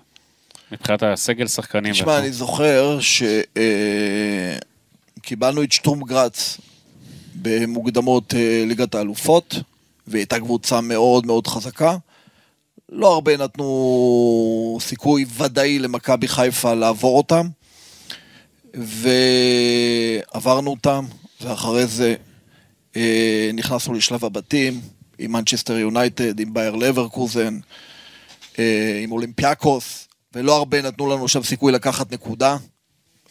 מבחינת 0.71 1.03
הסגל 1.03 1.47
שחקנים? 1.47 1.93
תשמע? 1.93 2.19
אני 2.19 2.31
זוכר 2.31 2.99
שקיבלנו 5.19 5.63
את 5.63 5.71
שטרום 5.71 6.03
גראץ 6.03 6.57
במוקדמות 7.35 8.33
אה, 8.33 8.63
ליגת 8.67 8.95
האלופות, 8.95 9.55
והיא 10.07 10.19
הייתה 10.19 10.39
קבוצה 10.39 10.81
מאוד 10.81 11.25
מאוד 11.25 11.47
חזקה. 11.47 11.97
לא 12.89 13.13
הרבה 13.13 13.37
נתנו 13.37 14.77
סיכוי 14.81 15.25
ודאי 15.37 15.79
למכבי 15.79 16.27
חיפה 16.27 16.73
לעבור 16.73 17.17
אותם, 17.17 17.47
ועברנו 18.73 20.71
אותם, 20.71 21.05
ואחרי 21.41 21.87
זה 21.87 22.15
אה, 22.95 23.51
נכנסנו 23.53 23.93
לשלב 23.93 24.25
הבתים 24.25 24.81
עם 25.19 25.31
מנצ'סטר 25.31 25.77
יונייטד, 25.77 26.39
עם 26.39 26.53
בייר 26.53 26.75
לברקוזן, 26.75 27.55
אה, 27.55 27.59
עם 29.03 29.11
אולימפיאקוס, 29.11 30.07
ולא 30.33 30.57
הרבה 30.57 30.81
נתנו 30.81 31.07
לנו 31.07 31.27
שם 31.27 31.43
סיכוי 31.43 31.71
לקחת 31.71 32.13
נקודה. 32.13 32.57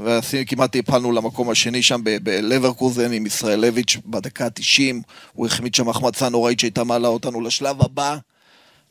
וכמעט 0.00 0.76
העפלנו 0.76 1.12
למקום 1.12 1.50
השני 1.50 1.82
שם 1.82 2.00
בלברקוזן 2.22 3.12
עם 3.12 3.26
ישראלביץ' 3.26 3.96
בדקה 4.06 4.44
ה-90, 4.44 4.94
הוא 5.32 5.46
החמיץ 5.46 5.76
שם 5.76 5.88
החמצה 5.88 6.28
נוראית 6.28 6.60
שהייתה 6.60 6.84
מעלה 6.84 7.08
אותנו 7.08 7.40
לשלב 7.40 7.82
הבא, 7.82 8.16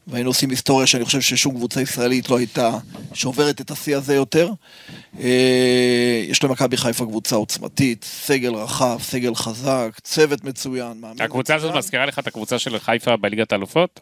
והיינו 0.08 0.30
עושים 0.30 0.50
היסטוריה 0.50 0.88
שאני 0.88 1.06
חושב 1.06 1.22
ששום 1.22 1.56
קבוצה 1.56 1.82
ישראלית 1.82 2.30
לא 2.30 2.38
הייתה 2.38 2.78
שוברת 3.14 3.62
את 3.62 3.72
השיא 3.72 3.98
הזה 3.98 4.16
יותר. 4.16 4.52
אה, 5.20 6.24
יש 6.28 6.44
למכבי 6.44 6.78
חיפה 6.78 7.06
קבוצה 7.06 7.36
עוצמתית, 7.36 8.04
סגל 8.04 8.56
רחב, 8.56 9.00
סגל 9.02 9.36
חזק, 9.36 9.90
צוות 10.04 10.44
מצוין, 10.44 11.02
מאמן 11.02 11.22
הקבוצה 11.22 11.56
הזאת. 11.56 11.76
מזכירה 11.76 12.06
לך 12.06 12.20
את 12.20 12.28
הקבוצה 12.28 12.60
של 12.60 12.80
חיפה 12.80 13.18
בליגת 13.18 13.52
האלופות? 13.52 14.00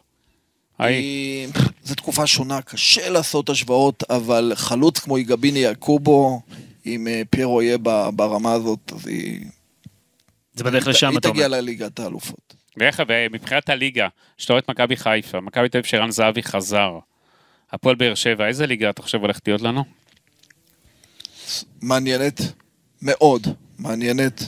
היא- 0.78 1.48
זו 1.84 1.94
תקופה 1.94 2.26
שונה, 2.26 2.62
קשה 2.62 3.10
לעשות 3.10 3.48
השוואות, 3.48 4.04
אבל 4.10 4.52
חלוץ 4.56 4.98
כמו 4.98 5.18
יגביני 5.18 5.58
יעקובו, 5.58 6.40
אם 6.86 7.08
אה, 7.08 7.22
פיירו 7.30 7.62
יהיה 7.62 7.78
ברמה 8.14 8.52
הזאת, 8.52 8.92
אז 8.96 9.06
היא... 9.06 9.46
זה 10.54 10.64
בדרך 10.64 10.86
לשם, 10.86 11.10
היא 11.10 11.18
אתה 11.18 11.30
תגיע 11.30 11.46
אומר. 11.46 11.56
לליגת 11.56 11.98
האלופות. 12.00 12.54
ואיך, 12.76 13.02
ומבחינת 13.08 13.68
הליגה, 13.68 14.08
שאתה 14.38 14.52
רואה 14.52 14.60
את 14.60 14.70
מכבי 14.70 14.96
חיפה, 14.96 15.40
מכבי 15.40 15.68
תל 15.68 15.78
אביב 15.78 15.88
שרן 15.90 16.10
זהבי 16.10 16.42
חזר, 16.42 16.98
הפועל 17.72 17.96
באר 17.96 18.14
שבע, 18.14 18.46
איזה 18.46 18.66
ליגה 18.66 18.90
אתה 18.90 19.02
חושב 19.02 19.18
הולכת 19.20 19.48
להיות 19.48 19.62
לנו? 19.62 19.84
מעניינת, 21.82 22.40
מאוד 23.02 23.46
מעניינת. 23.78 24.42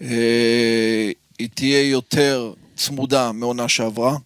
אה, 0.00 1.10
היא 1.38 1.48
תהיה 1.54 1.88
יותר 1.88 2.52
צמודה 2.76 3.32
מעונה 3.32 3.68
שעברה. 3.68 4.16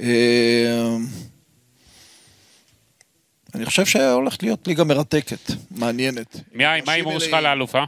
אה, 0.00 0.96
אני 3.54 3.64
חושב 3.66 3.86
שהולכת 3.86 4.42
להיות 4.42 4.66
ליגה 4.68 4.84
מרתקת, 4.84 5.50
מעניינת. 5.70 6.36
מי 6.52 6.64
מה 6.86 6.92
ההימור 6.92 7.18
שלך 7.18 7.32
לאלופה? 7.32 7.84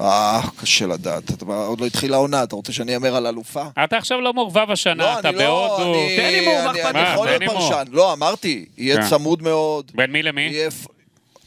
אה, 0.00 0.40
קשה 0.60 0.86
לדעת. 0.86 1.30
אתה- 1.30 1.44
עוד 1.44 1.80
לא 1.80 1.86
התחילה 1.86 2.16
העונה, 2.16 2.42
אתה 2.42 2.56
רוצה 2.56 2.72
שאני 2.72 2.94
אאמר 2.94 3.16
על 3.16 3.26
אלופה? 3.26 3.62
אתה 3.84 3.96
עכשיו 3.96 4.20
לא 4.20 4.32
מעורבב 4.34 4.70
השנה, 4.70 5.18
אתה 5.18 5.28
אני 5.28 5.36
לא, 5.38 5.42
בהודו. 5.78 5.94
תן 6.16 6.22
מה 6.44 6.70
אני- 6.70 6.80
אכפת 6.80 6.94
אני 6.94 7.02
לך? 7.02 7.08
יכול 7.14 7.26
להיות. 7.28 7.42
פרשן. 7.52 7.84
לא, 7.90 8.12
אמרתי, 8.12 8.64
יהיה 8.78 8.96
כן. 8.96 9.08
צמוד 9.08 9.42
מאוד. 9.42 9.92
בין 9.94 10.10
מי 10.12 10.22
למי? 10.22 10.52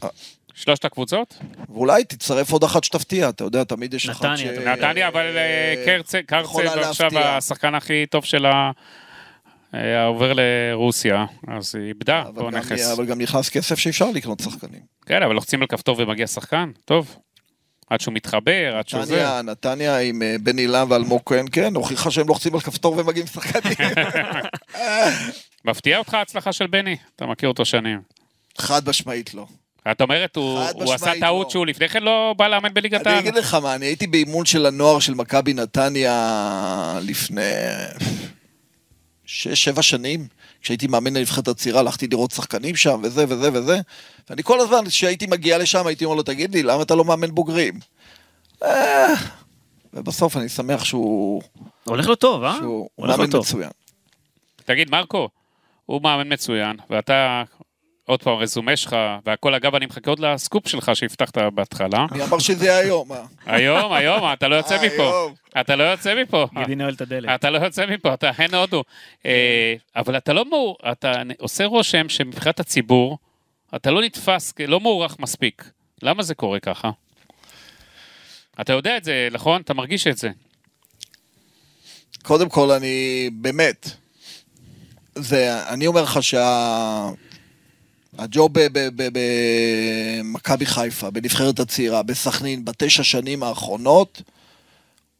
פ- 0.00 0.06
שלושת 0.54 0.84
הקבוצות? 0.84 1.34
ואולי 1.68 2.04
תצטרף 2.04 2.52
עוד 2.52 2.64
אחת 2.64 2.84
שתפתיע, 2.84 3.28
אתה 3.28 3.44
יודע, 3.44 3.64
תמיד 3.64 3.94
יש 3.94 4.08
אחת 4.08 4.28
ש... 4.36 4.42
נתניה, 4.42 4.74
אתה 5.08 5.08
אבל 5.08 5.36
אה, 5.36 5.82
קרצה, 5.86 6.20
קרצה 6.26 6.44
יכולה 6.48 6.72
הוא 6.74 6.80
עכשיו. 6.80 7.10
השחקן 7.18 7.74
הכי 7.74 8.06
טוב 8.10 8.24
של 8.24 8.46
ה... 8.46 8.70
העובר 9.72 10.32
לרוסיה, 10.34 11.24
אז 11.48 11.74
היא 11.74 11.84
איבדה 11.88 12.24
פה 12.34 12.40
גם- 12.42 12.48
נכס. 12.56 12.90
אבל 12.90 13.06
גם 13.06 13.20
נכנס 13.20 13.48
כסף 13.48 13.78
שאפשר 13.78 14.10
לקנות 14.10 14.40
שחקנים. 14.40 14.80
כן, 15.06 15.22
אבל 15.22 15.34
לוחצים 15.34 15.60
על 15.62 15.68
כפתור 15.68 15.96
ומגיע 15.98 16.26
שחקן, 16.26 16.70
טוב. 16.84 17.16
עד 17.90 18.00
שהוא 18.00 18.14
מתחבר, 18.14 18.76
עד 18.78 18.88
שהוא 18.88 19.04
זה. 19.04 19.14
נתניה, 19.16 19.42
נתניה 19.42 19.98
עם 19.98 20.22
אה, 20.22 20.36
בן 20.42 20.58
אילם 20.58 20.86
ואלמוג 20.90 21.20
כהן, 21.26 21.46
כן, 21.52 21.74
הוכיחה 21.74 22.10
שהם 22.10 22.28
לוחצים 22.28 22.54
על 22.54 22.60
כפתור 22.60 22.98
ומגיעים 22.98 23.26
שחקנים. 23.26 23.74
מפתיע 25.64 25.98
אותך 25.98 26.14
ההצלחה 26.14 26.52
של 26.52 26.66
בני? 26.66 26.96
אתה 27.16 27.26
מכיר 27.26 27.48
אותו 27.48 27.64
שנים. 27.64 28.00
חד 28.58 28.88
משמעית 28.88 29.34
לא. 29.34 29.46
את 29.90 30.00
אומרת, 30.00 30.36
הוא, 30.36 30.60
עשה 30.94 31.12
טעות 31.20 31.46
לא. 31.46 31.50
שהוא 31.50 31.66
לפני 31.66 31.88
כן 31.88 32.02
לא 32.02 32.34
בא 32.38 32.48
לאמן 32.48 32.74
בליגת 32.74 33.06
אני 33.06 33.10
העל. 33.14 33.18
אגיד 33.22 33.34
לך 33.34 33.54
מה, 33.54 33.74
אני 33.74 33.86
הייתי 33.86 34.06
באימון 34.06 34.44
של 34.46 34.66
הנוער 34.66 34.98
של 34.98 35.14
מכבי 35.14 35.54
נתניה 35.54 36.98
לפני 37.02 37.42
שש, 39.36 39.64
שבע 39.64 39.82
שנים. 39.82 40.26
כשהייתי 40.62 40.86
מאמן 40.86 41.16
לנבחרת 41.16 41.48
הצעירה, 41.48 41.80
הלכתי 41.80 42.06
לראות 42.06 42.30
שחקנים 42.30 42.76
שם, 42.76 43.00
וזה 43.02 43.24
וזה 43.28 43.50
וזה. 43.52 43.80
ואני 44.30 44.42
כל 44.42 44.60
הזמן, 44.60 44.88
כשהייתי 44.88 45.26
מגיע 45.26 45.58
לשם, 45.58 45.86
הייתי 45.86 46.04
אומר 46.04 46.16
לו, 46.16 46.22
תגיד 46.22 46.54
לי, 46.54 46.62
למה 46.62 46.82
אתה 46.82 46.94
לא 46.94 47.04
מאמן 47.04 47.34
בוגרים? 47.34 47.74
אה, 48.62 49.14
ובסוף 49.94 50.36
אני 50.36 50.48
שמח 50.48 50.84
שהוא 50.84 51.42
הולך 51.84 52.08
לו 52.08 52.14
טוב, 52.14 52.44
אה? 52.44 52.56
שהוא 52.58 52.88
מאמן. 52.98 53.26
מצוין. 53.38 53.70
תגיד, 54.64 54.90
מרקו, 54.90 55.28
הוא 55.86 56.02
מאמן 56.02 56.32
מצוין, 56.32 56.76
ואתה, 56.90 57.42
עוד 58.06 58.22
פעם, 58.22 58.38
רזומה 58.38 58.76
שלך, 58.76 58.96
והכל, 59.24 59.54
אגב, 59.54 59.74
אני 59.74 59.86
מחכה 59.86 60.10
עוד 60.10 60.20
לסקופ 60.20 60.68
שלך 60.68 60.90
שהבטחת 60.94 61.38
בהתחלה. 61.38 62.06
מי 62.10 62.22
אמר 62.22 62.38
שזה 62.38 62.76
היום? 62.76 63.12
אה? 63.12 63.22
היום, 63.46 63.92
היום, 63.92 64.32
אתה 64.32 64.48
לא 64.48 64.56
יוצא 64.56 64.76
אה, 64.76 64.86
מפה. 64.86 65.30
אתה 65.60 65.76
לא 65.76 65.82
יוצא 65.82 66.22
מפה. 66.22 66.46
גידי 66.58 66.74
נועל 66.74 66.94
את 66.94 67.00
הדלת. 67.00 67.30
אתה 67.34 67.50
לא 67.50 67.58
יוצא 67.58 67.86
מפה, 67.86 68.14
אתה 68.14 68.30
אין 68.38 68.54
הודו. 68.54 68.84
אה, 69.26 69.74
אבל 69.96 70.16
אתה 70.16 70.32
לא 70.32 70.44
מאור, 70.50 70.76
אתה 70.92 71.12
עושה 71.38 71.64
רושם 71.64 72.08
שמבחינת 72.08 72.60
הציבור, 72.60 73.18
אתה 73.76 73.90
לא 73.90 74.02
נתפס, 74.02 74.54
לא 74.68 74.80
מוערך 74.80 75.18
מספיק. 75.18 75.70
למה 76.02 76.22
זה 76.22 76.34
קורה 76.34 76.60
ככה? 76.60 76.90
אתה 78.60 78.72
יודע 78.72 78.96
את 78.96 79.04
זה, 79.04 79.28
נכון? 79.32 79.60
אתה 79.60 79.74
מרגיש 79.74 80.06
את 80.06 80.16
זה. 80.18 80.30
קודם 82.22 82.48
כל, 82.48 82.70
אני 82.70 83.30
באמת, 83.32 83.90
זה, 85.14 85.68
אני 85.68 85.86
אומר 85.86 86.02
לך 86.02 86.22
שה... 86.22 87.08
הג'וב 88.18 88.50
במכבי 88.96 90.66
חיפה, 90.66 91.10
בנבחרת 91.10 91.60
הצעירה, 91.60 92.02
בסכנין, 92.02 92.64
בתשע 92.64 93.02
שנים 93.02 93.42
האחרונות, 93.42 94.22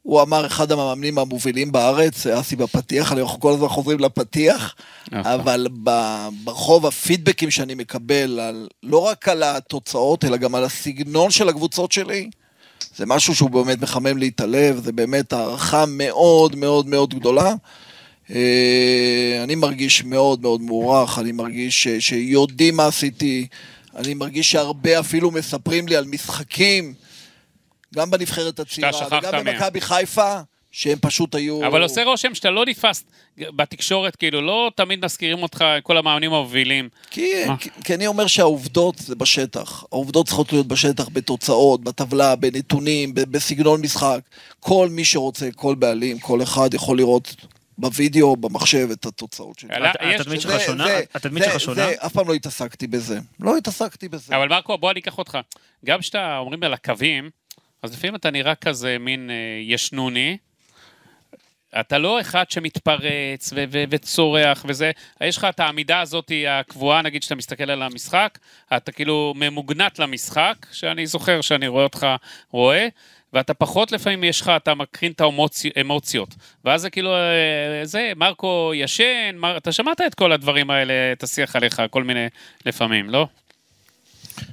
הוא 0.03 0.22
אמר 0.22 0.47
אחד 0.47 0.72
המאמנים 0.72 1.18
המובילים 1.18 1.72
בארץ, 1.72 2.26
אסי 2.26 2.57
בפתיח, 2.57 3.12
אנחנו 3.12 3.40
כל 3.40 3.53
הזמן 3.53 3.68
חוזרים 3.68 4.01
לפתיח. 4.01 4.74
אבל 5.12 5.66
ברחוב 6.44 6.86
הפידבקים 6.86 7.51
שאני 7.51 7.74
מקבל, 7.74 8.40
על, 8.40 8.68
לא 8.82 8.99
רק 8.99 9.28
על 9.28 9.42
התוצאות, 9.42 10.24
אלא 10.24 10.36
גם 10.36 10.55
על 10.55 10.64
הסגנון 10.64 11.30
של 11.30 11.49
הקבוצות 11.49 11.92
שלי, 11.92 12.30
זה 12.97 13.07
משהו 13.07 13.34
שהוא 13.34 13.51
באמת 13.51 13.82
מחמם 13.82 14.18
לי 14.18 14.28
את 14.28 14.40
הלב, 14.40 14.80
זה 14.84 14.92
באמת 14.92 15.32
הערכה 15.32 15.84
מאוד 15.88 16.57
מאוד 16.57 16.86
מאוד 16.86 17.14
גדולה. 17.14 17.55
אה, 18.34 19.40
אני 19.44 19.54
מרגיש 19.54 20.04
מאוד 20.04 20.40
מאוד 20.40 20.60
מוערך, 20.60 21.18
אני 21.18 21.32
מרגיש 21.32 21.82
ש- 21.82 22.08
שיודעים 22.08 22.76
מה 22.76 22.86
עשיתי, 22.86 23.46
אני 23.96 24.14
מרגיש 24.14 24.50
שהרבה 24.50 25.00
אפילו 25.00 25.30
מספרים 25.30 25.88
לי 25.88 25.96
על 25.96 26.04
משחקים, 26.04 26.94
גם 27.94 28.10
בנבחרת 28.10 28.60
הצעירה 28.60 29.06
וגם. 29.06 29.44
במכבי 29.44 29.80
חיפה, 29.80 30.40
שהם 30.70 30.98
פשוט 31.00 31.34
היו... 31.34 31.66
אבל 31.66 31.82
עושה 31.82 32.04
רושם 32.04 32.34
שאתה 32.34 32.50
לא 32.50 32.64
נתפס 32.66 33.04
בתקשורת, 33.38 34.16
כאילו, 34.16 34.40
לא 34.40 34.70
תמיד 34.76 35.04
מזכירים 35.04 35.42
אותך, 35.42 35.64
כל 35.82 35.96
המאמנים 35.98 36.32
המובילים. 36.32 36.88
כי? 37.10 37.30
כי, 37.60 37.70
כי 37.84 37.94
אני 37.94 38.06
אומר 38.06 38.26
שהעובדות 38.26 38.98
זה 38.98 39.14
בשטח. 39.14 39.84
העובדות 39.92 40.26
צריכות 40.26 40.52
להיות 40.52 40.66
בשטח, 40.66 41.08
בתוצאות, 41.12 41.84
בטבלה, 41.84 42.36
בנתונים, 42.36 43.14
בסגנון 43.14 43.80
משחק. 43.80 44.18
כל 44.60 44.88
מי 44.90 45.04
שרוצה, 45.04 45.48
כל 45.56 45.74
בעלים, 45.74 46.18
כל 46.18 46.42
אחד 46.42 46.74
יכול 46.74 46.98
לראות 46.98 47.36
בווידאו, 47.78 48.36
במחשב, 48.36 48.88
את 48.92 49.06
התוצאות 49.06 49.58
שלי. 49.58 49.70
התדמית 50.00 50.40
שלך 50.40 50.60
שונה? 50.60 50.86
התדמית 51.14 51.44
שלך 51.44 51.60
שונה? 51.60 51.74
זה, 51.74 51.94
אף 52.06 52.12
פעם 52.12 52.28
לא 52.28 52.34
התעסקתי 52.34 52.86
בזה. 52.86 53.18
לא 53.40 53.56
התעסקתי 53.56 54.08
בזה. 54.08 54.36
אבל 54.36 54.48
מרקו, 54.48 54.78
בוא 54.78 54.90
אני 54.90 55.00
אקח 55.00 55.18
אותך. 55.18 55.38
גם 55.84 56.00
כשאתה 56.00 56.38
אומרים 56.38 56.62
על 56.62 56.72
הקווים, 56.72 57.30
אז 57.82 57.92
לפעמים 57.94 58.14
אתה 58.14 58.30
נראה 58.30 58.54
כזה 58.54 58.96
מין 59.00 59.30
אה, 59.30 59.34
ישנוני. 59.62 60.36
אתה 61.80 61.98
לא 61.98 62.20
אחד 62.20 62.50
שמתפרץ 62.50 63.52
ו- 63.54 63.64
ו- 63.72 63.84
וצורח 63.90 64.64
וזה, 64.68 64.90
יש 65.20 65.36
לך 65.36 65.44
את 65.44 65.60
העמידה 65.60 66.00
הזאת 66.00 66.32
הקבועה, 66.48 67.02
נגיד 67.02 67.22
שאתה 67.22 67.34
מסתכל 67.34 67.70
על 67.70 67.82
המשחק, 67.82 68.38
אתה 68.76 68.92
כאילו 68.92 69.32
ממוגנט 69.36 69.98
למשחק, 69.98 70.66
שאני 70.72 71.06
זוכר 71.06 71.40
שאני 71.40 71.68
רואה 71.68 71.84
אותך 71.84 72.06
רואה, 72.50 72.88
ואתה 73.37 73.55
פחות 73.55 73.93
לפעמים 73.93 74.24
יש 74.24 74.41
לך, 74.41 74.53
אתה 74.57 74.74
מקרין 74.74 75.12
את 75.12 75.22
האמוציות. 75.76 76.34
ואז 76.64 76.80
זה 76.80 76.91
כאילו, 76.91 77.14
אה, 77.14 77.84
זה, 77.84 78.12
מרקו 78.16 78.72
ישן, 78.74 79.37
מר... 79.37 79.57
אתה 79.57 79.72
שמעת 79.72 80.01
את 80.01 80.14
כל 80.14 80.32
הדברים 80.32 80.70
האלה, 80.70 80.93
את 81.12 81.22
השיח 81.22 81.57
עליך, 81.57 81.82
כל 81.91 82.05
מיני 82.05 82.26
לפעמים, 82.66 83.11
לא? 83.11 83.26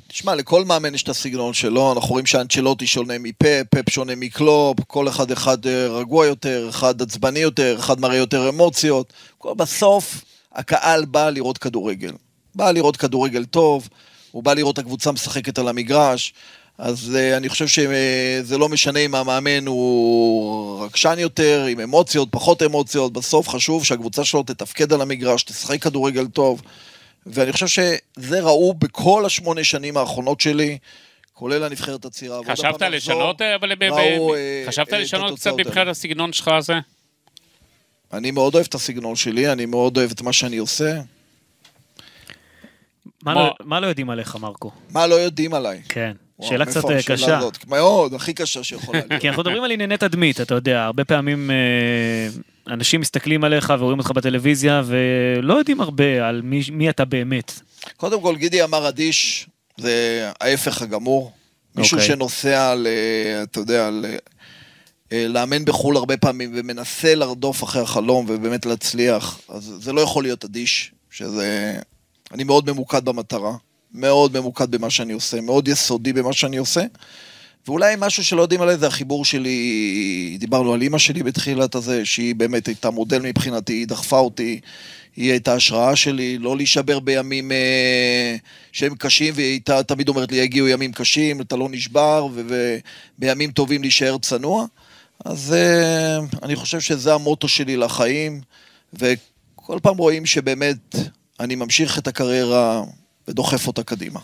תשמע, 0.08 0.36
לכל 0.36 0.66
מאמן 0.66 0.96
יש 0.96 1.04
את 1.04 1.10
הסגנון 1.10 1.54
שלו, 1.54 1.94
אנחנו 1.94 2.10
רואים 2.10 2.26
שאנצ'לוטי 2.26 2.88
שונה 2.88 3.14
מפפ, 3.20 3.64
פפ 3.70 3.90
שונה 3.90 4.16
מקלופ, 4.16 4.78
כל 4.88 5.08
אחד 5.08 5.32
אחד 5.32 5.68
אה, 5.68 5.88
רגוע 5.88 6.26
יותר, 6.26 6.68
אחד 6.70 7.02
עצבני 7.02 7.40
יותר, 7.40 7.76
אחד 7.80 8.00
מראה 8.00 8.16
יותר 8.16 8.50
אמוציות. 8.50 9.14
בסוף, 9.58 10.24
הקהל 10.54 11.06
בא 11.06 11.30
לראות 11.30 11.58
כדורגל. 11.58 12.12
בא 12.56 12.72
לראות 12.72 12.98
כדורגל 12.98 13.46
טוב, 13.46 13.90
הוא 14.32 14.44
בא 14.44 14.54
לראות 14.54 14.74
את 14.74 14.80
הקבוצה 14.80 15.12
משחקת 15.12 15.60
על 15.60 15.68
המגרש, 15.68 16.34
אז 16.78 17.15
uh, 17.15 17.38
אני 17.38 17.49
חושב 17.49 17.67
שזה 17.67 18.57
לא 18.57 18.69
משנה 18.69 18.99
אם 18.99 19.15
המאמן 19.15 19.67
הוא 19.67 20.86
רגשן 20.86 21.15
יותר, 21.19 21.65
עם 21.69 21.80
אמוציות, 21.80 22.28
פחות 22.32 22.61
אמוציות, 22.63 23.13
בסוף 23.13 23.49
חשוב 23.49 23.86
שהקבוצה 23.86 24.26
שלו 24.26 24.43
תתפקד 24.43 24.93
על 24.93 25.01
המגרש, 25.01 25.43
תשחק 25.43 25.84
כדורגל 25.84 26.28
טוב. 26.28 26.61
ואני 27.26 27.51
חושב 27.53 27.67
שזה 27.67 28.41
ראו 28.41 28.74
בכל 28.74 29.26
השמונה 29.26 29.63
שנים 29.63 29.97
האחרונות 29.97 30.41
שלי, 30.41 30.78
כולל 31.34 31.63
הנבחרת 31.63 32.05
הצעירה. 32.05 32.39
חשבת 32.51 32.82
לשנות, 32.82 33.41
אה, 33.41 33.55
אבל 33.55 33.71
ראו, 33.84 34.36
אה, 34.36 34.63
חשבת 34.67 34.93
אה, 34.93 34.99
לשנות 34.99 35.36
קצת 35.36 35.51
מבחינת. 35.57 35.88
הסגנון 35.88 36.34
שלך 36.34 36.47
הזה? 36.47 36.74
אני 38.13 38.32
מאוד 38.32 38.55
אוהב 38.55 38.65
את 38.69 38.76
הסגנון 38.76 39.15
שלי, 39.15 39.51
אני 39.51 39.65
מאוד 39.65 39.97
אוהב 39.97 40.11
את 40.11 40.21
מה 40.21 40.34
שאני 40.34 40.57
עושה. 40.57 40.93
מה 43.24 43.32
כמו- 43.34 43.41
לא- 43.43 43.55
מה 43.63 43.80
לא 43.80 43.88
יודעים 43.88 44.09
עליך, 44.09 44.36
מרקו? 44.36 44.71
מה 44.89 45.07
לא 45.07 45.15
יודעים 45.15 45.53
עליי? 45.53 45.82
כן, 45.89 46.13
שאלה 46.50 46.66
קצת 46.66 46.86
אה, 46.86 47.04
קשה. 47.06 47.39
מאוד, 47.68 48.14
הכי 48.14 48.34
קשה 48.34 48.64
שיכולה 48.64 49.00
להיות. 49.10 49.22
כי 49.22 49.30
אנחנו 49.30 49.44
מדברים 49.44 49.64
על 49.64 49.72
ענייני 49.72 49.98
תדמית, 49.98 50.41
אתה 50.41 50.56
יודע, 50.56 50.84
הרבה 50.84 51.06
פעמים 51.06 51.52
אה, 51.52 52.74
אנשים 52.74 53.02
מסתכלים 53.02 53.44
עליך 53.44 53.74
ורואים 53.80 54.00
אותך 54.00 54.12
בטלוויזיה 54.12 54.84
ולא 54.86 55.54
יודעים 55.54 55.82
הרבה 55.82 56.28
על 56.28 56.41
מי, 56.41 56.62
מי 56.72 56.89
אתה 56.89 57.06
באמת. 57.06 57.60
קודם 57.98 58.22
כל, 58.22 58.36
גידי 58.36 58.64
אמר 58.64 58.89
אדיש, 58.89 59.48
זה 59.78 60.30
ההפך 60.41 60.82
הגמור. 60.82 61.32
מישהו 61.76 61.98
אוקיי. 61.98 62.08
שנוסע, 62.08 62.76
ל, 62.76 62.88
אתה 63.44 63.60
יודע, 63.60 63.89
ל, 63.91 64.06
אה, 65.12 65.28
לאמן 65.28 65.66
בחו"ל 65.66 65.98
הרבה 65.98 66.18
פעמים 66.18 66.52
ומנסה 66.56 67.16
לרדוף 67.16 67.64
אחרי 67.64 67.82
החלום 67.82 68.26
ובאמת 68.30 68.66
להצליח, 68.66 69.39
אז 69.50 69.74
זה 69.80 69.94
לא 69.94 70.02
יכול 70.02 70.24
להיות 70.24 70.46
אדיש, 70.46 70.91
שזה... 71.12 71.80
אני 72.32 72.44
מאוד 72.44 72.72
ממוקד 72.72 73.06
במטרה, 73.06 73.52
מאוד 73.94 74.39
ממוקד 74.39 74.72
במה 74.72 74.89
שאני 74.89 75.14
עושה, 75.14 75.41
מאוד 75.41 75.68
יסודי 75.68 76.14
במה 76.14 76.34
שאני 76.34 76.58
עושה. 76.58 76.82
ואולי 77.68 77.96
משהו 77.98 78.24
שלא 78.24 78.41
יודעים 78.41 78.62
עליי 78.62 78.78
זה 78.78 78.88
החיבור 78.88 79.26
שלי, 79.26 80.38
דיברנו 80.39 80.74
על 80.74 80.82
אימא 80.82 80.98
שלי 80.98 81.24
בתחילת 81.24 81.76
הזה, 81.76 82.06
שהיא 82.06 82.36
באמת 82.36 82.68
הייתה 82.68 82.89
מודל 82.89 83.22
מבחינתי, 83.22 83.74
היא 83.74 83.88
דחפה 83.88 84.20
אותי, 84.20 84.60
היא 85.16 85.32
הייתה 85.32 85.54
השראה 85.54 85.96
שלי, 85.96 86.38
לא 86.38 86.58
להישבר 86.58 87.00
בימים 87.00 87.52
אה, 87.52 88.36
שהם 88.72 88.96
קשים, 88.96 89.34
והיא 89.36 89.48
הייתה 89.48 89.84
תמיד 89.84 90.10
אומרת 90.10 90.32
לי, 90.32 90.38
יגיעו 90.38 90.68
ימים 90.68 90.91
קשים, 90.91 91.41
אתה 91.41 91.56
לא 91.56 91.68
נשבר, 91.72 92.28
ובימים 93.20 93.52
טובים 93.52 93.82
להישאר 93.82 94.18
צנוע. 94.18 94.66
אז 95.26 95.54
אה, 95.54 96.20
אני 96.44 96.56
חושב 96.56 96.80
שזה 96.80 97.14
המוטו 97.14 97.48
שלי 97.48 97.78
לחיים, 97.78 98.41
וכל 98.94 99.80
פעם 99.82 99.98
רואים 99.98 100.26
שבאמת 100.26 100.96
אני 101.39 101.56
ממשיך 101.56 102.00
את 102.00 102.08
הקריירה 102.08 102.84
ודוחף 103.28 103.67
אותה 103.67 103.84
קדימה. 103.84 104.19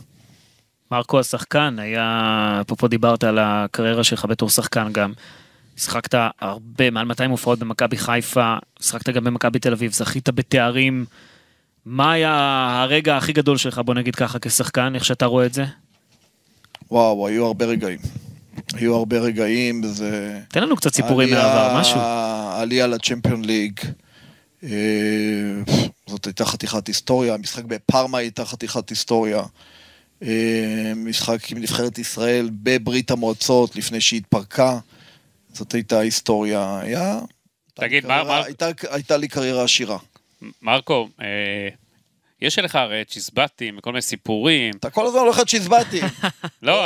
מרקו 0.92 1.20
השחקן 1.20 1.80
היה, 1.80 2.58
אפרופו 2.62 2.88
דיברת 2.88 3.24
על 3.24 3.40
הקריירה 3.42 4.04
שלך 4.04 4.26
בתור 4.26 4.50
שחקן 4.50 4.94
גם. 4.94 5.14
שיחקת 5.78 6.16
הרבה, 6.42 6.90
מעל 6.92 7.06
200 7.06 7.32
הופעות 7.32 7.60
במכבי 7.60 7.98
חיפה, 7.98 8.56
שיחקת 8.82 9.10
גם 9.10 9.24
במכבי 9.24 9.60
תל 9.60 9.74
אביב, 9.74 9.94
זכית 9.94 10.30
בתארים. 10.30 11.06
מה 11.86 12.12
היה 12.12 12.68
הרגע 12.84 13.18
הכי 13.18 13.34
גדול 13.34 13.58
שלך, 13.58 13.82
בוא 13.86 13.94
נגיד 13.94 14.16
ככה, 14.16 14.40
כשחקן, 14.40 14.96
איך 14.96 15.06
שאתה 15.06 15.26
רואה 15.26 15.46
את 15.46 15.54
זה? 15.54 15.66
וואו, 16.92 17.28
היו 17.28 17.46
הרבה 17.46 17.66
רגעים. 17.66 18.00
היו 18.74 18.96
הרבה 18.96 19.20
רגעים, 19.20 19.84
זה... 19.84 20.40
תן 20.48 20.64
לנו 20.64 20.76
קצת 20.76 20.94
סיפורים 20.94 21.30
מהעבר, 21.30 21.80
משהו. 21.80 22.00
עלייה 22.54 22.88
לצ'מפיון 22.88 23.46
ליג. 23.46 23.80
אה, 24.64 24.70
זאת 26.08 26.26
הייתה 26.26 26.46
חתיכת 26.46 26.88
היסטוריה, 26.88 27.34
המשחק 27.34 27.64
בפארמה 27.64 28.18
הייתה 28.18 28.46
חתיכת 28.46 28.90
היסטוריה. 28.90 29.44
אה, 30.24 30.94
משחק 30.96 31.52
עם 31.52 31.58
נבחרת 31.58 31.98
ישראל 31.98 32.50
בברית 32.54 33.12
המועצות 33.12 33.76
לפני 33.76 34.02
שהיא 34.02 34.18
התפרקה. 34.20 34.80
זאת 35.54 35.74
הייתה 35.74 36.00
היסטוריה. 36.00 36.80
היה... 36.82 37.20
תגיד, 37.74 38.06
הייתה 38.06 38.08
מה- 38.08 38.24
מה- 38.24 38.46
הייתה, 38.46 38.70
הייתה 38.90 39.18
לי 39.18 39.28
קריירה 39.28 39.64
עשירה. 39.64 39.98
מרקו, 40.62 41.10
אה, 41.22 41.70
יש 42.42 42.60
עליך 42.60 42.76
הרי 42.76 43.06
צ'יזבטים 43.06 43.78
וכל 43.78 43.92
מיני 43.92 44.02
סיפורים. 44.02 44.74
אתה 44.80 44.90
כל 44.90 45.06
הזמן 45.06 45.20
הולך 45.20 45.40
צ'יזבטי. 45.48 46.00
לא, 46.62 46.86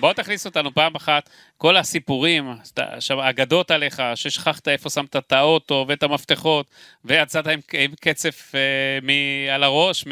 בוא 0.00 0.12
תכניס 0.12 0.46
אותנו 0.46 0.74
פעם 0.74 0.94
אחת, 0.94 1.30
כל 1.56 1.76
הסיפורים, 1.76 2.54
עכשיו, 2.76 3.28
אגדות 3.28 3.70
עליך, 3.70 4.02
ששכחת 4.14 4.68
איפה 4.68 4.90
שמת 4.90 5.16
את 5.16 5.32
האוטו 5.32 5.84
ואת 5.88 6.02
המפתחות, 6.02 6.66
ויצאת 7.04 7.46
עם, 7.46 7.60
עם 7.72 7.90
קצף 8.00 8.52
אה, 8.54 8.60
מ, 9.02 9.08
על 9.54 9.62
הראש 9.62 10.04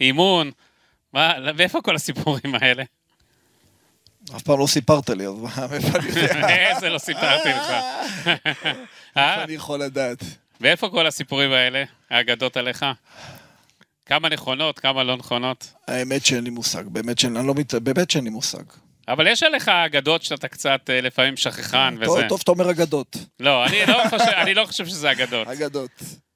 מאימון. 0.00 0.50
מה, 1.12 1.34
ואיפה 1.56 1.82
כל 1.82 1.96
הסיפורים 1.96 2.54
האלה? 2.60 2.82
אף 4.36 4.42
פעם 4.42 4.58
לא 4.58 4.66
סיפרת 4.66 5.10
לי, 5.10 5.26
אז 5.26 5.34
מה, 5.34 5.66
מאיפה 5.70 5.98
אני 5.98 6.08
יודע? 6.08 6.48
איזה 6.74 6.88
לא 6.88 6.98
סיפרתי 6.98 7.48
לך. 7.48 7.72
אה? 9.16 9.44
אני 9.44 9.52
יכול 9.52 9.80
לדעת. 9.82 10.24
ואיפה 10.60 10.88
כל 10.88 11.06
הסיפורים 11.06 11.52
האלה, 11.52 11.84
האגדות 12.10 12.56
עליך? 12.56 12.86
כמה 14.06 14.28
נכונות, 14.28 14.78
כמה 14.78 15.04
לא 15.04 15.16
נכונות? 15.16 15.72
האמת 15.88 16.24
שאין 16.24 16.44
לי 16.44 16.50
מושג, 16.50 16.84
באמת 16.86 17.18
שאין, 17.18 17.36
לא 17.36 17.54
מת... 17.54 17.74
באמת 17.74 18.10
שאין 18.10 18.24
לי 18.24 18.30
מושג. 18.30 18.62
אבל 19.12 19.26
יש 19.26 19.42
עליך 19.42 19.68
אגדות 19.68 20.22
שאתה 20.22 20.48
קצת 20.48 20.80
אה, 20.90 21.00
לפעמים 21.00 21.36
שכחן 21.36 21.94
טוב, 22.04 22.14
וזה. 22.16 22.26
טוב 22.28 22.38
שאתה 22.40 22.50
אומר 22.50 22.70
אגדות. 22.70 23.16
לא, 23.40 23.66
אני 23.66 23.86
לא 23.86 24.02
חושב, 24.10 24.24
אני 24.24 24.54
לא 24.54 24.64
חושב 24.64 24.86
שזה 24.86 25.10
אגדות. 25.12 25.48
אגדות. 25.48 25.90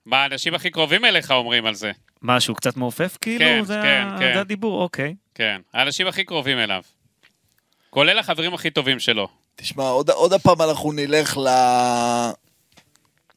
מה 0.07 0.22
האנשים 0.22 0.55
הכי 0.55 0.70
קרובים 0.70 1.05
אליך 1.05 1.31
אומרים 1.31 1.66
על 1.66 1.75
זה? 1.75 1.91
משהו 2.22 2.55
קצת 2.55 2.77
מעופף 2.77 3.18
כאילו? 3.20 3.45
כן, 3.45 3.64
זה, 3.64 3.81
כן, 3.83 4.05
ה- 4.14 4.18
כן. 4.18 4.35
זה 4.35 4.41
הדיבור, 4.41 4.83
אוקיי. 4.83 5.14
כן, 5.35 5.61
האנשים 5.75 6.07
הכי 6.07 6.25
קרובים 6.25 6.59
אליו. 6.59 6.83
כולל 7.91 8.18
החברים 8.18 8.55
הכי 8.55 8.70
טובים 8.70 8.99
שלו. 9.01 9.29
תשמע, 9.57 9.85
עוד, 9.85 10.11
עוד 10.11 10.33
הפעם 10.33 10.62
אנחנו 10.62 10.93
נלך 10.93 11.39
ל... 11.39 11.49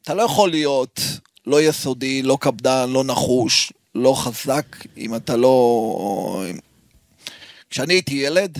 אתה 0.02 0.14
לא 0.14 0.22
יכול 0.22 0.50
להיות 0.50 1.00
לא 1.46 1.62
יסודי, 1.62 2.22
לא 2.22 2.38
קפדן, 2.40 2.90
לא 2.90 3.04
נחוש, 3.04 3.72
לא 3.94 4.14
חזק, 4.16 4.66
אם 4.96 5.14
אתה 5.14 5.36
לא... 5.36 6.42
כשאני 7.70 7.94
הייתי 7.94 8.14
ילד, 8.14 8.58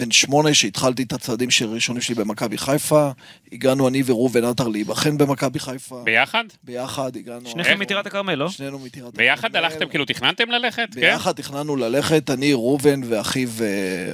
בן 0.00 0.10
שמונה, 0.10 0.54
שהתחלתי 0.54 1.02
את 1.02 1.12
הצעדים 1.12 1.48
הראשונים 1.64 2.02
שלי 2.02 2.14
במכבי 2.14 2.58
חיפה. 2.58 3.10
הגענו 3.52 3.88
אני 3.88 4.02
וראובן 4.06 4.44
עטר 4.44 4.68
להיבחן 4.68 5.18
במכבי 5.18 5.58
חיפה. 5.58 6.02
ביחד? 6.04 6.44
ביחד 6.62 7.16
הגענו... 7.16 7.50
שניכם 7.50 7.78
מטירת 7.78 8.06
הכרמל, 8.06 8.34
לא? 8.34 8.48
שנינו 8.50 8.78
מטירת 8.78 9.14
הכרמל. 9.14 9.26
ביחד 9.30 9.56
הלכתם, 9.56 9.88
כאילו 9.88 10.04
תכננתם 10.04 10.50
ללכת? 10.50 10.88
כן? 10.94 11.00
ביחד 11.00 11.32
תכננו 11.32 11.76
ללכת, 11.76 12.30
אני, 12.30 12.52
ראובן 12.52 13.00
ואחיו 13.04 13.48
אה, 13.60 13.66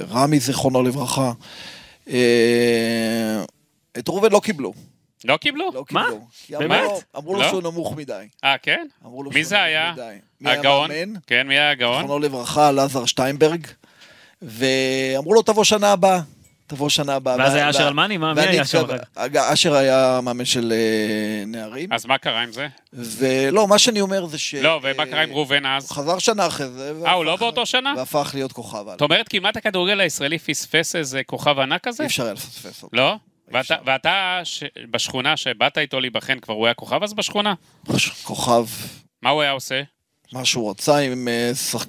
רמי, 0.09 0.39
זיכרונו 0.39 0.83
לברכה. 0.83 1.31
אה, 2.09 3.43
את 3.97 4.09
ראובן 4.09 4.31
לא 4.31 4.39
קיבלו. 4.43 4.73
לא 5.25 5.37
קיבלו? 5.37 5.71
לא 5.73 5.83
מה? 5.91 6.05
קיבלו. 6.05 6.59
אמרו 6.59 6.69
באמת? 6.69 6.83
לו- 6.83 6.99
אמרו 7.17 7.33
לו 7.33 7.39
לא? 7.41 7.47
שהוא 7.49 7.61
נמוך 7.61 7.95
מדי. 7.97 8.25
אה, 8.43 8.55
כן? 8.61 8.87
אמרו 9.05 9.23
לו 9.23 9.29
מי 9.31 9.35
שהוא 9.35 9.49
זה 9.49 9.55
נמוך 9.55 9.65
היה? 9.65 9.91
מדי. 9.93 10.03
מי 10.41 10.49
היה 10.49 10.59
הגאון? 10.59 10.89
כן, 11.27 11.47
מי 11.47 11.53
היה 11.59 11.71
הגאון? 11.71 12.01
זיכרונו 12.01 12.19
לברכה, 12.19 12.69
אלעזר 12.69 13.05
שטיינברג. 13.05 13.67
ואמרו 14.41 15.33
לו, 15.33 15.41
תבוא 15.41 15.63
שנה 15.63 15.91
הבאה. 15.91 16.19
תבוא 16.67 16.89
שנה 16.89 17.15
הבאה. 17.15 17.35
ואז 17.39 17.53
היה 17.55 17.69
אשר 17.69 17.87
אלמני? 17.87 18.17
מה- 18.17 18.33
מי 18.33 18.41
היה 18.41 18.65
שם 18.65 18.83
כך? 18.87 18.93
אג- 19.15 19.37
אשר 19.37 19.73
היה 19.75 20.19
מאמן 20.23 20.45
של 20.45 20.73
אה, 20.75 21.43
נערים. 21.47 21.93
אז 21.93 22.05
מה 22.05 22.17
קרה 22.17 22.43
עם 22.43 22.51
זה? 22.51 22.67
ולא, 22.93 23.67
מה 23.67 23.79
שאני 23.79 24.01
אומר 24.01 24.25
זה 24.25 24.37
ש... 24.37 24.55
לא, 24.55 24.79
ומה 24.83 25.03
אה, 25.03 25.09
קרה 25.09 25.23
עם 25.23 25.31
ראובן 25.31 25.65
אז? 25.65 25.83
הוא 25.89 25.95
חזר 25.95 26.19
שנה 26.19 26.47
אחרי 26.47 26.67
זה. 26.69 26.93
אה, 27.05 27.11
הוא 27.11 27.25
לא 27.25 27.35
באותו 27.35 27.65
שנה? 27.65 27.93
והפך 27.97 28.31
להיות 28.33 28.51
כוכב. 28.51 28.85
זאת 28.89 29.01
אומרת, 29.01 29.27
כמעט 29.29 29.57
הכדורגל 29.57 29.99
הישראלי 29.99 30.39
פספס 30.39 30.95
איזה 30.95 31.21
כוכב 31.25 31.59
ענק 31.59 31.87
כזה? 31.87 32.03
אי 32.03 32.07
אפשר 32.07 32.23
היה 32.23 32.33
לפספס 32.33 32.83
אותו. 32.83 32.97
לא? 32.97 33.15
ואתה. 33.85 34.41
בשכונה 34.91 35.37
שבאת 35.37 35.77
איתו 35.77 35.99
להיבחן, 35.99 36.39
כבר 36.39 36.53
הוא 36.53 36.65
היה 36.67 36.73
כוכב 36.73 37.03
אז 37.03 37.13
בשכונה? 37.13 37.53
כוכב, 38.23 38.65
מה 39.21 39.29
הוא 39.29 39.41
היה 39.41 39.51
עושה? 39.51 39.81
מה 40.33 40.45
שהוא 40.45 40.69
רצה 40.71 40.97
עם 40.97 41.27
אה, 41.27 41.51
שחק... 41.55 41.87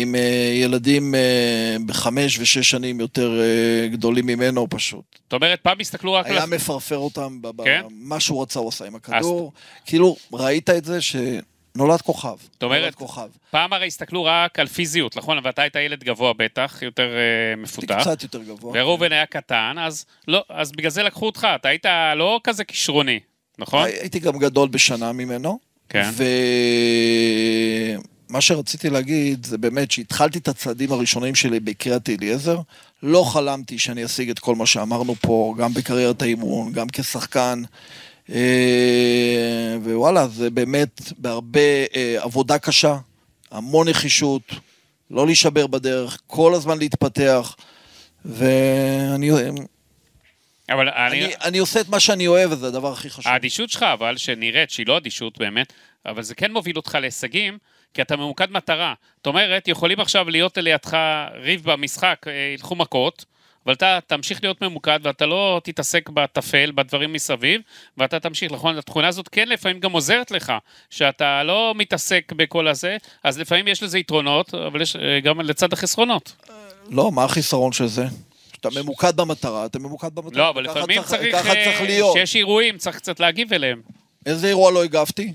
עם 0.00 0.14
אה, 0.14 0.20
ילדים 0.54 1.14
אה, 1.14 1.76
בחמש 1.86 2.38
ושש 2.38 2.70
שנים 2.70 3.00
יותר 3.00 3.40
אה, 3.40 3.88
גדולים 3.88 4.26
ממנו 4.26 4.66
פשוט. 4.70 5.04
זאת 5.24 5.32
אומרת, 5.32 5.60
פעם 5.60 5.80
הסתכלו 5.80 6.12
רק 6.12 6.26
על... 6.26 6.36
היה 6.36 6.46
מפרפר 6.46 6.96
אותם, 6.98 7.42
ב- 7.42 7.48
ב- 7.48 7.64
כן? 7.64 7.82
מה 7.90 8.20
שהוא 8.20 8.42
רצה 8.42 8.60
הוא 8.60 8.68
עשה 8.68 8.84
עם 8.86 8.94
הכדור. 8.94 9.52
כאילו, 9.86 10.16
ראית 10.32 10.70
את 10.70 10.84
זה 10.84 10.98
שנולד 11.00 12.00
כוכב. 12.02 12.36
זאת 12.52 12.62
אומרת- 12.62 12.80
נולד 12.80 12.94
כוכב. 12.94 13.28
פעם 13.50 13.72
הרי 13.72 13.86
הסתכלו 13.86 14.24
רק 14.24 14.58
על 14.58 14.66
פיזיות, 14.66 15.16
נכון? 15.16 15.38
ואתה 15.42 15.62
היית 15.62 15.76
ילד 15.76 16.04
גבוה 16.04 16.32
בטח, 16.32 16.78
יותר 16.82 17.08
מפותח. 17.56 17.96
קצת 18.00 18.22
יותר 18.22 18.42
גבוה. 18.42 18.72
וראובן 18.74 19.12
היה 19.12 19.26
קטן, 19.26 19.76
אז 19.80 20.04
לא, 20.28 20.44
אז 20.48 20.72
בגלל 20.72 20.90
זה 20.90 21.02
לקחו 21.02 21.26
אותך, 21.26 21.46
אתה 21.54 21.68
היית 21.68 21.86
לא 22.16 22.40
כזה 22.44 22.64
כישרוני, 22.64 23.20
נכון? 23.58 23.84
הייתי 24.00 24.18
גם 24.18 24.38
גדול 24.38 24.68
בשנה 24.68 25.12
ממנו. 25.12 25.58
כן. 25.88 26.10
ומה 28.30 28.40
שרציתי 28.40 28.90
להגיד 28.90 29.46
זה 29.46 29.58
באמת 29.58 29.90
שהתחלתי 29.90 30.38
את 30.38 30.48
הצעדים 30.48 30.92
הראשונים 30.92 31.34
שלי 31.34 31.60
בקריית 31.60 32.08
אליעזר, 32.08 32.60
לא 33.02 33.24
חלמתי 33.32 33.78
שאני 33.78 34.04
אשיג 34.04 34.30
את 34.30 34.38
כל 34.38 34.54
מה 34.54 34.66
שאמרנו 34.66 35.14
פה, 35.14 35.54
גם 35.58 35.74
בקריירת 35.74 36.22
האימון, 36.22 36.72
גם 36.72 36.86
כשחקן. 36.92 37.62
אה, 38.32 39.76
ווואלה, 39.84 40.28
זה 40.28 40.50
באמת 40.50 41.00
בהרבה 41.18 41.60
אה, 41.96 42.16
עבודה 42.20 42.58
קשה, 42.58 42.96
המון 43.50 43.88
נחישות, 43.88 44.42
לא 45.10 45.26
להישבר 45.26 45.66
בדרך, 45.66 46.20
כל 46.26 46.54
הזמן 46.54 46.78
להתפתח, 46.78 47.56
ואני 48.24 49.30
אבל 50.68 50.88
אני... 50.88 51.24
אני, 51.24 51.34
אני 51.44 51.58
עושה 51.58 51.80
את 51.80 51.88
מה 51.88 52.00
שאני 52.00 52.26
אוהב, 52.26 52.52
וזה 52.52 52.66
הדבר 52.66 52.92
הכי 52.92 53.10
חשוב. 53.10 53.32
האדישות 53.32 53.70
שלך, 53.70 53.82
אבל, 53.82 54.16
שנראית 54.16 54.70
שהיא 54.70 54.86
לא 54.86 54.96
אדישות 54.96 55.38
באמת, 55.38 55.72
אבל 56.06 56.22
זה 56.22 56.34
כן 56.34 56.52
מוביל 56.52 56.76
אותך 56.76 56.98
להישגים, 57.00 57.58
כי 57.94 58.02
אתה 58.02 58.16
ממוקד 58.16 58.50
מטרה. 58.50 58.94
זאת 59.16 59.26
אומרת, 59.26 59.68
יכולים 59.68 60.00
עכשיו 60.00 60.30
להיות 60.30 60.58
לידך 60.58 60.96
ריב 61.34 61.62
במשחק, 61.64 62.26
אה, 62.26 62.32
ילכו 62.54 62.76
מכות, 62.76 63.24
אבל 63.66 63.74
אתה 63.74 63.98
תמשיך 64.06 64.42
להיות 64.42 64.62
ממוקד, 64.62 65.00
ואתה 65.02 65.26
לא 65.26 65.60
תתעסק 65.64 66.08
בטפל, 66.08 66.72
בדברים 66.74 67.12
מסביב, 67.12 67.60
ואתה 67.98 68.20
תמשיך, 68.20 68.52
נכון? 68.52 68.78
התכונה 68.78 69.08
הזאת 69.08 69.28
כן 69.28 69.48
לפעמים 69.48 69.80
גם 69.80 69.92
עוזרת 69.92 70.30
לך, 70.30 70.52
שאתה 70.90 71.42
לא 71.42 71.74
מתעסק 71.76 72.32
בכל 72.36 72.68
הזה, 72.68 72.96
אז 73.24 73.38
לפעמים 73.38 73.68
יש 73.68 73.82
לזה 73.82 73.98
יתרונות, 73.98 74.54
אבל 74.54 74.82
יש 74.82 74.96
אה, 74.96 75.20
גם 75.20 75.40
לצד 75.40 75.72
החסרונות. 75.72 76.36
לא, 76.90 77.12
מה 77.12 77.24
החיסרון 77.24 77.72
של 77.72 77.86
זה? 77.86 78.04
כשאתה 78.52 78.68
ממוקד 78.82 79.16
במטרה, 79.16 79.66
אתה 79.66 79.78
ממוקד 79.78 80.14
במטרה. 80.14 80.38
לא, 80.38 80.48
אבל 80.48 80.64
לפעמים 80.64 81.02
צריך, 81.02 81.34
ככה 81.34 81.54
צריך 81.54 81.80
אה. 81.80 82.00
שיש 82.12 82.36
אירועים, 82.36 82.78
צריך 82.78 82.96
קצת 82.96 83.20
להגיב 83.20 83.52
אליהם. 83.52 83.82
איזה 84.26 84.48
אירוע 84.48 84.70
לא 84.70 84.84
הגבתי? 84.84 85.32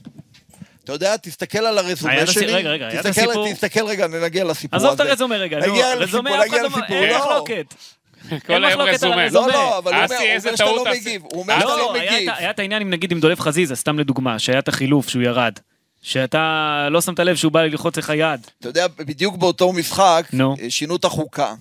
אתה 0.84 0.94
יודע, 0.94 1.18
תסתכל 1.18 1.58
על 1.60 1.78
הרזומה 1.78 2.28
שלי. 2.28 2.46
רגע, 2.54 2.70
רגע, 2.70 2.88
היה 2.88 3.00
את 3.00 3.06
תסתכל- 3.06 3.22
הסיפור- 3.30 3.54
תסתכל 3.54 3.86
רגע, 3.86 4.08
נגיע 4.08 4.44
לסיפור 4.44 4.78
הזה. 4.78 4.88
עזוב 4.88 5.02
את 5.02 5.08
הרזומה 5.08 5.36
רגע, 5.36 5.60
נו, 5.60 5.68
נגיע 5.74 5.94
רזומה, 5.96 6.30
לסיפור, 6.30 6.44
אף 6.46 6.50
אחד 6.50 6.58
נגיע 6.58 6.62
לא... 6.62 6.68
לסיפור, 6.70 6.98
אין 6.98 7.10
לא. 7.10 7.18
מחלוקת. 7.20 7.74
כל 8.48 8.54
אין 8.54 8.64
היום 8.64 8.82
רזומה. 8.82 9.28
לא, 9.30 9.48
לא, 9.48 9.78
אבל 9.78 9.94
הוא 9.94 10.04
אומר- 10.04 10.40
שאתה 10.56 10.66
לא. 10.66 10.84
מגיב. 10.92 11.22
הוא 11.24 11.42
אומר 11.42 11.54
שאתה 11.60 11.66
לא, 11.66 11.78
לא 11.78 11.94
היה 11.94 12.04
את- 12.12 12.16
מגיב. 12.18 12.30
היה 12.38 12.50
את 12.50 12.60
העניין 12.60 12.90
נגיד 12.90 13.12
עם 13.12 13.20
דולב 13.20 13.40
חזיזה, 13.40 13.76
סתם 13.76 14.00
לדוגמה, 14.00 14.40
שהיה 14.40 14.60
את 14.60 14.68
החילוף 14.68 15.10
שהוא 15.10 15.24
ירד. 15.24 15.54
שאתה 16.02 16.48
לא 16.92 17.02
שמת 17.02 17.20
לב 17.20 17.36
שהוא 17.36 17.52
בא 17.52 17.62
ללחוץ 17.62 17.98
לך 17.98 18.12
יד. 18.16 18.48
אתה 18.60 18.70
יודע, 18.70 18.88
בדיוק 18.88 19.36
באותו 19.36 19.74
משחק. 19.74 20.24
אה, 20.40 20.70
שינו 20.70 20.96
את 20.96 21.06
החוקה. 21.06 21.54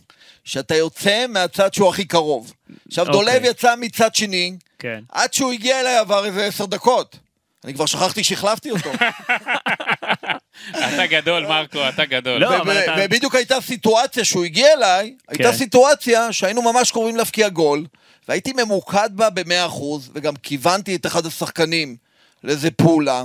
שאתה 0.45 0.75
יוצא 0.75 1.27
מהצד 1.29 1.75
שהוא 1.75 1.89
הכי 1.89 2.05
קרוב. 2.05 2.53
עכשיו, 2.89 3.07
אוקיי. 3.07 3.21
דולב 3.21 3.43
יצא 3.45 3.75
מצד 3.79 4.15
שני, 4.15 4.57
כן. 4.79 5.01
עד 5.13 5.33
שהוא 5.35 5.53
הגיע 5.53 5.81
אליי 5.81 5.97
עבר 5.97 6.25
איזה 6.25 6.45
עשר 6.47 6.65
דקות. 6.67 7.17
אני 7.65 7.75
כבר 7.75 7.87
שכחתי 7.87 8.25
שהחלפתי 8.25 8.71
אותו. 8.71 8.91
אתה 10.71 11.07
גדול, 11.07 11.47
מרקו, 11.47 11.89
אתה 11.89 12.05
גדול. 12.05 12.39
לא, 12.41 12.51
ובדיוק 12.99 13.35
הייתה 13.35 13.61
סיטואציה 13.61 14.25
שהוא 14.25 14.45
הגיע 14.45 14.73
אליי, 14.73 15.15
הייתה 15.29 15.51
כן. 15.51 15.57
סיטואציה 15.57 16.33
שהיינו 16.33 16.63
ממש 16.63 16.91
קרובים 16.91 17.17
להפקיע 17.17 17.49
גול, 17.49 17.87
והייתי 18.29 18.53
ממוקד 18.53 19.11
בה 19.13 19.31
ב-100%, 19.31 19.83
וגם 20.15 20.37
כיוונתי 20.37 20.97
את 20.97 21.07
אחד 21.07 21.27
השחקנים 21.27 21.97
לאיזה 22.45 22.71
פעולה. 22.71 23.25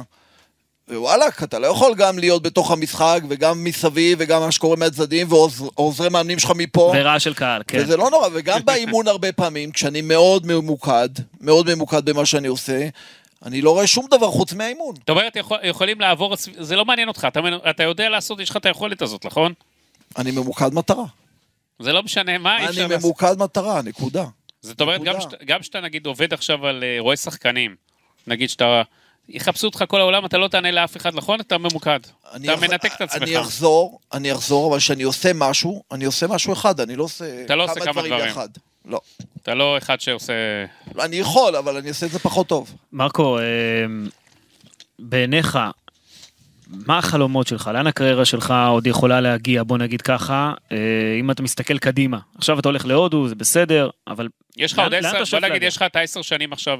ווואלכ, 0.89 1.43
אתה 1.43 1.59
לא 1.59 1.67
יכול 1.67 1.95
גם 1.95 2.19
להיות 2.19 2.43
בתוך 2.43 2.71
המשחק, 2.71 3.19
וגם 3.29 3.63
מסביב, 3.63 4.17
וגם 4.21 4.41
מה 4.41 4.51
שקורה 4.51 4.75
מהצדדים, 4.75 5.27
ועוזרי 5.29 6.09
מאמנים 6.09 6.39
שלך 6.39 6.51
מפה. 6.55 6.93
ורעש 6.95 7.23
של 7.23 7.33
קהל, 7.33 7.61
כן. 7.67 7.77
וזה 7.77 7.97
לא 7.97 8.09
נורא, 8.09 8.27
וגם 8.33 8.59
באימון 8.65 9.07
הרבה 9.07 9.31
פעמים, 9.31 9.71
כשאני 9.71 10.01
מאוד 10.01 10.47
ממוקד, 10.47 11.09
מאוד 11.41 11.75
ממוקד 11.75 12.09
במה 12.09 12.25
שאני 12.25 12.47
עושה, 12.47 12.87
אני 13.45 13.61
לא 13.61 13.71
רואה 13.71 13.87
שום 13.87 14.07
דבר 14.11 14.31
חוץ 14.31 14.53
מהאימון. 14.53 14.95
זאת 14.95 15.09
אומרת, 15.09 15.35
יכול, 15.35 15.57
יכולים 15.63 16.01
לעבור, 16.01 16.35
זה 16.57 16.75
לא 16.75 16.85
מעניין 16.85 17.07
אותך, 17.07 17.27
אתה, 17.27 17.39
אתה 17.69 17.83
יודע 17.83 18.09
לעשות, 18.09 18.39
יש 18.39 18.49
לך 18.49 18.57
את 18.57 18.65
היכולת 18.65 19.01
הזאת, 19.01 19.25
נכון? 19.25 19.53
אני 20.17 20.31
ממוקד 20.31 20.73
מטרה. 20.73 21.05
זה 21.79 21.93
לא 21.93 22.03
משנה 22.03 22.37
מה, 22.37 22.57
אי 22.57 22.61
אני 22.61 22.69
אפשר 22.69 22.87
לעשות. 22.87 23.03
ממוקד 23.05 23.35
מטרה, 23.39 23.81
נקודה. 23.81 24.25
זאת 24.61 24.81
אומרת, 24.81 25.01
גם 25.03 25.15
נקודה. 25.15 25.21
שאתה- 25.31 25.45
גם 25.45 25.63
שאתה 25.63 25.81
נגיד 25.81 26.05
עובד 26.05 26.33
עכשיו 26.33 26.65
על 26.67 26.83
אה, 26.83 26.95
רואה 26.99 27.15
שחקנים, 27.17 27.75
נגיד 28.27 28.49
שאתה, 28.49 28.81
יחפשו 29.29 29.67
אותך 29.67 29.83
כל 29.87 29.99
העולם, 29.99 30.25
אתה 30.25 30.37
לא 30.37 30.47
תענה 30.47 30.71
לאף 30.71 30.97
אחד, 30.97 31.15
נכון? 31.15 31.39
אתה 31.39 31.57
ממוקד. 31.57 31.99
אני 32.33 32.47
אתה 32.47 32.53
אח- 32.55 32.59
מנתק 32.63 32.91
את 32.95 33.01
עצמך. 33.01 33.21
אני 33.23 33.39
אחזור, 33.41 33.99
אני 34.13 34.31
אחזור, 34.33 34.69
אבל 34.69 34.77
כשאני 34.79 35.03
עושה 35.03 35.31
משהו, 35.35 35.83
אני 35.91 36.05
עושה 36.05 36.27
משהו 36.27 36.53
אחד, 36.53 36.79
אני 36.79 36.95
לא 36.95 37.03
עושה 37.03 37.41
אתה 37.45 37.55
לא 37.55 37.63
עושה 37.63 37.79
כמה 37.79 38.01
דברים. 38.01 38.25
יחד. 38.29 38.49
לא. 38.87 38.99
אתה 39.41 39.53
לא 39.53 39.77
אחד 39.77 40.01
שעושה... 40.01 40.33
לא, 40.95 41.05
אני 41.05 41.15
יכול, 41.15 41.55
אבל 41.55 41.77
אני 41.77 41.87
אעשה 41.87 42.05
את 42.05 42.11
זה 42.11 42.19
פחות 42.19 42.47
טוב. 42.47 42.73
מרקו, 42.93 43.39
אה, 43.39 43.43
בעיניך, 44.99 45.59
מה 46.67 46.97
החלומות 46.97 47.47
שלך? 47.47 47.71
לאן 47.73 47.87
הקריירה 47.87 48.25
שלך 48.25 48.53
עוד 48.69 48.87
יכולה 48.87 49.21
להגיע? 49.21 49.63
בוא 49.63 49.77
נגיד 49.77 50.01
ככה, 50.01 50.53
אה, 50.71 50.77
אם 51.19 51.31
אתה 51.31 51.43
מסתכל 51.43 51.77
קדימה. 51.77 52.19
עכשיו 52.37 52.59
אתה 52.59 52.69
הולך 52.69 52.85
להודו, 52.85 53.27
זה 53.27 53.35
בסדר, 53.35 53.89
אבל... 54.07 54.27
יש 54.57 54.73
לך 54.73 54.79
עוד 54.79 54.93
עשר, 54.93 55.39
בוא 55.39 55.47
נגיד? 55.49 55.63
יש 55.63 55.75
לך 55.75 55.81
את 55.81 55.95
העשר 55.95 56.21
שנים 56.21 56.53
עכשיו 56.53 56.79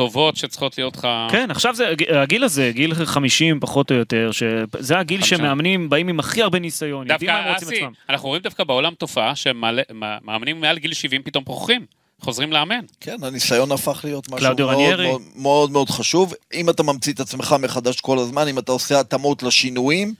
הטובות 0.00 0.36
שצריכות 0.36 0.78
להיות 0.78 0.96
לך... 0.96 1.08
כן, 1.30 1.50
עכשיו 1.50 1.74
זה, 1.74 1.94
הגיל 2.22 2.44
הזה, 2.44 2.70
גיל 2.74 2.94
50 2.94 3.60
פחות 3.60 3.90
או 3.90 3.96
יותר, 3.96 4.30
שזה 4.32 4.98
הגיל 4.98 5.20
חמישה. 5.20 5.36
שמאמנים 5.36 5.90
באים 5.90 6.08
עם 6.08 6.20
הכי 6.20 6.42
הרבה 6.42 6.58
ניסיון, 6.58 7.10
יודעים 7.10 7.30
מה 7.30 7.38
הם 7.38 7.54
רוצים 7.54 7.68
עצמם. 7.68 7.92
אנחנו 8.08 8.28
רואים 8.28 8.42
דווקא 8.42 8.64
בעולם 8.64 8.94
תופעה 8.94 9.36
שמאמנים 9.36 10.60
מעל 10.60 10.78
גיל 10.78 10.92
70 10.92 11.22
פתאום 11.22 11.44
פורחים, 11.44 11.86
חוזרים 12.20 12.52
לאמן. 12.52 12.80
כן, 13.00 13.16
הניסיון 13.22 13.72
הפך 13.72 14.00
להיות 14.04 14.30
משהו 14.30 14.46
מאוד 14.46 14.60
רניירי. 14.60 15.08
מאוד, 15.08 15.22
מאוד 15.36 15.70
מאוד 15.70 15.90
חשוב. 15.90 16.34
אם 16.54 16.70
אתה 16.70 16.82
ממציא 16.82 17.12
את 17.12 17.20
עצמך 17.20 17.56
מחדש 17.58 18.00
כל 18.00 18.18
הזמן, 18.18 18.48
אם 18.48 18.58
אתה 18.58 18.72
עושה 18.72 19.00
התאמות 19.00 19.42
לשינויים, 19.42 20.14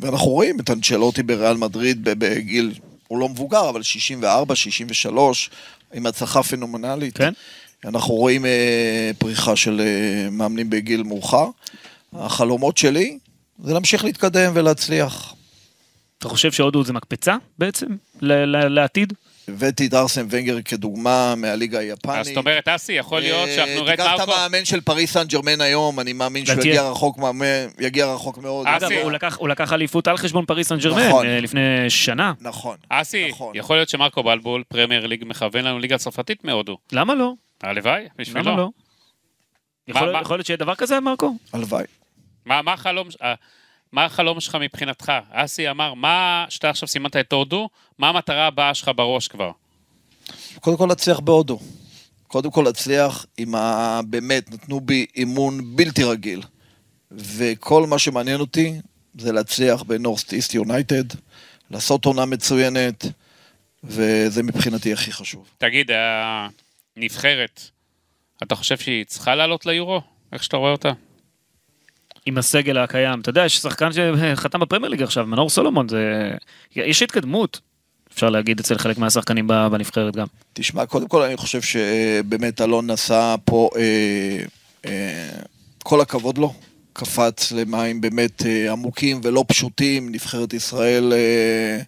ואנחנו 0.00 0.28
רואים 0.28 0.60
את 0.60 0.70
אנצ'לוטי 0.70 1.22
בריאל 1.22 1.56
מדריד 1.56 2.04
בגיל, 2.04 2.74
הוא 3.08 3.18
לא 3.18 3.28
מבוגר, 3.28 3.68
אבל 3.68 3.82
64, 3.82 4.56
63, 4.56 5.50
עם 5.94 6.06
הצלחה 6.06 6.42
פנומנלית. 6.42 7.18
כן. 7.18 7.32
אנחנו 7.84 8.14
רואים 8.14 8.46
אה, 8.46 9.10
פריחה 9.18 9.56
של 9.56 9.80
אה, 9.80 10.30
מאמנים 10.30 10.70
בגיל 10.70 11.02
מאוחר. 11.02 11.46
החלומות 12.12 12.76
שלי 12.76 13.18
זה 13.58 13.72
להמשיך 13.72 14.04
להתקדם 14.04 14.52
ולהצליח. 14.54 15.34
אתה 16.18 16.28
חושב 16.28 16.52
שהודו 16.52 16.84
זה 16.84 16.92
מקפצה 16.92 17.36
בעצם 17.58 17.86
ל- 18.20 18.32
ל- 18.56 18.68
לעתיד? 18.68 19.12
הבאתי 19.48 19.86
את 19.86 19.94
ארסן 19.94 20.26
ונגר 20.30 20.62
כדוגמה 20.64 21.34
מהליגה 21.36 21.78
היפנית. 21.78 22.16
אז 22.16 22.26
זאת 22.26 22.36
אומרת, 22.36 22.68
אסי, 22.68 22.92
יכול 22.92 23.20
להיות 23.20 23.48
אה, 23.48 23.54
שאנחנו 23.56 23.74
נראה 23.82 23.94
את 23.94 24.00
תיקח 24.00 24.14
את 24.14 24.18
מרקו... 24.20 24.32
המאמן 24.34 24.64
של 24.64 24.80
פריס 24.80 25.12
סן 25.12 25.24
ג'רמן 25.26 25.60
היום, 25.60 26.00
אני 26.00 26.12
מאמין 26.12 26.46
שהוא. 26.46 26.58
יגיע 26.60 26.90
רחוק, 26.90 27.18
יגיע 27.80 28.06
רחוק 28.06 28.38
מאוד. 28.38 28.66
אסי. 28.66 28.86
אגב, 28.86 29.06
הוא 29.38 29.48
לקח- 29.48 29.72
אליפות 29.72 30.08
על 30.08 30.16
חשבון 30.16 30.44
פריס 30.44 30.68
סן 30.68 30.78
ג'רמן 30.78 31.08
נכון. 31.08 31.26
לפני 31.26 31.60
שנה. 31.88 32.32
נכון. 32.40 32.76
אסי, 32.88 33.28
נכון. 33.30 33.56
יכול 33.56 33.76
להיות 33.76 33.88
שמרקו 33.88 34.22
בלבול, 34.22 34.62
פרמייר 34.68 35.06
ליג, 35.06 35.24
מכוון 35.26 35.64
לנו 35.64 35.78
ליגה 35.78 35.98
צרפתית 35.98 36.44
מהודו. 36.44 36.78
למה 36.92 37.14
לא? 37.14 37.32
הלוואי, 37.64 38.04
בשבילו. 38.16 38.50
למה 38.50 38.56
לא? 38.56 38.68
יכול 39.88 40.12
מה- 40.12 40.20
יכול 40.20 40.36
להיות 40.36 40.46
שיהיה 40.46 40.56
דבר 40.56 40.74
כזה, 40.74 41.00
מרקו? 41.00 41.36
הלוואי. 41.52 41.84
מה, 42.44 42.62
מה 42.62 42.72
החלום, 42.72 43.08
אה, 43.22 43.34
מה 43.92 44.04
החלום 44.04 44.40
שלך 44.40 44.54
מבחינתך? 44.54 45.12
אסי 45.30 45.70
אמר, 45.70 45.94
מה, 45.94 46.46
שאתה 46.48 46.70
עכשיו 46.70 46.88
סימנת 46.88 47.16
את 47.16 47.32
הודו, 47.32 47.68
מה 47.98 48.08
המטרה 48.08 48.46
הבאה 48.46 48.74
שלך 48.74 48.90
בראש 48.96 49.28
כבר? 49.28 49.50
קודם 50.60 50.76
כל 50.76 50.86
להצליח 50.88 51.20
בהודו. 51.20 51.58
קודם 52.26 52.50
כל 52.50 52.62
להצליח 52.62 53.26
עם 53.38 53.54
ה... 53.54 54.00
באמת, 54.06 54.50
נתנו 54.52 54.80
בי 54.80 55.06
אימון 55.16 55.76
בלתי 55.76 56.04
רגיל. 56.04 56.42
וכל 57.10 57.86
מה 57.86 57.98
שמעניין 57.98 58.40
אותי 58.40 58.80
זה 59.18 59.32
להצליח 59.32 59.82
בנורסט 59.82 60.32
איסט 60.32 60.54
יונייטד, 60.54 61.04
לעשות 61.70 62.04
עונה 62.04 62.24
מצוינת, 62.26 63.04
וזה 63.84 64.42
מבחינתי 64.42 64.92
הכי 64.92 65.12
חשוב. 65.12 65.48
תגיד, 65.58 65.90
הנבחרת, 66.96 67.60
אתה 68.42 68.54
חושב 68.54 68.78
שהיא 68.78 69.04
צריכה 69.04 69.34
לעלות 69.34 69.66
ליורו? 69.66 70.00
איך 70.32 70.44
שאתה 70.44 70.56
רואה 70.56 70.72
אותה? 70.72 70.92
עם 72.26 72.38
הסגל 72.38 72.78
הקיים. 72.78 73.20
אתה 73.20 73.30
יודע, 73.30 73.44
יש 73.44 73.56
שחקן 73.58 73.90
שחתם 74.36 74.60
בפרמייר 74.60 74.90
ליג 74.90 75.02
עכשיו, 75.02 75.26
מנור 75.26 75.50
סולומון, 75.50 75.88
זה... 75.88 76.30
יש 76.76 77.02
התקדמות, 77.02 77.60
אפשר 78.12 78.30
להגיד, 78.30 78.60
אצל 78.60 78.78
חלק 78.78 78.98
מהשחקנים 78.98 79.46
בנבחרת 79.46 80.16
גם. 80.16 80.26
תשמע, 80.52 80.86
קודם 80.86 81.08
כל 81.08 81.22
אני 81.22 81.36
חושב 81.36 81.62
שבאמת 81.62 82.60
אלון 82.60 82.90
נסע 82.90 83.34
פה, 83.44 83.70
אה, 83.76 84.44
אה, 84.86 85.30
כל 85.82 86.00
הכבוד 86.00 86.38
לו, 86.38 86.54
קפץ 86.92 87.52
למים 87.52 88.00
באמת 88.00 88.46
אה, 88.46 88.72
עמוקים 88.72 89.20
ולא 89.22 89.44
פשוטים, 89.48 90.12
נבחרת 90.12 90.52
ישראל 90.52 91.12
אה, 91.12 91.78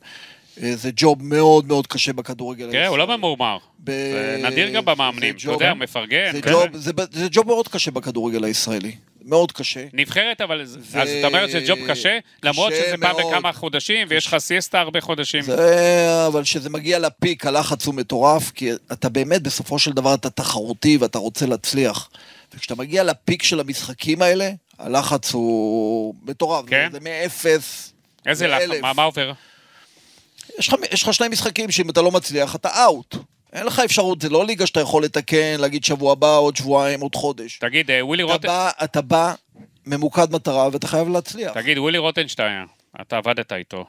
אה, 0.63 0.77
זה 0.77 0.91
ג'וב 0.97 1.23
מאוד 1.23 1.67
מאוד 1.67 1.87
קשה 1.87 2.13
בכדורגל 2.13 2.71
תראה, 2.71 2.87
הוא 2.87 2.99
לא 2.99 3.17
ממורמר. 3.17 3.59
ב- 3.87 3.91
זה 4.13 4.41
נדיר 4.51 4.69
גם 4.69 4.85
במאמנים, 4.85 5.35
אתה 5.37 5.51
יודע, 5.53 5.75
מפרגן. 5.75 6.33
זה 6.33 6.43
כזה. 6.43 6.55
ג'וב- 6.55 6.77
זה 6.77 6.93
זה 7.13 7.27
ג'וב 7.31 7.47
מאוד 7.47 7.69
קשה 7.69 7.91
בכדורגל 7.91 8.45
הישראלי, 8.45 8.95
מאוד 9.25 9.53
קשה. 9.53 9.85
נבחרת, 9.93 10.41
אבל 10.41 10.65
ו- 10.79 11.01
אז 11.01 11.09
אתה 11.19 11.27
אומר 11.27 11.47
שזה 11.49 11.61
ג'וב 11.67 11.79
קשה, 11.89 12.19
למרות 12.43 12.73
קשה 12.73 12.83
שזה 12.87 12.97
פעם 13.01 13.17
מאוד. 13.17 13.33
בכמה 13.35 13.53
חודשים, 13.53 14.07
ויש 14.11 14.27
לך 14.27 14.37
סיסטה 14.39 14.81
הרבה 14.81 15.01
חודשים. 15.01 15.43
זה, 15.43 15.57
אבל 16.27 16.43
כשזה 16.43 16.71
מגיע 16.71 16.99
לפיק, 16.99 17.47
הלחץ 17.47 17.87
הוא 17.87 17.95
מטורף, 17.95 18.51
כי 18.51 18.71
אתה 18.93 19.09
באמת, 19.09 19.43
בסופו 19.43 19.79
של 19.79 19.93
דבר 19.93 20.15
אתה 20.15 20.31
תחרותי 20.31 20.97
ואתה 20.97 21.19
רוצה 21.19 21.47
להצליח. 21.47 22.09
וכשאתה 22.55 22.75
מגיע 22.75 23.05
לפיק 23.05 23.43
של 23.43 23.61
המשחקים 23.61 24.23
האלה, 24.23 24.51
הלחץ 24.79 25.33
הוא 25.33 26.15
מטורף. 26.23 26.65
כן? 26.69 26.89
זה 26.93 26.99
מאפס 27.01 27.93
איזה 28.27 28.47
לחץ. 28.47 28.81
מה 28.81 28.93
מה 28.93 29.03
עובר? 29.03 29.33
יש 30.59 30.69
לך, 30.69 30.75
יש 30.93 31.03
לך 31.03 31.15
שני 31.15 31.29
משחקים 31.29 31.71
שאם 31.71 31.91
אתה 31.91 32.03
לא 32.03 32.11
מצליח, 32.11 32.55
אתה 32.57 32.85
אאוט. 32.85 33.17
אין 33.57 33.67
לך 33.67 33.79
אפשרות, 33.85 34.21
זה 34.21 34.29
לא 34.29 34.47
ליגה 34.47 34.67
שאתה 34.67 34.81
יכול 34.81 35.05
לתקן, 35.05 35.61
להגיד 35.61 35.85
שבוע 35.85 36.13
הבא, 36.13 36.37
עוד 36.37 36.57
שבועיים, 36.57 37.01
עוד 37.01 37.15
חודש. 37.15 37.59
תגיד, 37.59 37.91
אה, 37.91 38.07
ווילי 38.07 38.23
אתה 38.23 38.33
רוטן... 38.33 38.69
אתה 38.85 39.03
בא 39.03 39.35
ממוקד 39.87 40.33
מטרה 40.33 40.69
ואתה 40.73 40.87
חייב 40.87 41.09
להצליח. 41.09 41.53
תגיד, 41.53 41.79
ווילי 41.79 41.99
רוטנשטיין, 41.99 42.67
אתה 43.01 43.17
עבדת 43.17 43.53
איתו. 43.53 43.85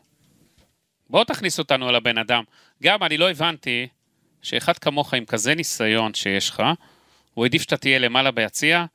בוא 1.10 1.24
תכניס 1.24 1.60
אותנו 1.60 1.88
על 1.88 1.96
הבן 1.96 2.18
אדם. 2.18 2.44
גם, 2.84 3.04
אני 3.04 3.18
לא 3.18 3.30
הבנתי 3.30 3.88
שאחד 4.42 4.78
כמוך 4.78 5.14
עם 5.14 5.26
כזה 5.26 5.56
ניסיון 5.56 6.14
שיש 6.14 6.50
לך, 6.50 6.64
הוא 7.34 7.46
העדיף 7.46 7.62
שאתה 7.62 7.78
תהיה 7.78 8.00
למעלה 8.00 8.32
ביציע, 8.32 8.86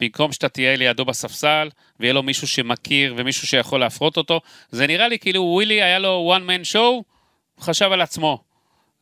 במקום 0.00 0.32
שאתה 0.32 0.48
תהיה 0.48 0.76
לידו 0.76 1.04
בספסל, 1.04 1.68
ויהיה 2.00 2.12
לו 2.12 2.22
מישהו 2.22 2.46
שמכיר 2.46 3.14
ומישהו 3.16 3.46
שיכול 3.46 3.80
להפרות 3.80 4.16
אותו. 4.16 4.40
זה 4.70 4.86
נראה 4.86 5.08
לי 5.08 5.18
כאילו 5.18 5.42
ווילי 5.42 5.82
היה 5.82 5.98
לו 5.98 6.34
one 6.36 6.48
man 6.48 6.74
show, 6.74 6.78
הוא 6.78 7.04
חשב 7.60 7.92
על 7.92 8.00
עצמו. 8.00 8.43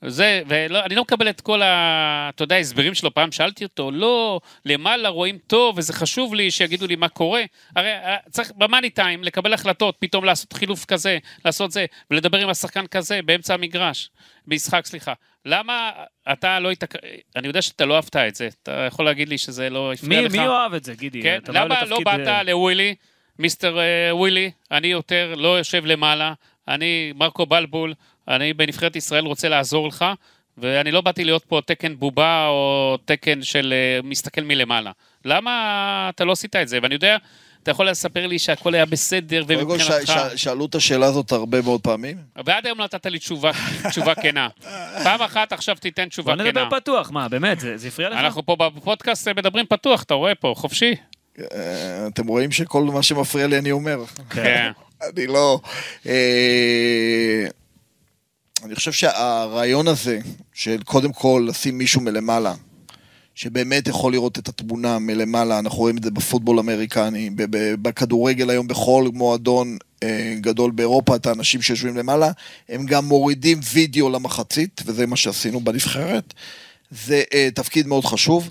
זה, 0.07 0.43
ואני 0.47 0.95
לא 0.95 1.03
מקבל 1.03 1.29
את 1.29 1.41
כל 1.41 1.63
ה... 1.63 2.31
אתה 2.35 2.43
יודע, 2.43 2.57
ההסברים 2.57 2.95
שלו, 2.95 3.15
פעם 3.15 3.33
שאלתי 3.33 3.65
אותו, 3.65 3.91
לא, 3.91 4.41
למעלה 4.65 5.09
רואים 5.09 5.39
טוב, 5.47 5.79
וזה 5.79 5.93
חשוב 5.93 6.35
לי 6.35 6.51
שיגידו 6.51 6.87
לי 6.87 6.97
מה 6.97 7.09
קורה. 7.09 7.43
הרי 7.77 7.93
אה, 7.93 8.17
צריך 8.31 8.53
במאני 8.57 8.91
טיים 8.91 9.25
לקבל 9.25 9.53
החלטות, 9.53 9.97
פתאום 9.99 10.25
לעשות 10.25 10.53
חילוף 10.53 10.85
כזה, 10.85 11.19
לעשות 11.45 11.73
זה, 11.73 11.87
ולדבר 12.11 12.39
עם 12.39 12.49
השחקן 12.49 12.87
כזה 12.87 13.21
באמצע 13.25 13.55
המגרש, 13.55 14.11
במשחק, 14.47 14.87
סליחה. 14.87 15.13
למה 15.47 15.91
אתה 16.33 16.61
לא 16.61 16.71
התק... 16.71 16.95
אני 17.37 17.47
יודע 17.47 17.63
שאתה 17.63 17.85
לא 17.85 17.97
אהבת 17.97 18.17
את 18.17 18.35
זה, 18.35 18.49
אתה 18.63 18.87
יכול 18.87 19.05
להגיד 19.05 19.29
לי 19.29 19.39
שזה 19.39 19.71
לא 19.71 19.93
הפריע 19.93 20.21
מי 20.21 20.27
לך? 20.27 20.33
מי 20.33 20.47
אוהב 20.47 20.75
את 20.75 20.85
זה, 20.85 20.95
גידי? 20.95 21.23
כן, 21.23 21.39
בא 21.47 21.65
למה 21.65 21.85
לא 21.85 21.99
באת 22.05 22.27
אה, 22.27 22.43
לווילי, 22.43 22.95
מיסטר 23.39 23.79
אה, 23.79 24.17
ווילי, 24.17 24.51
אני 24.71 24.89
יותר 24.89 25.35
לא 25.37 25.59
יושב 25.59 25.87
למעלה, 25.87 26.33
אני 26.69 27.13
מרקו 27.17 27.47
בלבול, 27.47 27.95
אני 28.29 28.53
בנבחרת 28.53 28.97
ישראל 28.97 29.25
רוצה 29.25 29.49
לעזור 29.49 29.89
לך, 29.89 30.05
ואני 30.59 30.91
לא 30.91 31.01
באתי 31.01 31.25
להיות 31.25 31.45
פה 31.45 31.61
תקן 31.67 31.97
בובה 31.99 32.47
או 32.47 32.97
תקן 33.05 33.43
של 33.43 33.75
אה, 33.77 34.01
מסתכל 34.09 34.41
מלמעלה. 34.41 34.91
למה 35.25 36.11
אתה 36.15 36.25
לא 36.25 36.33
עשית 36.33 36.57
את 36.57 36.69
זה? 36.69 36.79
ואני 36.83 36.95
יודע, 36.95 37.17
אתה 37.63 37.71
יכול 37.71 37.89
לספר 37.89 38.27
לי 38.27 38.39
שהכל 38.39 38.75
היה 38.75 38.87
בסדר 38.87 39.45
קודם 39.45 39.67
כל, 39.67 39.73
ומבחינתך... 39.73 40.13
שאלו 40.37 40.67
את 40.67 40.75
השאלה 40.75 41.07
הזאת 41.07 41.33
הרבה 41.33 41.63
מאוד 41.63 41.81
פעמים. 41.81 42.17
ועד 42.47 42.67
היום 42.67 42.81
נתת 42.81 43.07
לי 43.07 43.19
תשובה, 43.19 43.51
תשובה 43.91 44.15
כנה. 44.15 44.49
פעם 45.05 45.23
אחת 45.23 45.53
עכשיו 45.53 45.77
תיתן 45.81 46.09
תשובה 46.09 46.37
בוא 46.37 46.45
כנה. 46.45 46.63
נדבר 46.63 46.81
פתוח, 46.81 47.11
מה, 47.11 47.29
באמת, 47.29 47.61
זה 47.61 47.77
זה 47.77 47.89
הפריע 47.89 48.11
לך? 48.11 48.19
אנחנו 48.19 48.47
פה 48.47 48.57
בפודקאסט 48.57 49.29
מדברים 49.29 49.67
פתוח, 49.67 50.03
אתה 50.03 50.15
רואה 50.15 50.35
פה, 50.35 50.55
חופשי. 50.57 50.95
אה, 51.41 52.07
אתם 52.07 52.27
רואים 52.27 52.51
שכל 52.51 52.85
מה 52.85 53.03
שמפריע 53.03 53.47
לי 53.47 53.59
אני 53.59 53.71
אומר. 53.71 53.99
כן. 54.31 54.71
אני 55.13 55.27
לא... 55.27 55.61
אני 58.65 58.75
חושב 58.75 58.93
שהרעיון 58.93 59.89
הזה, 59.89 60.19
של 60.53 60.83
קודם 60.83 61.13
כל 61.13 61.47
לשים 61.49 61.79
מישהו 61.79 62.01
מלמעלה, 62.01 62.55
שבאמת 63.35 63.89
יכול 63.89 64.13
לראות 64.13 64.39
את 64.39 64.49
התמונה 64.49 64.99
מלמעלה, 64.99 65.59
אנחנו 65.59 65.79
רואים 65.79 65.97
את 65.97 66.05
זה 66.05 66.11
בפוטבול 66.11 66.61
ב- 67.37 67.75
בכדורגל 67.83 68.51
היום, 68.51 68.69
בכל 68.69 69.09
מועדון 69.13 69.77
אה, 70.03 70.35
גדול 70.41 70.71
באירופה, 70.71 71.17
את 71.17 71.27
האנשים 71.27 71.63
שיושבים 71.63 71.97
למעלה, 71.97 72.31
הם 72.69 72.87
גם 72.87 73.05
מורידים 73.05 73.61
וידאו 73.73 74.11
למחצית, 74.11 74.83
וזה 74.87 75.07
מה 75.07 75.17
שעשינו 75.17 75.61
בנבחרת. 75.61 76.35
זה 76.91 77.23
אה, 77.35 77.49
תפקיד 77.55 77.87
מאוד 77.87 78.05
חשוב. 78.05 78.51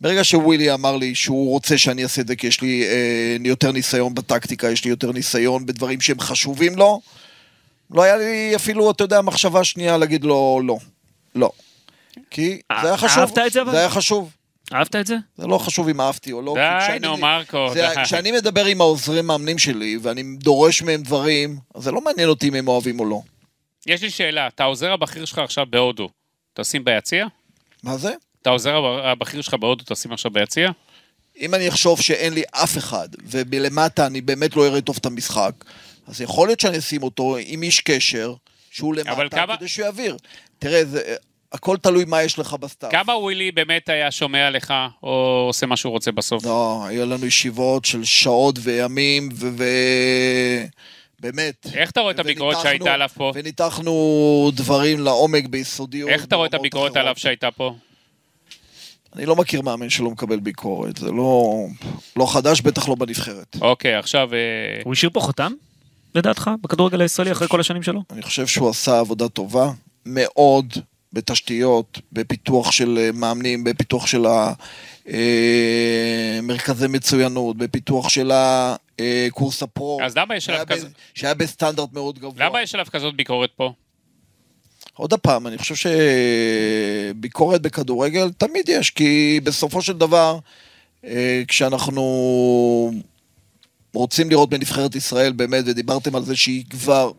ברגע 0.00 0.24
שווילי 0.24 0.74
אמר 0.74 0.96
לי 0.96 1.14
שהוא 1.14 1.50
רוצה 1.50 1.78
שאני 1.78 2.02
אעשה 2.02 2.20
את 2.20 2.26
זה 2.28 2.36
כי 2.36 2.46
יש 2.46 2.60
לי 2.60 2.84
אה, 2.84 3.36
יותר 3.44 3.72
ניסיון 3.72 4.14
בטקטיקה, 4.14 4.70
יש 4.70 4.84
לי 4.84 4.90
יותר 4.90 5.12
ניסיון 5.12 5.66
בדברים 5.66 6.00
שהם 6.00 6.20
חשובים 6.20 6.76
לו, 6.76 7.00
לא 7.90 8.02
היה 8.02 8.16
לי 8.16 8.52
אפילו, 8.56 8.90
אתה 8.90 9.04
יודע, 9.04 9.20
מחשבה 9.20 9.64
שנייה 9.64 9.96
להגיד 9.96 10.24
לו 10.24 10.60
לא. 10.64 10.76
לא. 11.34 11.50
כי 12.30 12.60
זה 12.82 12.88
היה 12.88 12.96
חשוב. 12.96 13.18
אהבת 13.18 13.38
את 13.38 13.52
זה 13.52 13.62
אבל? 13.62 13.70
זה 13.70 13.78
היה 13.78 13.90
חשוב. 13.90 14.32
אהבת 14.72 14.96
את 14.96 15.06
זה? 15.06 15.16
זה 15.36 15.46
לא 15.46 15.58
חשוב 15.58 15.88
אם 15.88 16.00
אהבתי 16.00 16.32
או 16.32 16.42
לא. 16.42 16.54
די, 16.88 16.98
נו, 17.00 17.16
מרקו. 17.16 17.66
כשאני 18.04 18.32
מדבר 18.32 18.64
עם 18.64 18.80
העוזרי 18.80 19.22
מאמנים 19.22 19.58
שלי, 19.58 19.98
ואני 20.02 20.22
דורש 20.38 20.82
מהם 20.82 21.02
דברים, 21.02 21.58
אז 21.74 21.82
זה 21.82 21.90
לא 21.92 22.00
מעניין 22.00 22.28
אותי 22.28 22.48
אם 22.48 22.54
הם 22.54 22.68
אוהבים 22.68 23.00
או 23.00 23.04
לא. 23.04 23.20
יש 23.86 24.02
לי 24.02 24.10
שאלה, 24.10 24.46
אתה 24.46 24.62
העוזר 24.62 24.92
הבכיר 24.92 25.24
שלך 25.24 25.38
עכשיו 25.38 25.66
בהודו, 25.70 26.08
תשים 26.54 26.84
ביציע? 26.84 27.26
מה 27.82 27.96
זה? 27.96 28.12
אתה 28.42 28.50
העוזר 28.50 28.76
הב- 28.76 29.04
הבכיר 29.04 29.42
שלך 29.42 29.54
בהודו, 29.54 29.84
תשים 29.86 30.12
עכשיו 30.12 30.30
ביציע? 30.30 30.70
אם 31.40 31.54
אני 31.54 31.68
אחשוב 31.68 32.00
שאין 32.00 32.32
לי 32.32 32.42
אף 32.52 32.78
אחד, 32.78 33.08
ובלמטה 33.22 34.06
אני 34.06 34.20
באמת 34.20 34.56
לא 34.56 34.66
אראה 34.66 34.80
טוב 34.80 34.96
את 35.00 35.06
המשחק, 35.06 35.52
אז 36.06 36.20
יכול 36.20 36.48
להיות 36.48 36.60
שאני 36.60 36.78
אשים 36.78 37.02
אותו 37.02 37.36
עם 37.46 37.62
איש 37.62 37.80
קשר, 37.80 38.34
שהוא 38.70 38.94
אבל 39.08 39.22
למטה, 39.24 39.36
כמה- 39.36 39.56
כדי 39.56 39.68
שהוא 39.68 39.84
יעביר. 39.84 40.16
תראה, 40.58 40.84
זה, 40.84 41.14
הכל 41.52 41.76
תלוי 41.76 42.04
מה 42.04 42.22
יש 42.22 42.38
לך 42.38 42.54
ב 42.54 42.59
staff. 42.59 42.90
כמה 42.92 43.16
ווילי 43.16 43.52
באמת 43.52 43.88
היה 43.88 44.10
שומע 44.10 44.50
לך, 44.50 44.74
או 45.02 45.44
עושה 45.46 45.66
מה 45.66 45.76
שהוא 45.76 45.90
רוצה 45.90 46.12
בסוף? 46.12 46.44
לא, 46.44 46.84
היו 46.86 47.06
לנו 47.06 47.26
ישיבות 47.26 47.84
של 47.84 48.04
שעות 48.04 48.58
וימים, 48.62 49.28
ו... 49.34 49.48
ו... 49.58 49.64
באמת. 51.20 51.66
איך 51.74 51.90
אתה 51.90 52.00
רואה 52.00 52.12
את 52.12 52.18
הביקורת 52.18 52.56
שהייתה 52.62 52.94
עליו 52.94 53.08
פה? 53.14 53.32
וניתחנו 53.34 54.50
דברים 54.54 55.00
לעומק 55.00 55.46
ביסודיות. 55.46 56.10
איך 56.10 56.24
אתה 56.24 56.36
רואה 56.36 56.46
את 56.46 56.54
הביקורת 56.54 56.84
אחרות. 56.92 56.96
עליו 56.96 57.14
שהייתה 57.16 57.50
פה? 57.50 57.74
אני 59.16 59.26
לא 59.26 59.36
מכיר 59.36 59.62
מאמן 59.62 59.90
שלא 59.90 60.10
מקבל 60.10 60.40
ביקורת, 60.40 60.96
זה 60.96 61.10
לא, 61.12 61.64
לא 62.16 62.32
חדש, 62.32 62.60
בטח 62.60 62.88
לא 62.88 62.94
בנבחרת. 62.94 63.56
אוקיי, 63.60 63.94
עכשיו... 63.94 64.34
אה, 64.34 64.38
הוא 64.84 64.92
השאיר 64.92 65.10
פה 65.12 65.20
חותם, 65.20 65.52
לדעתך, 66.16 66.50
בכדורגל 66.62 67.00
הישראלי 67.00 67.32
אחרי 67.32 67.48
כל 67.48 67.60
השנים 67.60 67.82
שלו? 67.82 68.02
אני 68.12 68.22
חושב 68.22 68.46
שהוא 68.46 68.68
עשה 68.70 68.98
עבודה 68.98 69.28
טובה 69.28 69.70
מאוד 70.06 70.72
בתשתיות, 71.12 72.00
בפיתוח 72.12 72.70
של 72.72 72.98
אה, 72.98 73.10
מאמנים, 73.14 73.64
בפיתוח 73.64 74.06
של 74.06 74.26
המרכזי 76.38 76.86
מצוינות, 76.88 77.56
בפיתוח 77.56 78.08
של 78.08 78.30
הקורס 78.34 79.62
הפרו. 79.62 79.98
אז 80.02 80.16
למה 80.18 80.36
יש 80.36 80.48
עליו 80.48 80.66
כזה- 80.68 80.88
שהיה 81.14 81.34
בסטנדרט 81.34 81.92
מאוד 81.92 82.18
גבוה. 82.18 82.46
למה 82.46 82.62
יש 82.62 82.74
עליו 82.74 82.86
כזאת 82.92 83.16
ביקורת 83.16 83.50
פה? 83.56 83.72
עוד 84.94 85.14
פעם, 85.14 85.46
אני 85.46 85.58
חושב 85.58 85.74
שביקורת 85.74 87.62
בכדורגל 87.62 88.30
תמיד 88.38 88.68
יש, 88.68 88.90
כי 88.90 89.40
בסופו 89.44 89.82
של 89.82 89.92
דבר, 89.92 90.38
אה, 91.04 91.42
כשאנחנו 91.48 92.02
רוצים 93.96 94.30
לראות 94.30 94.50
בנבחרת 94.50 94.94
ישראל 94.94 95.32
באמת, 95.32 95.64
ודיברתם 95.66 96.16
על 96.16 96.22
זה 96.22 96.36
שהיא 96.36 96.64
כבר 96.70 97.10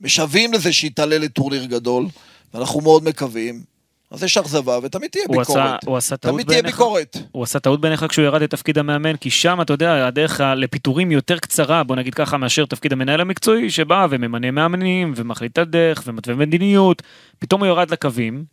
משוועים 0.00 0.52
לזה 0.52 0.72
שהיא 0.72 0.90
תעלה 0.94 1.18
לטורניר 1.18 1.64
גדול, 1.64 2.06
ואנחנו 2.54 2.80
מאוד 2.80 3.04
מקווים, 3.04 3.62
אז 4.10 4.22
יש 4.22 4.38
אכזבה 4.38 4.78
ותמיד 4.82 5.10
תהיה 5.10 5.24
הוא 5.28 5.38
ביקורת. 5.38 5.58
עשה, 5.58 5.76
הוא 5.86 5.96
עשה 5.96 6.16
טעות 6.16 6.34
תמיד 6.34 6.46
תהיה? 6.46 6.62
ביקורת. 6.62 7.16
הוא 7.32 7.42
עשה 7.42 7.58
טעות 7.58 7.80
בעיניך 7.80 8.04
כשהוא 8.08 8.24
ירד 8.24 8.42
לתפקיד 8.42 8.78
המאמן, 8.78 9.16
כי 9.16 9.30
שם, 9.30 9.58
אתה 9.60 9.72
יודע, 9.72 10.06
הדרך 10.06 10.40
לפיטורים 10.56 11.12
יותר 11.12 11.38
קצרה, 11.38 11.82
בוא 11.84 11.96
נגיד 11.96 12.14
ככה, 12.14 12.36
מאשר 12.36 12.66
תפקיד 12.66 12.92
המנהל 12.92 13.20
המקצועי, 13.20 13.70
שבא 13.70 14.06
וממנה 14.10 14.50
מאמנים, 14.50 15.12
ומחליט 15.16 15.58
הדרך, 15.58 16.02
ומתווה 16.06 16.36
מדיניות, 16.36 17.02
פתאום 17.38 17.60
הוא 17.60 17.68
ירד 17.68 17.90
לקווים, 17.90 18.44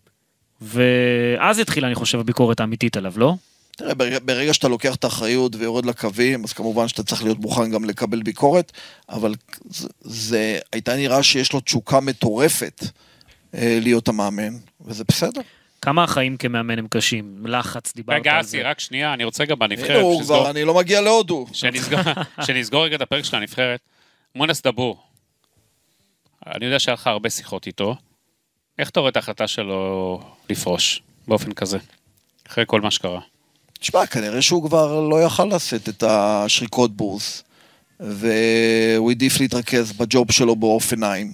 ואז 0.62 1.60
התחילה, 1.60 1.88
אני 1.88 1.96
חושב, 1.96 2.20
הביקורת 2.20 2.60
האמיתית 2.60 2.98
עליו, 2.98 3.14
לא? 3.16 3.36
תראה, 3.78 3.94
ברגע, 4.20 4.54
שאתה 4.54 4.68
לוקח 4.68 4.96
את 4.96 5.04
האחריות 5.04 5.56
ויורד 5.56 5.86
לקווים, 5.86 6.44
אז 6.44 6.54
כמובן 6.54 6.88
שאתה 6.88 7.04
צריך 7.04 7.24
להיות 7.24 7.40
מוכן 7.40 7.72
גם 7.72 7.86
לקבל 7.86 8.24
ביקורת, 8.24 8.72
אבל 9.10 9.36
זה, 9.70 9.88
זה 10.02 10.60
הייתה 10.74 10.96
נראה 10.96 11.24
שיש 11.24 11.54
לו 11.54 11.60
תשוקה 11.60 12.00
מטורפת 12.00 12.84
אה, 13.56 13.78
להיות 13.82 14.08
המאמן, 14.08 14.54
וזה 14.82 15.04
בסדר. 15.08 15.42
כמה 15.82 16.04
החיים 16.04 16.38
כמאמן 16.38 16.80
הם 16.80 16.88
קשים? 16.90 17.46
לחץ, 17.48 17.94
דיברת 17.96 18.20
רגע, 18.20 18.34
על 18.34 18.42
אסי, 18.42 18.50
זה. 18.50 18.62
רק 18.70 18.80
שנייה, 18.80 19.14
אני 19.14 19.24
רוצה 19.24 19.46
גם 19.46 19.60
בנבחרת, 19.60 20.02
הוא 20.02 20.18
שנסגור- 20.20 20.40
כבר, 20.42 20.50
אני 20.50 20.64
לא 20.64 20.74
מגיע 20.74 21.02
להודו. 21.02 21.46
שנסגור- 21.54 22.00
שנסגור 22.46 22.86
רגע 22.86 22.96
את 22.96 23.02
הפרק 23.02 23.24
של 23.26 23.36
הנבחרת. 23.36 23.80
מונס 24.36 24.62
דבור, 24.62 25.04
אני 26.48 26.66
יודע 26.66 26.80
שהיה 26.80 26.94
לך 26.94 27.08
הרבה 27.08 27.30
שיחות 27.30 27.68
איתו. 27.68 27.96
איך 28.80 28.90
אתה 28.90 29.00
רואה 29.00 29.10
את 29.10 29.16
ההחלטה 29.16 29.48
שלו 29.48 30.20
לפרוש 30.50 31.02
באופן 31.28 31.52
כזה? 31.54 31.78
אחרי 32.48 32.64
כל 32.68 32.82
מה 32.82 32.92
שקרה. 32.92 33.20
תשמע, 33.82 34.06
כנראה 34.06 34.42
שהוא 34.42 34.64
כבר 34.68 35.00
לא 35.00 35.24
יכל 35.24 35.46
לשאת 35.46 35.90
את 35.90 36.04
השריקות 36.08 36.98
בורס, 36.98 37.44
והוא 38.00 39.12
העדיף 39.12 39.40
להתרכז 39.40 39.92
בג'וב 39.92 40.32
שלו 40.32 40.56
באופניים. 40.56 41.34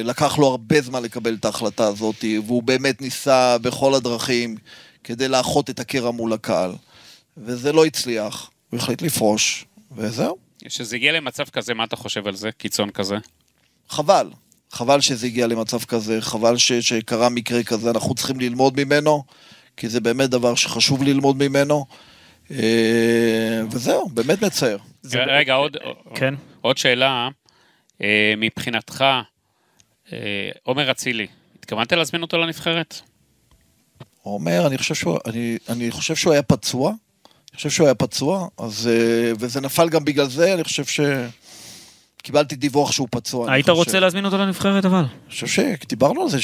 ולקח 0.00 0.38
לו 0.38 0.46
הרבה 0.46 0.80
זמן 0.80 1.02
לקבל 1.02 1.34
את 1.34 1.44
ההחלטה 1.44 1.86
הזאת, 1.86 2.24
והוא 2.46 2.62
באמת 2.62 3.00
ניסה 3.00 3.58
בכל 3.58 3.94
הדרכים 3.94 4.56
כדי 5.04 5.28
לאחות 5.28 5.70
את 5.70 5.80
הקרע 5.80 6.10
מול 6.10 6.32
הקהל. 6.32 6.72
וזה 7.36 7.72
לא 7.72 7.84
הצליח, 7.84 8.50
הוא 8.70 8.80
החליט 8.80 9.02
לפרוש, 9.02 9.64
וזהו. 9.96 10.36
כשזה 10.64 10.96
הגיע 10.96 11.12
למצב 11.12 11.44
כזה, 11.44 11.74
מה 11.74 11.84
אתה 11.84 11.96
חושב 11.96 12.26
על 12.26 12.36
זה? 12.36 12.50
קיצון 12.52 12.90
כזה? 12.90 13.16
חבל. 13.88 14.30
חבל 14.72 15.00
שזה 15.00 15.26
הגיע 15.26 15.46
למצב 15.46 15.84
כזה, 15.84 16.20
חבל 16.20 16.56
ש, 16.56 16.72
שקרה 16.72 17.28
מקרה 17.28 17.62
כזה, 17.62 17.90
אנחנו 17.90 18.14
צריכים 18.14 18.40
ללמוד 18.40 18.84
ממנו, 18.84 19.24
כי 19.76 19.88
זה 19.88 20.00
באמת 20.00 20.30
דבר 20.30 20.54
שחשוב 20.54 21.02
ללמוד 21.02 21.36
ממנו. 21.36 21.86
אה, 22.50 22.56
וזהו, 23.70 24.08
באמת 24.08 24.42
מצער. 24.42 24.76
זה- 25.02 25.18
רגע, 25.24 25.54
עוד, 25.54 25.76
כן. 26.14 26.34
עוד 26.60 26.78
שאלה, 26.78 27.28
אה, 28.02 28.34
מבחינתך, 28.36 29.04
אה, 30.12 30.18
עומר 30.62 30.90
אצילי, 30.90 31.26
התכוונת 31.58 31.92
להזמין 31.92 32.22
אותו 32.22 32.38
לנבחרת? 32.38 33.00
עומר, 34.22 34.66
אני 34.66 34.78
חושב 34.78 34.94
שהוא, 34.94 35.18
אני, 35.26 35.58
אני 35.68 35.90
חושב 35.90 36.14
שהוא 36.14 36.32
היה 36.32 36.42
פצוע, 36.42 36.90
אני 36.90 37.56
חושב 37.56 37.70
שהוא 37.70 37.86
היה 37.86 37.94
פצוע, 37.94 38.48
אז, 38.58 38.90
וזה 39.38 39.60
נפל 39.60 39.88
גם 39.88 40.04
בגלל 40.04 40.26
זה, 40.28 40.54
אני 40.54 40.64
חושב 40.64 40.84
ש... 40.84 41.00
קיבלתי 42.22 42.56
דיווח 42.56 42.92
שהוא 42.92 43.08
פצוע. 43.10 43.52
היית. 43.52 43.68
רוצה 43.68 44.00
להזמין 44.00 44.24
אותו 44.24 44.38
לנבחרת, 44.38 44.84
אבל? 44.84 44.98
אני 44.98 45.30
חושב 45.30 45.46
שדיברנו 45.46 46.22
על 46.22 46.28
זה 46.28 46.38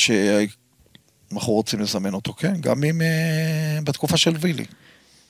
שאנחנו 1.33 1.53
רוצים 1.53 1.81
לזמן 1.81 2.15
אותו, 2.15 2.33
כן, 2.33 2.55
גם 2.61 2.85
אם 2.85 3.03
אה, 3.03 3.79
בתקופה 3.85 4.17
של 4.17 4.33
וילי. 4.41 4.65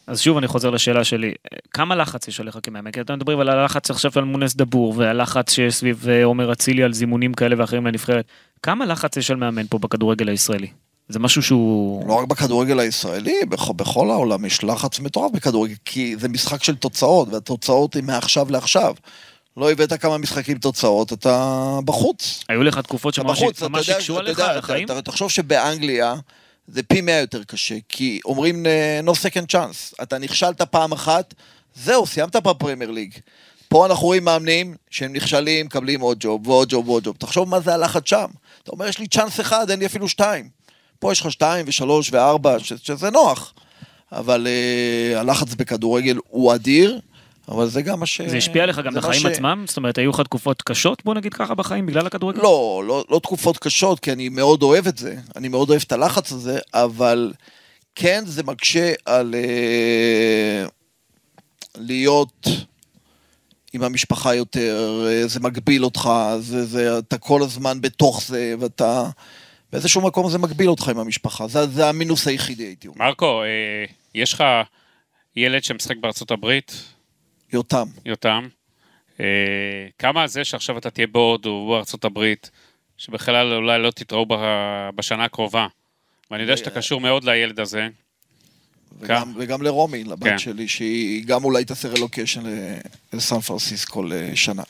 אז 0.06 0.20
שוב 0.20 0.36
אני 0.36 0.46
חוזר 0.46 0.70
לשאלה 0.70 1.04
שלי, 1.04 1.32
כמה 1.70 1.94
לחץ 1.94 2.28
יש 2.28 2.40
עליך 2.40 2.58
כמאמן? 2.62 2.90
כי 2.90 3.00
אתם 3.00 3.14
מדברים 3.14 3.40
על 3.40 3.48
הלחץ 3.48 3.90
עכשיו 3.90 4.12
על 4.16 4.24
מונס 4.24 4.54
דבור, 4.54 4.94
והלחץ 4.96 5.52
שיש 5.52 5.74
סביב 5.74 6.06
אה, 6.08 6.24
עומר 6.24 6.52
אצילי 6.52 6.82
על 6.82 6.92
זימונים 6.92 7.34
כאלה 7.34 7.54
ואחרים 7.58 7.86
לנבחרת. 7.86 8.24
כמה 8.62 8.86
לחץ 8.86 9.16
יש 9.16 9.30
על 9.30 9.36
מאמן 9.36 9.66
פה 9.70 9.78
בכדורגל 9.78 10.28
הישראלי? 10.28 10.66
זה 11.08 11.18
משהו 11.18 11.42
שהוא... 11.42 12.08
לא 12.08 12.14
רק 12.14 12.28
בכדורגל 12.28 12.78
הישראלי, 12.78 13.40
בכ- 13.48 13.70
בכל 13.70 14.10
העולם 14.10 14.44
יש 14.44 14.64
לחץ 14.64 15.00
מטורף 15.00 15.32
בכדורגל, 15.32 15.74
כי 15.84 16.16
זה 16.16 16.28
משחק 16.28 16.64
של 16.64 16.76
תוצאות, 16.76 17.28
והתוצאות 17.32 17.96
הן 17.96 18.04
מעכשיו 18.04 18.46
לעכשיו. 18.50 18.94
לא 19.56 19.70
הבאת 19.72 19.92
כמה 19.92 20.18
משחקים 20.18 20.58
תוצאות, 20.58 21.12
אתה 21.12 21.58
בחוץ. 21.84 22.44
היו 22.48 22.62
לך 22.62 22.78
תקופות 22.78 23.14
שממש 23.14 23.38
הקשו 23.88 24.18
עליך 24.18 24.38
על 24.38 24.58
החיים? 24.58 24.84
אתה- 24.84 24.98
אתה 24.98 25.10
תחשוב 25.10 25.30
שבאנגליה 25.30 26.14
זה 26.68 26.82
פי 26.82 27.00
מאה 27.00 27.14
יותר 27.20 27.44
קשה, 27.44 27.74
כי 27.88 28.20
אומרים 28.24 28.66
אה, 28.66 29.00
no 29.06 29.10
second 29.10 29.46
chance, 29.52 30.02
אתה 30.02 30.18
נכשלת 30.18 30.62
פעם 30.62 30.92
אחת, 30.92 31.34
זהו, 31.74 32.06
סיימת 32.06 32.36
בפרמייר 32.36 32.90
ליג. 32.90 33.14
פה 33.68 33.86
אנחנו 33.86 34.06
רואים 34.06 34.24
מאמנים 34.24 34.74
שהם 34.90 35.12
נכשלים, 35.12 35.66
מקבלים 35.66 36.00
עוד 36.00 36.18
ג'וב 36.20 36.48
ועוד 36.48 36.68
ג'וב 36.70 36.88
ועוד 36.88 37.04
ג'וב. 37.04 37.16
תחשוב 37.18 37.48
מה 37.48 37.60
זה 37.60 37.74
הלחץ 37.74 38.02
שם. 38.08 38.26
אתה 38.62 38.72
אומר, 38.72 38.86
יש 38.88 38.98
לי 38.98 39.06
צ'אנס 39.06 39.40
אחד, 39.40 39.70
אין 39.70 39.78
לי 39.78 39.86
אפילו 39.86 40.08
שתיים. 40.08 40.48
פה 40.98 41.12
יש 41.12 41.20
לך 41.20 41.32
שתיים 41.32 41.64
ושלוש 41.68 42.08
וארבע, 42.12 42.58
ש- 42.58 42.72
שזה 42.82 43.10
נוח. 43.10 43.54
אבל 44.12 44.46
uh, 44.46 45.18
הלחץ 45.18 45.54
בכדורגל 45.54 46.16
הוא 46.28 46.54
אדיר, 46.54 47.00
אבל 47.48 47.66
זה 47.66 47.82
גם 47.82 48.00
מה 48.00 48.06
ש... 48.06 48.20
זה 48.20 48.36
השפיע 48.36 48.62
עליך 48.62 48.78
גם 48.78 48.96
לחיים 48.96 49.20
ש- 49.20 49.26
עצמם? 49.26 49.64
זאת 49.68 49.76
אומרת, 49.76 49.98
היו 49.98 50.10
לך 50.10 50.20
תקופות 50.20 50.62
קשות, 50.62 51.04
בוא 51.04 51.14
נגיד 51.14 51.34
ככה, 51.34 51.54
בחיים, 51.54 51.86
בגלל 51.86 52.06
הכדורגל? 52.06 52.42
לא, 52.42 52.82
לא, 52.86 53.04
לא 53.10 53.18
תקופות 53.18 53.58
קשות, 53.58 54.00
כי 54.00 54.12
אני 54.12 54.28
מאוד 54.28 54.62
אוהב 54.62 54.86
את 54.86 54.98
זה, 54.98 55.16
אני 55.36 55.48
מאוד 55.48 55.70
אוהב 55.70 55.82
את 55.86 55.92
הלחץ 55.92 56.32
הזה, 56.32 56.58
אבל 56.74 57.32
כן, 57.94 58.22
זה 58.26 58.42
מקשה 58.42 58.92
על 59.04 59.34
אה, 59.34 60.64
להיות 61.76 62.46
עם 63.72 63.82
המשפחה 63.82 64.34
יותר, 64.34 65.06
אה, 65.06 65.26
זה 65.26 65.40
מגביל 65.40 65.84
אותך, 65.84 66.10
זה, 66.38 66.64
זה, 66.64 66.98
אתה 66.98 67.18
כל 67.18 67.42
הזמן 67.42 67.80
בתוך 67.80 68.22
זה, 68.26 68.54
ואתה... 68.58 69.04
באיזשהו 69.72 70.00
מקום 70.00 70.30
זה 70.30 70.38
מגביל 70.38 70.68
אותך 70.70 70.88
עם 70.88 70.98
המשפחה, 70.98 71.46
זה, 71.48 71.66
זה 71.66 71.88
המינוס 71.88 72.28
היחידי, 72.28 72.62
הייתי 72.62 72.88
אומר. 72.88 73.06
מרקו, 73.06 73.42
אה, 73.42 73.84
יש 74.14 74.32
לך 74.32 74.44
ילד 75.36 75.64
שמשחק 75.64 75.96
בארצות 76.00 76.30
הברית, 76.30 76.84
יותם. 77.52 77.86
יותם, 78.04 78.48
אה, 79.20 79.26
כמה 79.98 80.26
זה 80.26 80.44
שעכשיו 80.44 80.78
אתה 80.78 80.90
תהיה 80.90 81.06
בהודו, 81.06 81.68
בארצות 81.70 82.04
הברית, 82.04 82.50
שבכלל 82.98 83.52
אולי 83.52 83.82
לא 83.82 83.90
תתראו 83.90 84.26
בשנה 84.94 85.24
הקרובה, 85.24 85.66
ואני 86.30 86.42
יודע 86.42 86.56
שאתה 86.56 86.70
קשור 86.70 87.00
מאוד 87.00 87.24
לילד 87.24 87.60
הזה, 87.60 87.88
וגם, 89.00 89.32
וגם 89.36 89.62
לרומי, 89.62 90.04
לבת 90.04 90.22
כן. 90.22 90.38
שלי, 90.38 90.68
שהיא 90.68 91.24
גם 91.26 91.44
אולי 91.44 91.64
תעשה 91.64 91.88
רלוקיישן 91.88 92.42
לסן 93.12 93.40
פרנסיסקו 93.40 94.02
לשנה. 94.02 94.62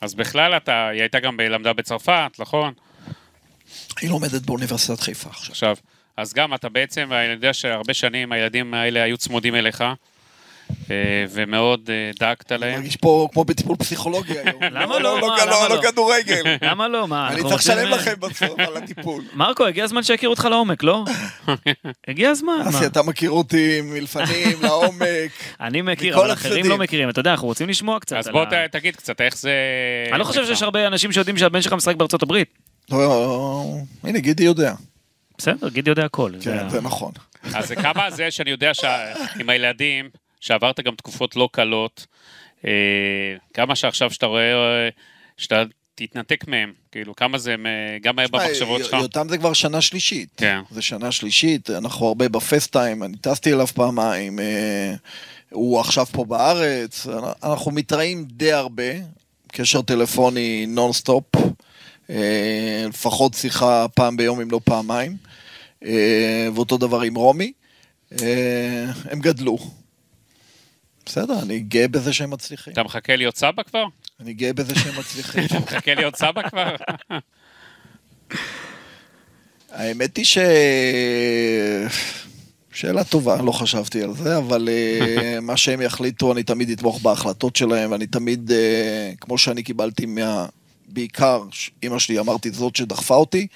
אז 0.00 0.14
בכלל 0.14 0.56
אתה, 0.56 0.88
היא 0.88 1.00
הייתה 1.00 1.20
גם, 1.20 1.40
למדה 1.40 1.72
בצרפת, 1.72 2.30
נכון? 2.38 2.74
היא 4.00 4.10
לומדת 4.10 4.42
באוניברסיטת 4.42 5.00
חיפה 5.00 5.30
עכשיו. 5.30 5.50
עכשיו, 5.50 5.76
אז 6.16 6.34
גם 6.34 6.54
אתה 6.54 6.68
בעצם, 6.68 7.12
אני 7.12 7.32
יודע 7.32 7.52
שהרבה 7.52 7.94
שנים 7.94 8.32
הילדים 8.32 8.74
האלה 8.74 9.02
היו 9.02 9.18
צמודים 9.18 9.54
אליך, 9.54 9.84
ומאוד 11.30 11.90
אה, 11.90 12.10
דאגת 12.20 12.52
אני 12.52 12.60
להם. 12.60 12.74
מרגיש 12.74 12.96
פה 12.96 13.28
כמו 13.32 13.44
בטיפול 13.44 13.76
פסיכולוגי 13.76 14.32
היום. 14.32 14.62
למה 14.76 14.98
לא? 14.98 15.20
לא, 15.20 15.20
לא, 15.20 15.36
למה 15.46 15.68
לא 15.68 15.76
לא? 15.76 15.82
כדורגל. 15.82 16.42
למה 16.70 16.88
לא? 16.88 17.08
מה, 17.08 17.28
אני 17.28 17.42
צריך 17.42 17.54
לשלם 17.54 17.90
לכם 17.90 18.12
בסוף 18.20 18.60
על 18.60 18.76
הטיפול. 18.76 19.24
מרקו, 19.34 19.66
הגיע 19.66 19.84
הזמן 19.84 20.02
שיכירו 20.02 20.30
אותך 20.30 20.44
לעומק, 20.50 20.82
לא? 20.82 21.04
הגיע 22.08 22.30
הזמן. 22.30 22.60
מה? 22.64 22.70
אסי, 22.70 22.86
אתה 22.86 23.02
מכיר 23.02 23.30
אותי 23.30 23.80
מלפנים, 23.80 24.62
לעומק. 24.62 25.30
אני 25.60 25.82
מכיר, 25.82 26.16
אבל 26.20 26.32
אחרים. 26.32 26.66
לא 26.66 26.78
מכירים. 26.78 27.08
אתה 27.08 27.20
יודע, 27.20 27.30
אנחנו 27.30 27.48
רוצים 27.48 27.68
לשמוע 27.68 28.00
קצת 28.00 28.16
אז 28.16 28.28
בוא 28.28 28.44
תגיד 28.72 28.96
קצת, 28.96 29.20
איך 29.20 29.36
זה... 29.36 29.52
אני 30.10 30.18
לא 30.18 30.24
חושב 30.24 30.46
שיש 30.46 30.62
הרבה 30.62 30.86
אנשים 30.86 31.12
שיודעים 31.12 31.36
שהבן 31.36 31.62
שלך 31.62 31.72
משחק 31.72 31.96
בארצות 31.96 32.22
הברית. 32.22 32.48
לא, 32.90 33.64
הנה, 34.04 34.18
גידי 34.18 34.44
יודע. 34.44 34.74
בסדר, 35.38 35.68
גידי 35.68 35.90
יודע 35.90 36.04
הכל. 36.04 36.32
כן, 36.40 36.68
זה 36.68 36.80
נכון. 36.80 37.12
אז 37.54 37.68
זה 37.68 37.76
כמה 37.76 38.10
זה 38.10 38.30
שאני 38.30 38.50
יודע 38.50 38.74
שעם 38.74 39.48
הילדים, 39.48 40.08
שעברת 40.40 40.80
גם 40.80 40.94
תקופות 40.94 41.36
לא 41.36 41.48
קלות, 41.52 42.06
אה, 42.64 42.70
כמה 43.54 43.76
שעכשיו 43.76 44.10
שאתה 44.10 44.26
רואה, 44.26 44.54
אה, 44.54 44.88
שאתה 45.36 45.62
תתנתק 45.94 46.48
מהם, 46.48 46.72
כאילו, 46.92 47.16
כמה 47.16 47.38
זה 47.38 47.50
אה, 47.66 47.98
גם 48.02 48.18
היה 48.18 48.28
במחשבות 48.28 48.84
שלך? 48.84 48.92
יותם 48.92 49.26
זה 49.28 49.38
כבר 49.38 49.52
שנה 49.52 49.80
שלישית. 49.80 50.28
כן. 50.36 50.60
זה 50.70 50.82
שנה 50.82 51.12
שלישית, 51.12 51.70
אנחנו 51.70 52.06
הרבה 52.06 52.28
בפסטיים, 52.28 53.02
אני 53.02 53.16
טסתי 53.16 53.52
אליו 53.52 53.66
פעמיים, 53.66 54.40
אה, 54.40 54.94
הוא 55.50 55.80
עכשיו 55.80 56.06
פה 56.06 56.24
בארץ, 56.24 57.06
אנחנו 57.42 57.70
מתראים 57.70 58.24
די 58.24 58.52
הרבה, 58.52 58.92
קשר 59.48 59.82
טלפוני 59.82 60.66
נונסטופ, 60.66 61.24
לפחות 62.88 63.34
שיחה 63.34 63.86
פעם 63.94 64.16
ביום 64.16 64.40
אם 64.40 64.50
לא 64.50 64.60
פעמיים, 64.64 65.16
ואותו 66.54 66.76
דבר 66.76 67.00
עם 67.00 67.14
רומי, 67.14 67.52
הם 69.10 69.20
גדלו. 69.20 69.58
בסדר, 71.06 71.42
אני 71.42 71.60
גאה 71.60 71.88
בזה 71.88 72.12
שהם 72.12 72.30
מצליחים. 72.30 72.72
אתה 72.72 72.82
מחכה 72.82 73.16
להיות 73.16 73.36
סבא 73.36 73.62
כבר? 73.62 73.84
אני 74.20 74.34
גאה 74.34 74.52
בזה 74.52 74.74
שהם 74.74 74.98
מצליחים. 74.98 75.44
אתה 75.44 75.58
מחכה 75.58 75.94
להיות 75.94 76.16
סבא 76.16 76.48
כבר? 76.48 76.76
האמת 79.70 80.16
היא 80.16 80.24
ש... 80.24 80.38
שאלה 82.72 83.04
טובה, 83.04 83.42
לא 83.42 83.52
חשבתי 83.52 84.02
על 84.02 84.14
זה, 84.14 84.36
אבל 84.36 84.68
אה, 84.68 85.40
מה 85.48 85.56
שהם 85.56 85.80
יחליטו, 85.80 86.32
אני 86.32 86.42
תמיד 86.42 86.70
אתמוך 86.70 87.02
בהחלטות 87.02 87.56
שלהם, 87.56 87.90
ואני 87.92 88.06
תמיד, 88.06 88.52
אה, 88.52 89.12
כמו 89.20 89.38
שאני 89.38 89.62
קיבלתי 89.62 90.06
מה... 90.06 90.46
בעיקר, 90.92 91.42
אימא 91.82 91.98
שלי, 91.98 92.18
אמרתי, 92.18 92.50
זאת 92.50 92.76
שדחפה 92.76 93.14
אותי, 93.14 93.46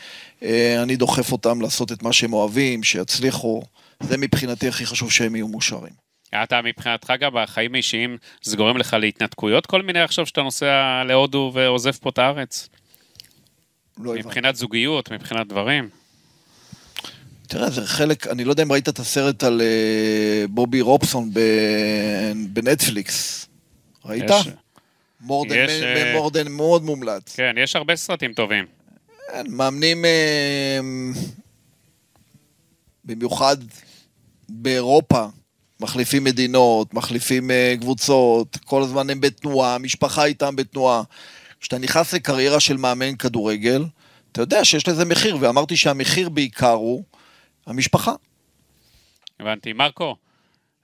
אה, 0.43 0.83
אני 0.83 0.97
דוחף 0.97 1.33
אותם 1.33 1.61
לעשות 1.61 1.93
את 1.93 2.03
מה 2.03 2.13
שהם 2.13 2.33
אוהבים, 2.33 2.83
שיצליחו. 2.83 3.63
זה 4.01 4.17
מבחינתי 4.17 4.69
הכי 4.69 4.87
חשוב 4.87 5.11
שהם 5.11 5.37
יהיו 5.37 5.49
מאושרים. 5.49 6.04
אתה 6.43 6.61
מבחינתך 6.63 7.13
גם 7.21 7.31
בחיים 7.35 7.75
האישיים, 7.75 8.17
זה 8.43 8.57
גורם 8.57 8.77
לך 8.77 8.97
להתנתקויות 9.01 9.67
כל 9.67 9.83
מיני 9.83 10.01
עכשיו 10.01 10.27
שאתה 10.27 10.43
נוסע 10.43 11.03
להודו 11.07 11.51
ועוזב 11.55 11.93
פה 11.93 12.11
את 12.11 12.19
הארץ? 12.19 12.69
לא 13.99 14.11
הבנתי. 14.11 14.27
מבחינת 14.29 14.57
זוגיות, 14.57 15.13
מבחינת 15.13 15.47
דברים? 15.49 15.89
תראה, 17.49 17.71
זה 17.71 17.87
חלק, 17.87 18.27
אני 18.27 18.45
לא 18.45 18.51
יודע 18.53 18.63
אם 18.63 18.73
ראית 18.73 18.89
את 18.89 18.99
הסרט 18.99 19.43
על 19.45 19.61
אה, 19.61 20.45
בובי 20.49 20.81
רובסון 20.81 21.31
בנטפליקס. 22.53 23.47
ראית? 24.05 24.25
יש- 24.29 24.49
מורדן, 25.21 25.55
יש, 25.69 25.83
אה, 25.83 26.13
מורדן 26.17 26.49
מאוד 26.53 26.83
מומלץ. 26.83 27.37
כן, 27.37 27.55
יש 27.59 27.77
הרבה 27.77 27.97
סרטים 27.97 28.33
טובים. 28.33 28.65
כן, 29.33 29.45
מאמנים 29.49 30.05
אה, 30.05 30.79
במיוחד 33.05 33.57
באירופה, 34.49 35.27
מחליפים 35.81 36.25
מדינות, 36.25 36.95
מחליפים 36.95 37.51
אה, 37.51 37.75
קבוצות, 37.81 38.57
כל 38.65 38.83
הזמן 38.83 39.11
הם 39.11 39.21
בתנועה, 39.21 39.75
המשפחה 39.75 40.25
איתם 40.25 40.57
בתנועה. 40.57 41.03
כשאתה 41.61 41.79
נכנס 41.79 42.13
לקריירה 42.13 42.61
של 42.61 42.77
מאמן 42.77 43.17
כדורגל, 43.17 43.85
אתה 44.33 44.43
יודע 44.43 44.65
שיש 44.65 44.89
לזה 44.89 45.05
מחיר, 45.05 45.37
ואמרתי 45.41 45.77
שהמחיר 45.77 46.29
בעיקר 46.29 46.73
הוא 46.73 47.05
המשפחה. 47.67 48.13
הבנתי. 49.41 49.73
מרקו, 49.73 50.17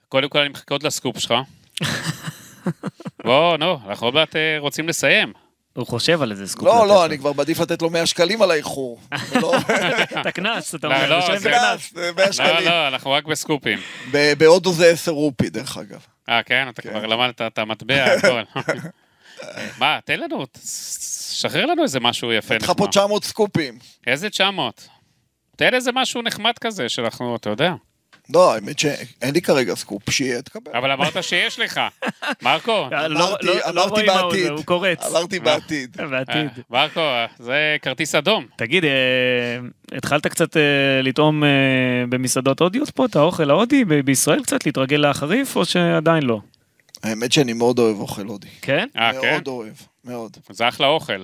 קודם 0.09 0.29
כל 0.29 0.39
אני 0.39 0.49
מחכה 0.49 0.75
עוד 0.75 0.83
לסקופ 0.83 1.19
שלך. 1.19 1.33
בוא, 3.25 3.57
נו, 3.57 3.79
אנחנו 3.87 4.07
עוד 4.07 4.13
מעט 4.13 4.35
אה, 4.35 4.55
רוצים 4.59 4.87
לסיים. 4.87 5.33
הוא 5.73 5.87
חושב 5.87 6.21
על 6.21 6.31
איזה 6.31 6.47
סקופ. 6.47 6.63
לא, 6.67 6.87
לא. 6.87 7.05
אני 7.05 7.17
כבר 7.17 7.33
מעדיף 7.33 7.59
לתת 7.59 7.81
לו 7.81 7.89
100 7.89 8.05
שקלים 8.05 8.41
על 8.41 8.51
האיחור. 8.51 8.99
ולא- 9.31 9.53
את 10.21 10.25
הקנס, 10.25 10.75
אתה 10.75 10.87
לא, 10.87 10.95
אומר, 10.95 11.09
לא, 11.09 11.37
זה- 11.39 11.49
הקנס. 11.57 11.93
זה 11.93 12.11
100 12.15 12.25
לא, 12.25 12.31
שקלים. 12.31 12.67
לא, 12.67 12.87
אנחנו 12.87 13.11
רק 13.11 13.25
בסקופים. 13.25 13.79
ב- 14.11 14.33
בהודו 14.37 14.73
זה 14.73 14.87
10 14.87 15.11
רופי, 15.11 15.49
דרך 15.49 15.77
אגב. 15.77 15.99
אה, 16.29 16.43
כן? 16.43 16.69
אתה 16.69 16.81
כבר 16.81 17.05
למדת 17.05 17.41
את 17.41 17.57
המטבע, 17.59 18.05
הכל. 18.13 18.41
מה, 19.79 19.99
תן 20.05 20.19
לנו, 20.19 20.45
שחרר 21.31 21.65
לנו 21.65 21.83
איזה 21.83 21.99
משהו 21.99 22.33
יפה. 22.33 22.55
לך 22.55 22.65
פה 22.65 22.73
נחמד. 22.73 22.89
900 22.89 23.23
סקופים. 23.23 23.79
איזה 24.07 24.29
900? 24.29 24.87
תן 25.57 25.73
איזה 25.73 25.91
משהו 25.93 26.21
נחמד 26.21 26.53
כזה, 26.61 26.89
שאנחנו, 26.89 27.35
אתה 27.35 27.49
יודע. 27.49 27.73
לא, 28.33 28.53
האמת 28.53 28.79
שאין 28.79 29.33
לי 29.33 29.41
כרגע 29.41 29.75
סקופ, 29.75 30.09
שיהיה, 30.09 30.41
תקבל. 30.41 30.71
אבל 30.73 30.91
אמרת 30.91 31.23
שיש 31.23 31.59
לך. 31.59 31.81
מרקו, 32.41 32.87
אה, 32.93 33.07
לא- 33.07 33.19
אמרתי- 33.19 33.45
לא- 33.45 33.53
לא 33.55 33.69
אמרתי 33.69 33.89
רואים 33.89 34.05
מה 34.05 34.19
הוא 34.19 34.31
בעתיד. 34.31 34.47
הוא 34.51 34.63
קורץ. 34.65 35.05
אמרתי 35.11 35.39
בעתיד. 35.39 35.97
בעתיד. 35.97 36.35
אה, 36.35 36.47
מרקו, 36.69 37.01
זה 37.39 37.77
כרטיס 37.81 38.15
אדום. 38.15 38.45
תגיד, 38.55 38.85
אה, 38.85 38.89
התחלת 39.97 40.27
קצת 40.27 40.57
אה, 40.57 40.61
לטעום 41.03 41.43
אה, 41.43 41.49
במסעדות 42.09 42.59
הודיות 42.61 42.89
פה, 42.89 43.05
את 43.05 43.15
האוכל 43.15 43.49
ההודי 43.49 43.85
בישראל 43.85 44.43
קצת, 44.43 44.65
להתרגל 44.65 45.09
לחריף, 45.09 45.55
או 45.55 45.65
שעדיין 45.65 46.23
לא? 46.23 46.39
האמת 47.03 47.31
שאני 47.31 47.53
מאוד 47.53 47.79
אוהב 47.79 47.99
אוכל 47.99 48.25
הודי. 48.25 48.47
כן? 48.61 48.87
אה, 48.97 49.11
כן? 49.21 49.31
מאוד 49.31 49.47
אוהב, 49.47 49.73
מאוד. 50.05 50.37
זה 50.49 50.67
אחלה 50.67 50.87
אוכל. 50.87 51.23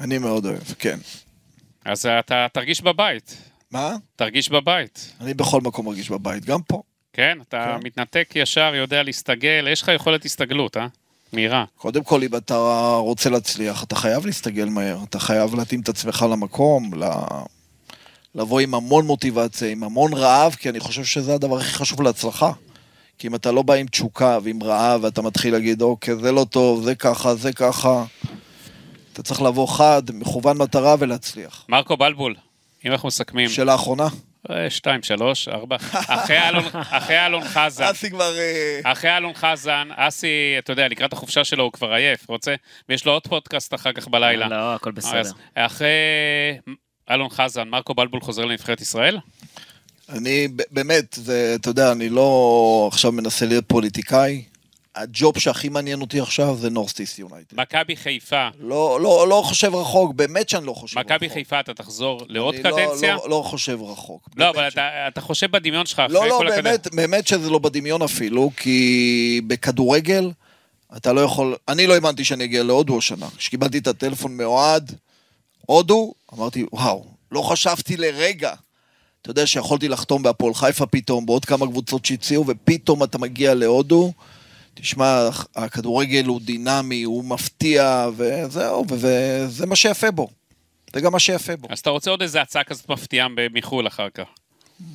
אני 0.00 0.18
מאוד 0.18 0.46
אוהב, 0.46 0.62
כן. 0.78 0.98
אז 1.84 2.06
אתה 2.06 2.46
תרגיש 2.52 2.80
בבית. 2.82 3.36
מה? 3.72 3.96
תרגיש 4.16 4.48
בבית. 4.48 5.12
אני 5.20 5.34
בכל 5.34 5.60
מקום 5.60 5.86
מרגיש 5.86 6.10
בבית, 6.10 6.44
גם 6.44 6.62
פה. 6.62 6.82
כן, 7.12 7.38
אתה 7.48 7.76
כן. 7.78 7.86
מתנתק 7.86 8.32
ישר, 8.34 8.74
יודע 8.74 9.02
להסתגל, 9.02 9.68
יש 9.72 9.82
לך 9.82 9.88
יכולת 9.94 10.24
הסתגלות, 10.24 10.76
אה? 10.76 10.86
מהירה. 11.32 11.64
קודם 11.76 12.04
כל, 12.04 12.22
אם 12.22 12.36
אתה 12.36 12.56
רוצה 12.98 13.30
להצליח, 13.30 13.84
אתה 13.84 13.96
חייב 13.96 14.26
להסתגל 14.26 14.68
מהר. 14.68 14.98
אתה 15.08 15.18
חייב 15.18 15.54
להתאים 15.54 15.80
את 15.80 15.88
עצמך 15.88 16.26
למקום, 16.30 16.94
ל... 16.94 17.04
לבוא 18.34 18.60
עם 18.60 18.74
המון 18.74 19.06
מוטיבציה, 19.06 19.70
עם 19.70 19.84
המון 19.84 20.12
רעב, 20.12 20.54
כי 20.54 20.68
אני 20.68 20.80
חושב 20.80 21.04
שזה 21.04 21.34
הדבר 21.34 21.58
הכי 21.58 21.74
חשוב 21.74 22.02
להצלחה. 22.02 22.52
כי 23.18 23.26
אם 23.26 23.34
אתה 23.34 23.52
לא 23.52 23.62
בא 23.62 23.74
עם 23.74 23.86
תשוקה 23.86 24.38
ועם 24.42 24.62
רעב, 24.62 25.04
ואתה 25.04 25.22
מתחיל 25.22 25.52
להגיד, 25.52 25.82
אוקיי, 25.82 26.16
זה 26.16 26.32
לא 26.32 26.46
טוב, 26.50 26.84
זה 26.84 26.94
ככה, 26.94 27.34
זה 27.34 27.52
ככה, 27.52 28.04
אתה 29.12 29.22
צריך 29.22 29.42
לבוא 29.42 29.68
חד, 29.68 30.02
מכוון 30.12 30.58
מטרה 30.58 30.94
ולהצליח. 30.98 31.64
מרקו 31.68 31.96
בלבול, 31.96 32.34
אם 32.86 32.92
אנחנו 32.92 33.08
מסכמים, 33.08 33.48
שאלה 33.48 33.74
אחרונה? 33.74 34.08
אה, 34.50 34.70
שתיים, 34.70 35.02
שלוש, 35.02 35.48
ארבע, 35.48 35.76
אחרי 35.92 36.48
אלון- 37.28 37.44
חזן, 37.44 37.84
אסי 37.92 38.10
כבר... 38.10 38.38
אה, 38.38 38.80
אחרי 38.92 39.16
אלון 39.16 39.34
חזן, 39.34 39.88
אסי, 39.96 40.28
אתה 40.58 40.72
יודע, 40.72 40.88
לקראת 40.88 41.12
החופשה 41.12 41.44
שלו 41.44 41.64
הוא 41.64 41.72
כבר 41.72 41.92
עייף, 41.92 42.28
רוצה, 42.28 42.54
ויש 42.88 43.06
לו 43.06 43.12
עוד 43.12 43.22
פודקאסט 43.26 43.74
אחר 43.74 43.92
כך 43.92 44.08
בלילה. 44.08 44.48
לא, 44.48 44.74
הכל 44.74 44.90
בסדר. 44.92 45.30
אחרי 45.54 45.88
אלון 47.10 47.28
חזן, 47.30 47.68
מרקו 47.68 47.94
בלבול 47.94 48.20
חוזר 48.20 48.44
לנבחרת 48.44 48.80
ישראל? 48.80 49.18
אני, 50.08 50.48
באמת, 50.70 51.12
זה, 51.12 51.52
אתה 51.60 51.70
יודע, 51.70 51.92
אני 51.92 52.08
לא 52.08 52.88
עכשיו 52.92 53.12
מנסה 53.12 53.46
להיות 53.46 53.64
פוליטיקאי. 53.68 54.42
הג'וב 55.02 55.38
שהכי 55.38 55.68
מעניין 55.68 56.00
אותי 56.00 56.20
עכשיו 56.20 56.56
זה 56.56 56.70
נורסטיס 56.70 57.18
יונייטד. 57.18 57.60
מכבי 57.60 57.96
חיפה, 57.96 58.48
לא, 58.60 58.98
לא, 59.02 59.28
לא 59.28 59.42
חושב 59.44 59.74
רחוק, 59.74 60.14
באמת 60.14 60.48
שאני 60.48 60.66
לא 60.66 60.72
חושב 60.72 60.98
רחוק. 60.98 61.12
מכבי 61.12 61.30
חיפה, 61.30 61.60
אתה 61.60 61.74
תחזור 61.74 62.22
לעוד 62.28 62.54
אני 62.54 62.62
לא- 62.62 62.70
קדנציה? 62.70 63.14
לא, 63.16 63.30
לא 63.30 63.42
חושב 63.46 63.78
רחוק. 63.82 64.28
לא, 64.36 64.50
אבל 64.50 64.70
ש- 64.70 64.72
אתה- 64.72 65.08
אתה 65.08 65.20
חושב 65.20 65.50
בדמיון 65.50 65.86
שלך 65.86 65.98
אחרי 66.00 66.14
לא, 66.14 66.28
לא, 66.28 66.34
כל 66.38 66.48
הקדנציה. 66.48 66.62
באמת, 66.62 66.94
באמת 66.94 67.26
שזה 67.26 67.50
לא 67.50 67.58
בדמיון 67.58 68.02
אפילו, 68.02 68.50
כי 68.56 69.40
בכדורגל 69.46 70.30
אתה 70.96 71.12
לא 71.12 71.20
יכול... 71.20 71.56
אני 71.68 71.86
לא 71.86 71.94
האמנתי 71.94 72.24
שאני 72.24 72.44
אגיע 72.44 72.62
להודו 72.62 72.98
השנה. 72.98 73.26
כשקיבלתי 73.36 73.78
את 73.78 73.86
הטלפון 73.86 74.36
מאוהד, 74.36 74.92
הודו, 75.66 76.12
אמרתי, 76.34 76.64
וואו, 76.72 77.04
לא 77.32 77.42
חשבתי 77.42 77.96
לרגע. 77.96 78.52
אתה 79.22 79.30
יודע 79.30 79.46
שיכולתי 79.46 79.88
לחתום 79.88 80.22
בהפועל 80.22 80.54
חיפה 80.54 80.86
פתאום, 80.86 81.26
בעוד 81.26 81.44
כמה 81.44 81.66
קבוצות 81.66 82.04
שהציעו, 82.04 82.44
ופתאום 82.46 83.02
אתה 83.02 83.18
מגיע 83.18 83.54
להודו. 83.54 84.12
תשמע, 84.80 85.28
הכדורגל 85.56 86.24
הוא 86.26 86.40
דינמי, 86.40 87.02
הוא 87.02 87.24
מפתיע, 87.24 88.06
וזהו, 88.16 88.84
וזה 88.88 89.66
מה 89.66 89.76
שיפה 89.76 90.10
בו. 90.10 90.28
זה 90.92 91.00
גם 91.00 91.12
מה 91.12 91.18
שיפה 91.18 91.56
בו. 91.56 91.68
אז 91.70 91.78
אתה 91.78 91.90
רוצה 91.90 92.10
עוד 92.10 92.22
איזה 92.22 92.42
הצעה 92.42 92.64
כזאת 92.64 92.88
מפתיעה 92.88 93.28
מחו"ל 93.54 93.86
אחר 93.86 94.10
כך. 94.10 94.26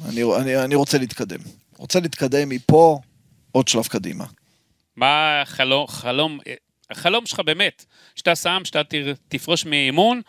אני, 0.10 0.24
אני, 0.24 0.64
אני 0.64 0.76
רוצה 0.76 0.98
להתקדם. 0.98 1.40
רוצה 1.78 2.00
להתקדם 2.00 2.50
מפה 2.50 3.00
עוד 3.52 3.68
שלב 3.68 3.88
קדימה. 3.88 4.26
מה 4.96 5.42
החלום, 5.42 5.88
חלום, 5.88 6.40
החלום 6.90 7.26
שלך 7.26 7.40
באמת, 7.40 7.86
שאתה 8.16 8.36
שם, 8.36 8.62
שאתה 8.64 8.82
תפרוש 9.28 9.66
מאימון, 9.66 10.22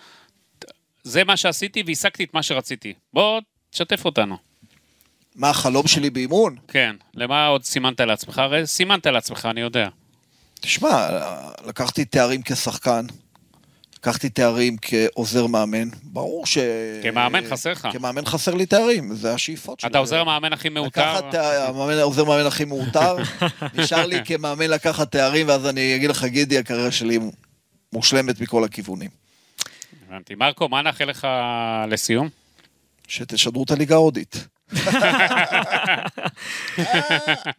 זה 1.02 1.24
מה 1.24 1.36
שעשיתי 1.36 1.82
והשגתי 1.86 2.24
את 2.24 2.34
מה 2.34 2.42
שרציתי. 2.42 2.94
בוא, 3.12 3.40
תשתף 3.70 4.04
אותנו. 4.04 4.36
מה 5.34 5.50
החלום 5.50 5.86
שלי 5.86 6.10
באימון? 6.10 6.56
כן, 6.68 6.96
למה 7.14 7.46
עוד 7.46 7.64
סימנת 7.64 8.00
לעצמך? 8.00 8.38
הרי 8.38 8.66
סימנת 8.66 9.06
לעצמך, 9.06 9.48
אני 9.50 9.60
יודע. 9.60 9.88
תשמע, 10.60 11.08
לקחתי 11.66 12.04
תארים 12.04 12.42
כשחקן, 12.42 13.06
לקחתי 13.98 14.28
תארים 14.28 14.76
כעוזר 14.82 15.46
מאמן, 15.46 15.88
ברור 16.02 16.46
ש... 16.46 16.58
כמאמן 17.02 17.44
חסר 17.50 17.72
לך. 17.72 17.88
כמאמן 17.92 18.24
חסר 18.24 18.54
לי 18.54 18.66
תארים, 18.66 19.14
זה 19.14 19.34
השאיפות 19.34 19.80
שלי. 19.80 19.90
אתה 19.90 19.98
עוזר 19.98 20.20
המאמן 20.20 20.52
הכי 20.52 20.68
מעוטר. 20.68 21.00
לקחת, 21.00 21.34
המאמן, 21.34 21.98
העוזר 21.98 22.24
מאמן 22.24 22.46
הכי 22.46 22.64
מעוטר, 22.64 23.16
נשאר 23.74 24.06
לי 24.06 24.24
כמאמן 24.24 24.70
לקחת 24.70 25.12
תארים, 25.12 25.48
ואז 25.48 25.66
אני 25.66 25.96
אגיד 25.96 26.10
לך, 26.10 26.24
גידי, 26.24 26.58
הקריירה 26.58 26.90
שלי 26.90 27.18
מושלמת 27.92 28.40
מכל 28.40 28.64
הכיוונים. 28.64 29.10
הבנתי. 30.08 30.34
מרקו, 30.34 30.68
מה 30.68 30.82
נאחל 30.82 31.04
לך 31.04 31.28
לסיום? 31.88 32.28
שתשדרו 33.08 33.64
את 33.64 33.70
הליגה 33.70 33.94
ההודית. 33.94 34.46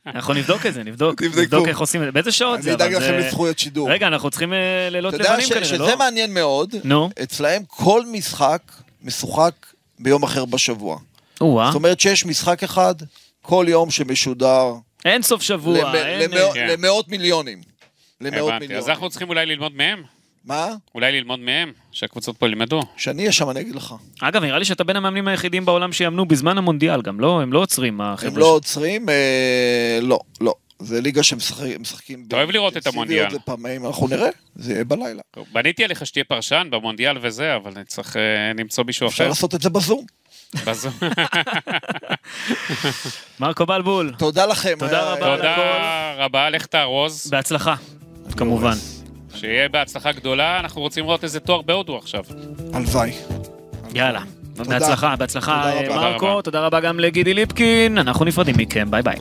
אנחנו 0.06 0.34
נבדוק 0.34 0.66
את 0.66 0.74
זה, 0.74 0.84
נבדוק. 0.84 1.22
נבדוק 1.22 1.68
איך 1.68 1.80
עושים 1.80 2.02
את 2.02 2.06
זה. 2.06 2.12
באיזה 2.12 2.32
שעות 2.32 2.62
זה? 2.62 2.70
אני 2.70 2.76
אדאג 2.76 2.94
לכם 2.94 3.14
לזכויות 3.14 3.60
שידור. 3.60 3.92
רגע, 3.92 4.08
אנחנו 4.08 4.30
צריכים 4.30 4.54
אה, 4.54 4.88
לילות 4.92 5.14
אתה 5.14 5.24
יודע 5.24 5.34
לבנים 5.34 5.50
כנראה, 5.50 5.66
שזה 5.66 5.78
לא? 5.78 5.98
מעניין 5.98 6.34
מאוד, 6.34 6.76
נו. 6.84 7.10
אצלהם 7.24 7.64
כל 7.68 8.02
משחק 8.12 8.62
משוחק 9.04 9.54
ביום 10.00 10.24
אחר 10.24 10.46
בשבוע. 10.46 10.98
זאת 11.40 11.76
אומרת 11.76 12.00
שיש 12.00 12.26
משחק 12.26 12.64
אחד 12.64 12.96
כל 13.42 13.66
יום 13.70 13.92
שמשודר 13.92 14.74
אין 15.06 15.22
סוף 15.22 15.42
שבוע, 15.42 15.92
כן. 16.54 16.68
למאות 16.70 17.08
מיליונים. 17.08 17.62
למאות 18.22 18.50
הבנתי. 18.50 18.56
אז 18.56 18.70
מיליונים. 18.70 18.90
אנחנו 18.90 19.10
צריכים 19.10 19.30
אולי 19.30 19.46
ללמוד 19.46 19.76
מהם? 19.76 20.04
מה? 20.46 20.68
אולי 20.96 21.12
ללמוד 21.12 21.40
מהם? 21.40 21.72
שהקבוצות 21.92 22.38
פה 22.38 22.48
ילמדו. 22.48 22.82
כשאני 22.98 23.22
אהיה 23.22 23.32
שם 23.32 23.50
אני 23.50 23.60
אגיד 23.62 23.76
לך. 23.76 23.96
אגב, 24.22 24.44
נראה 24.44 24.60
לי 24.60 24.66
שאתה 24.66 24.84
בין 24.84 24.96
המאמנים 24.96 25.28
היחידים 25.28 25.66
בעולם 25.66 25.94
שיאמנו 25.94 26.26
בזמן 26.26 26.58
המונדיאל 26.58 27.02
גם, 27.02 27.20
לא? 27.20 27.42
הם 27.42 27.54
לא 27.54 27.60
עוצרים, 27.60 28.02
החבר'ה. 28.02 28.32
הם 28.32 28.38
לא 28.38 28.46
עוצרים? 28.46 29.10
אה, 29.10 30.00
לא, 30.02 30.20
לא. 30.42 30.54
זה 30.80 31.02
ליגה 31.02 31.24
שמשחקים... 31.24 32.24
אתה 32.28 32.36
אוהב 32.36 32.50
לראות 32.52 32.78
את 32.78 32.88
המונדיאל. 32.88 33.28
לפעמים, 33.36 33.86
אנחנו 33.86 34.08
נראה, 34.08 34.30
זה 34.56 34.74
יהיה 34.74 34.84
בלילה. 34.84 35.22
בניתי 35.54 35.84
עליך 35.84 36.06
שתהיה 36.06 36.24
פרשן 36.24 36.68
במונדיאל 36.72 37.18
וזה, 37.22 37.56
אבל 37.56 37.72
אני 37.76 37.86
צריך 37.86 38.18
אה, 38.18 38.22
למצוא 38.60 38.84
מישהו 38.84 39.08
אפשר 39.08 39.24
אחר. 39.24 39.30
לעשות 39.30 39.56
את 39.56 39.62
זה 39.62 39.70
בזום. 39.70 40.06
בזום. 40.66 40.94
מרקו 43.40 43.66
בלבול, 43.66 44.14
תודה 44.18 44.46
לכם. 44.46 44.76
תודה 44.80 44.92
היה- 45.04 45.14
רבה. 45.14 45.36
תודה 45.38 46.16
רבה, 46.26 46.50
לך 46.50 46.66
תארוז. 46.66 47.28
בהצלחה, 47.30 47.76
כמובן. 48.38 48.76
שיהיה 49.36 49.70
בהצלחה 49.70 50.12
גדולה, 50.12 50.60
אנחנו 50.60 50.82
רוצים 50.82 51.04
לראות 51.06 51.24
איזה 51.24 51.40
תואר 51.40 51.62
בהודו 51.62 51.98
עכשיו. 51.98 52.24
הלוואי. 52.74 53.12
יאללה. 53.94 54.22
בהצלחה, 54.58 55.16
בהצלחה 55.16 55.72
תודה 55.86 55.98
רבה. 55.98 56.12
מרקו, 56.12 56.42
תודה 56.42 56.60
רבה 56.66 56.80
גם 56.80 57.00
לגידי 57.00 57.34
ליפקין, 57.34 57.98
אנחנו 57.98 58.26
נפרדים 58.26 58.56
מכם, 58.58 58.92
ביי 58.92 59.02
ביי. 59.02 59.16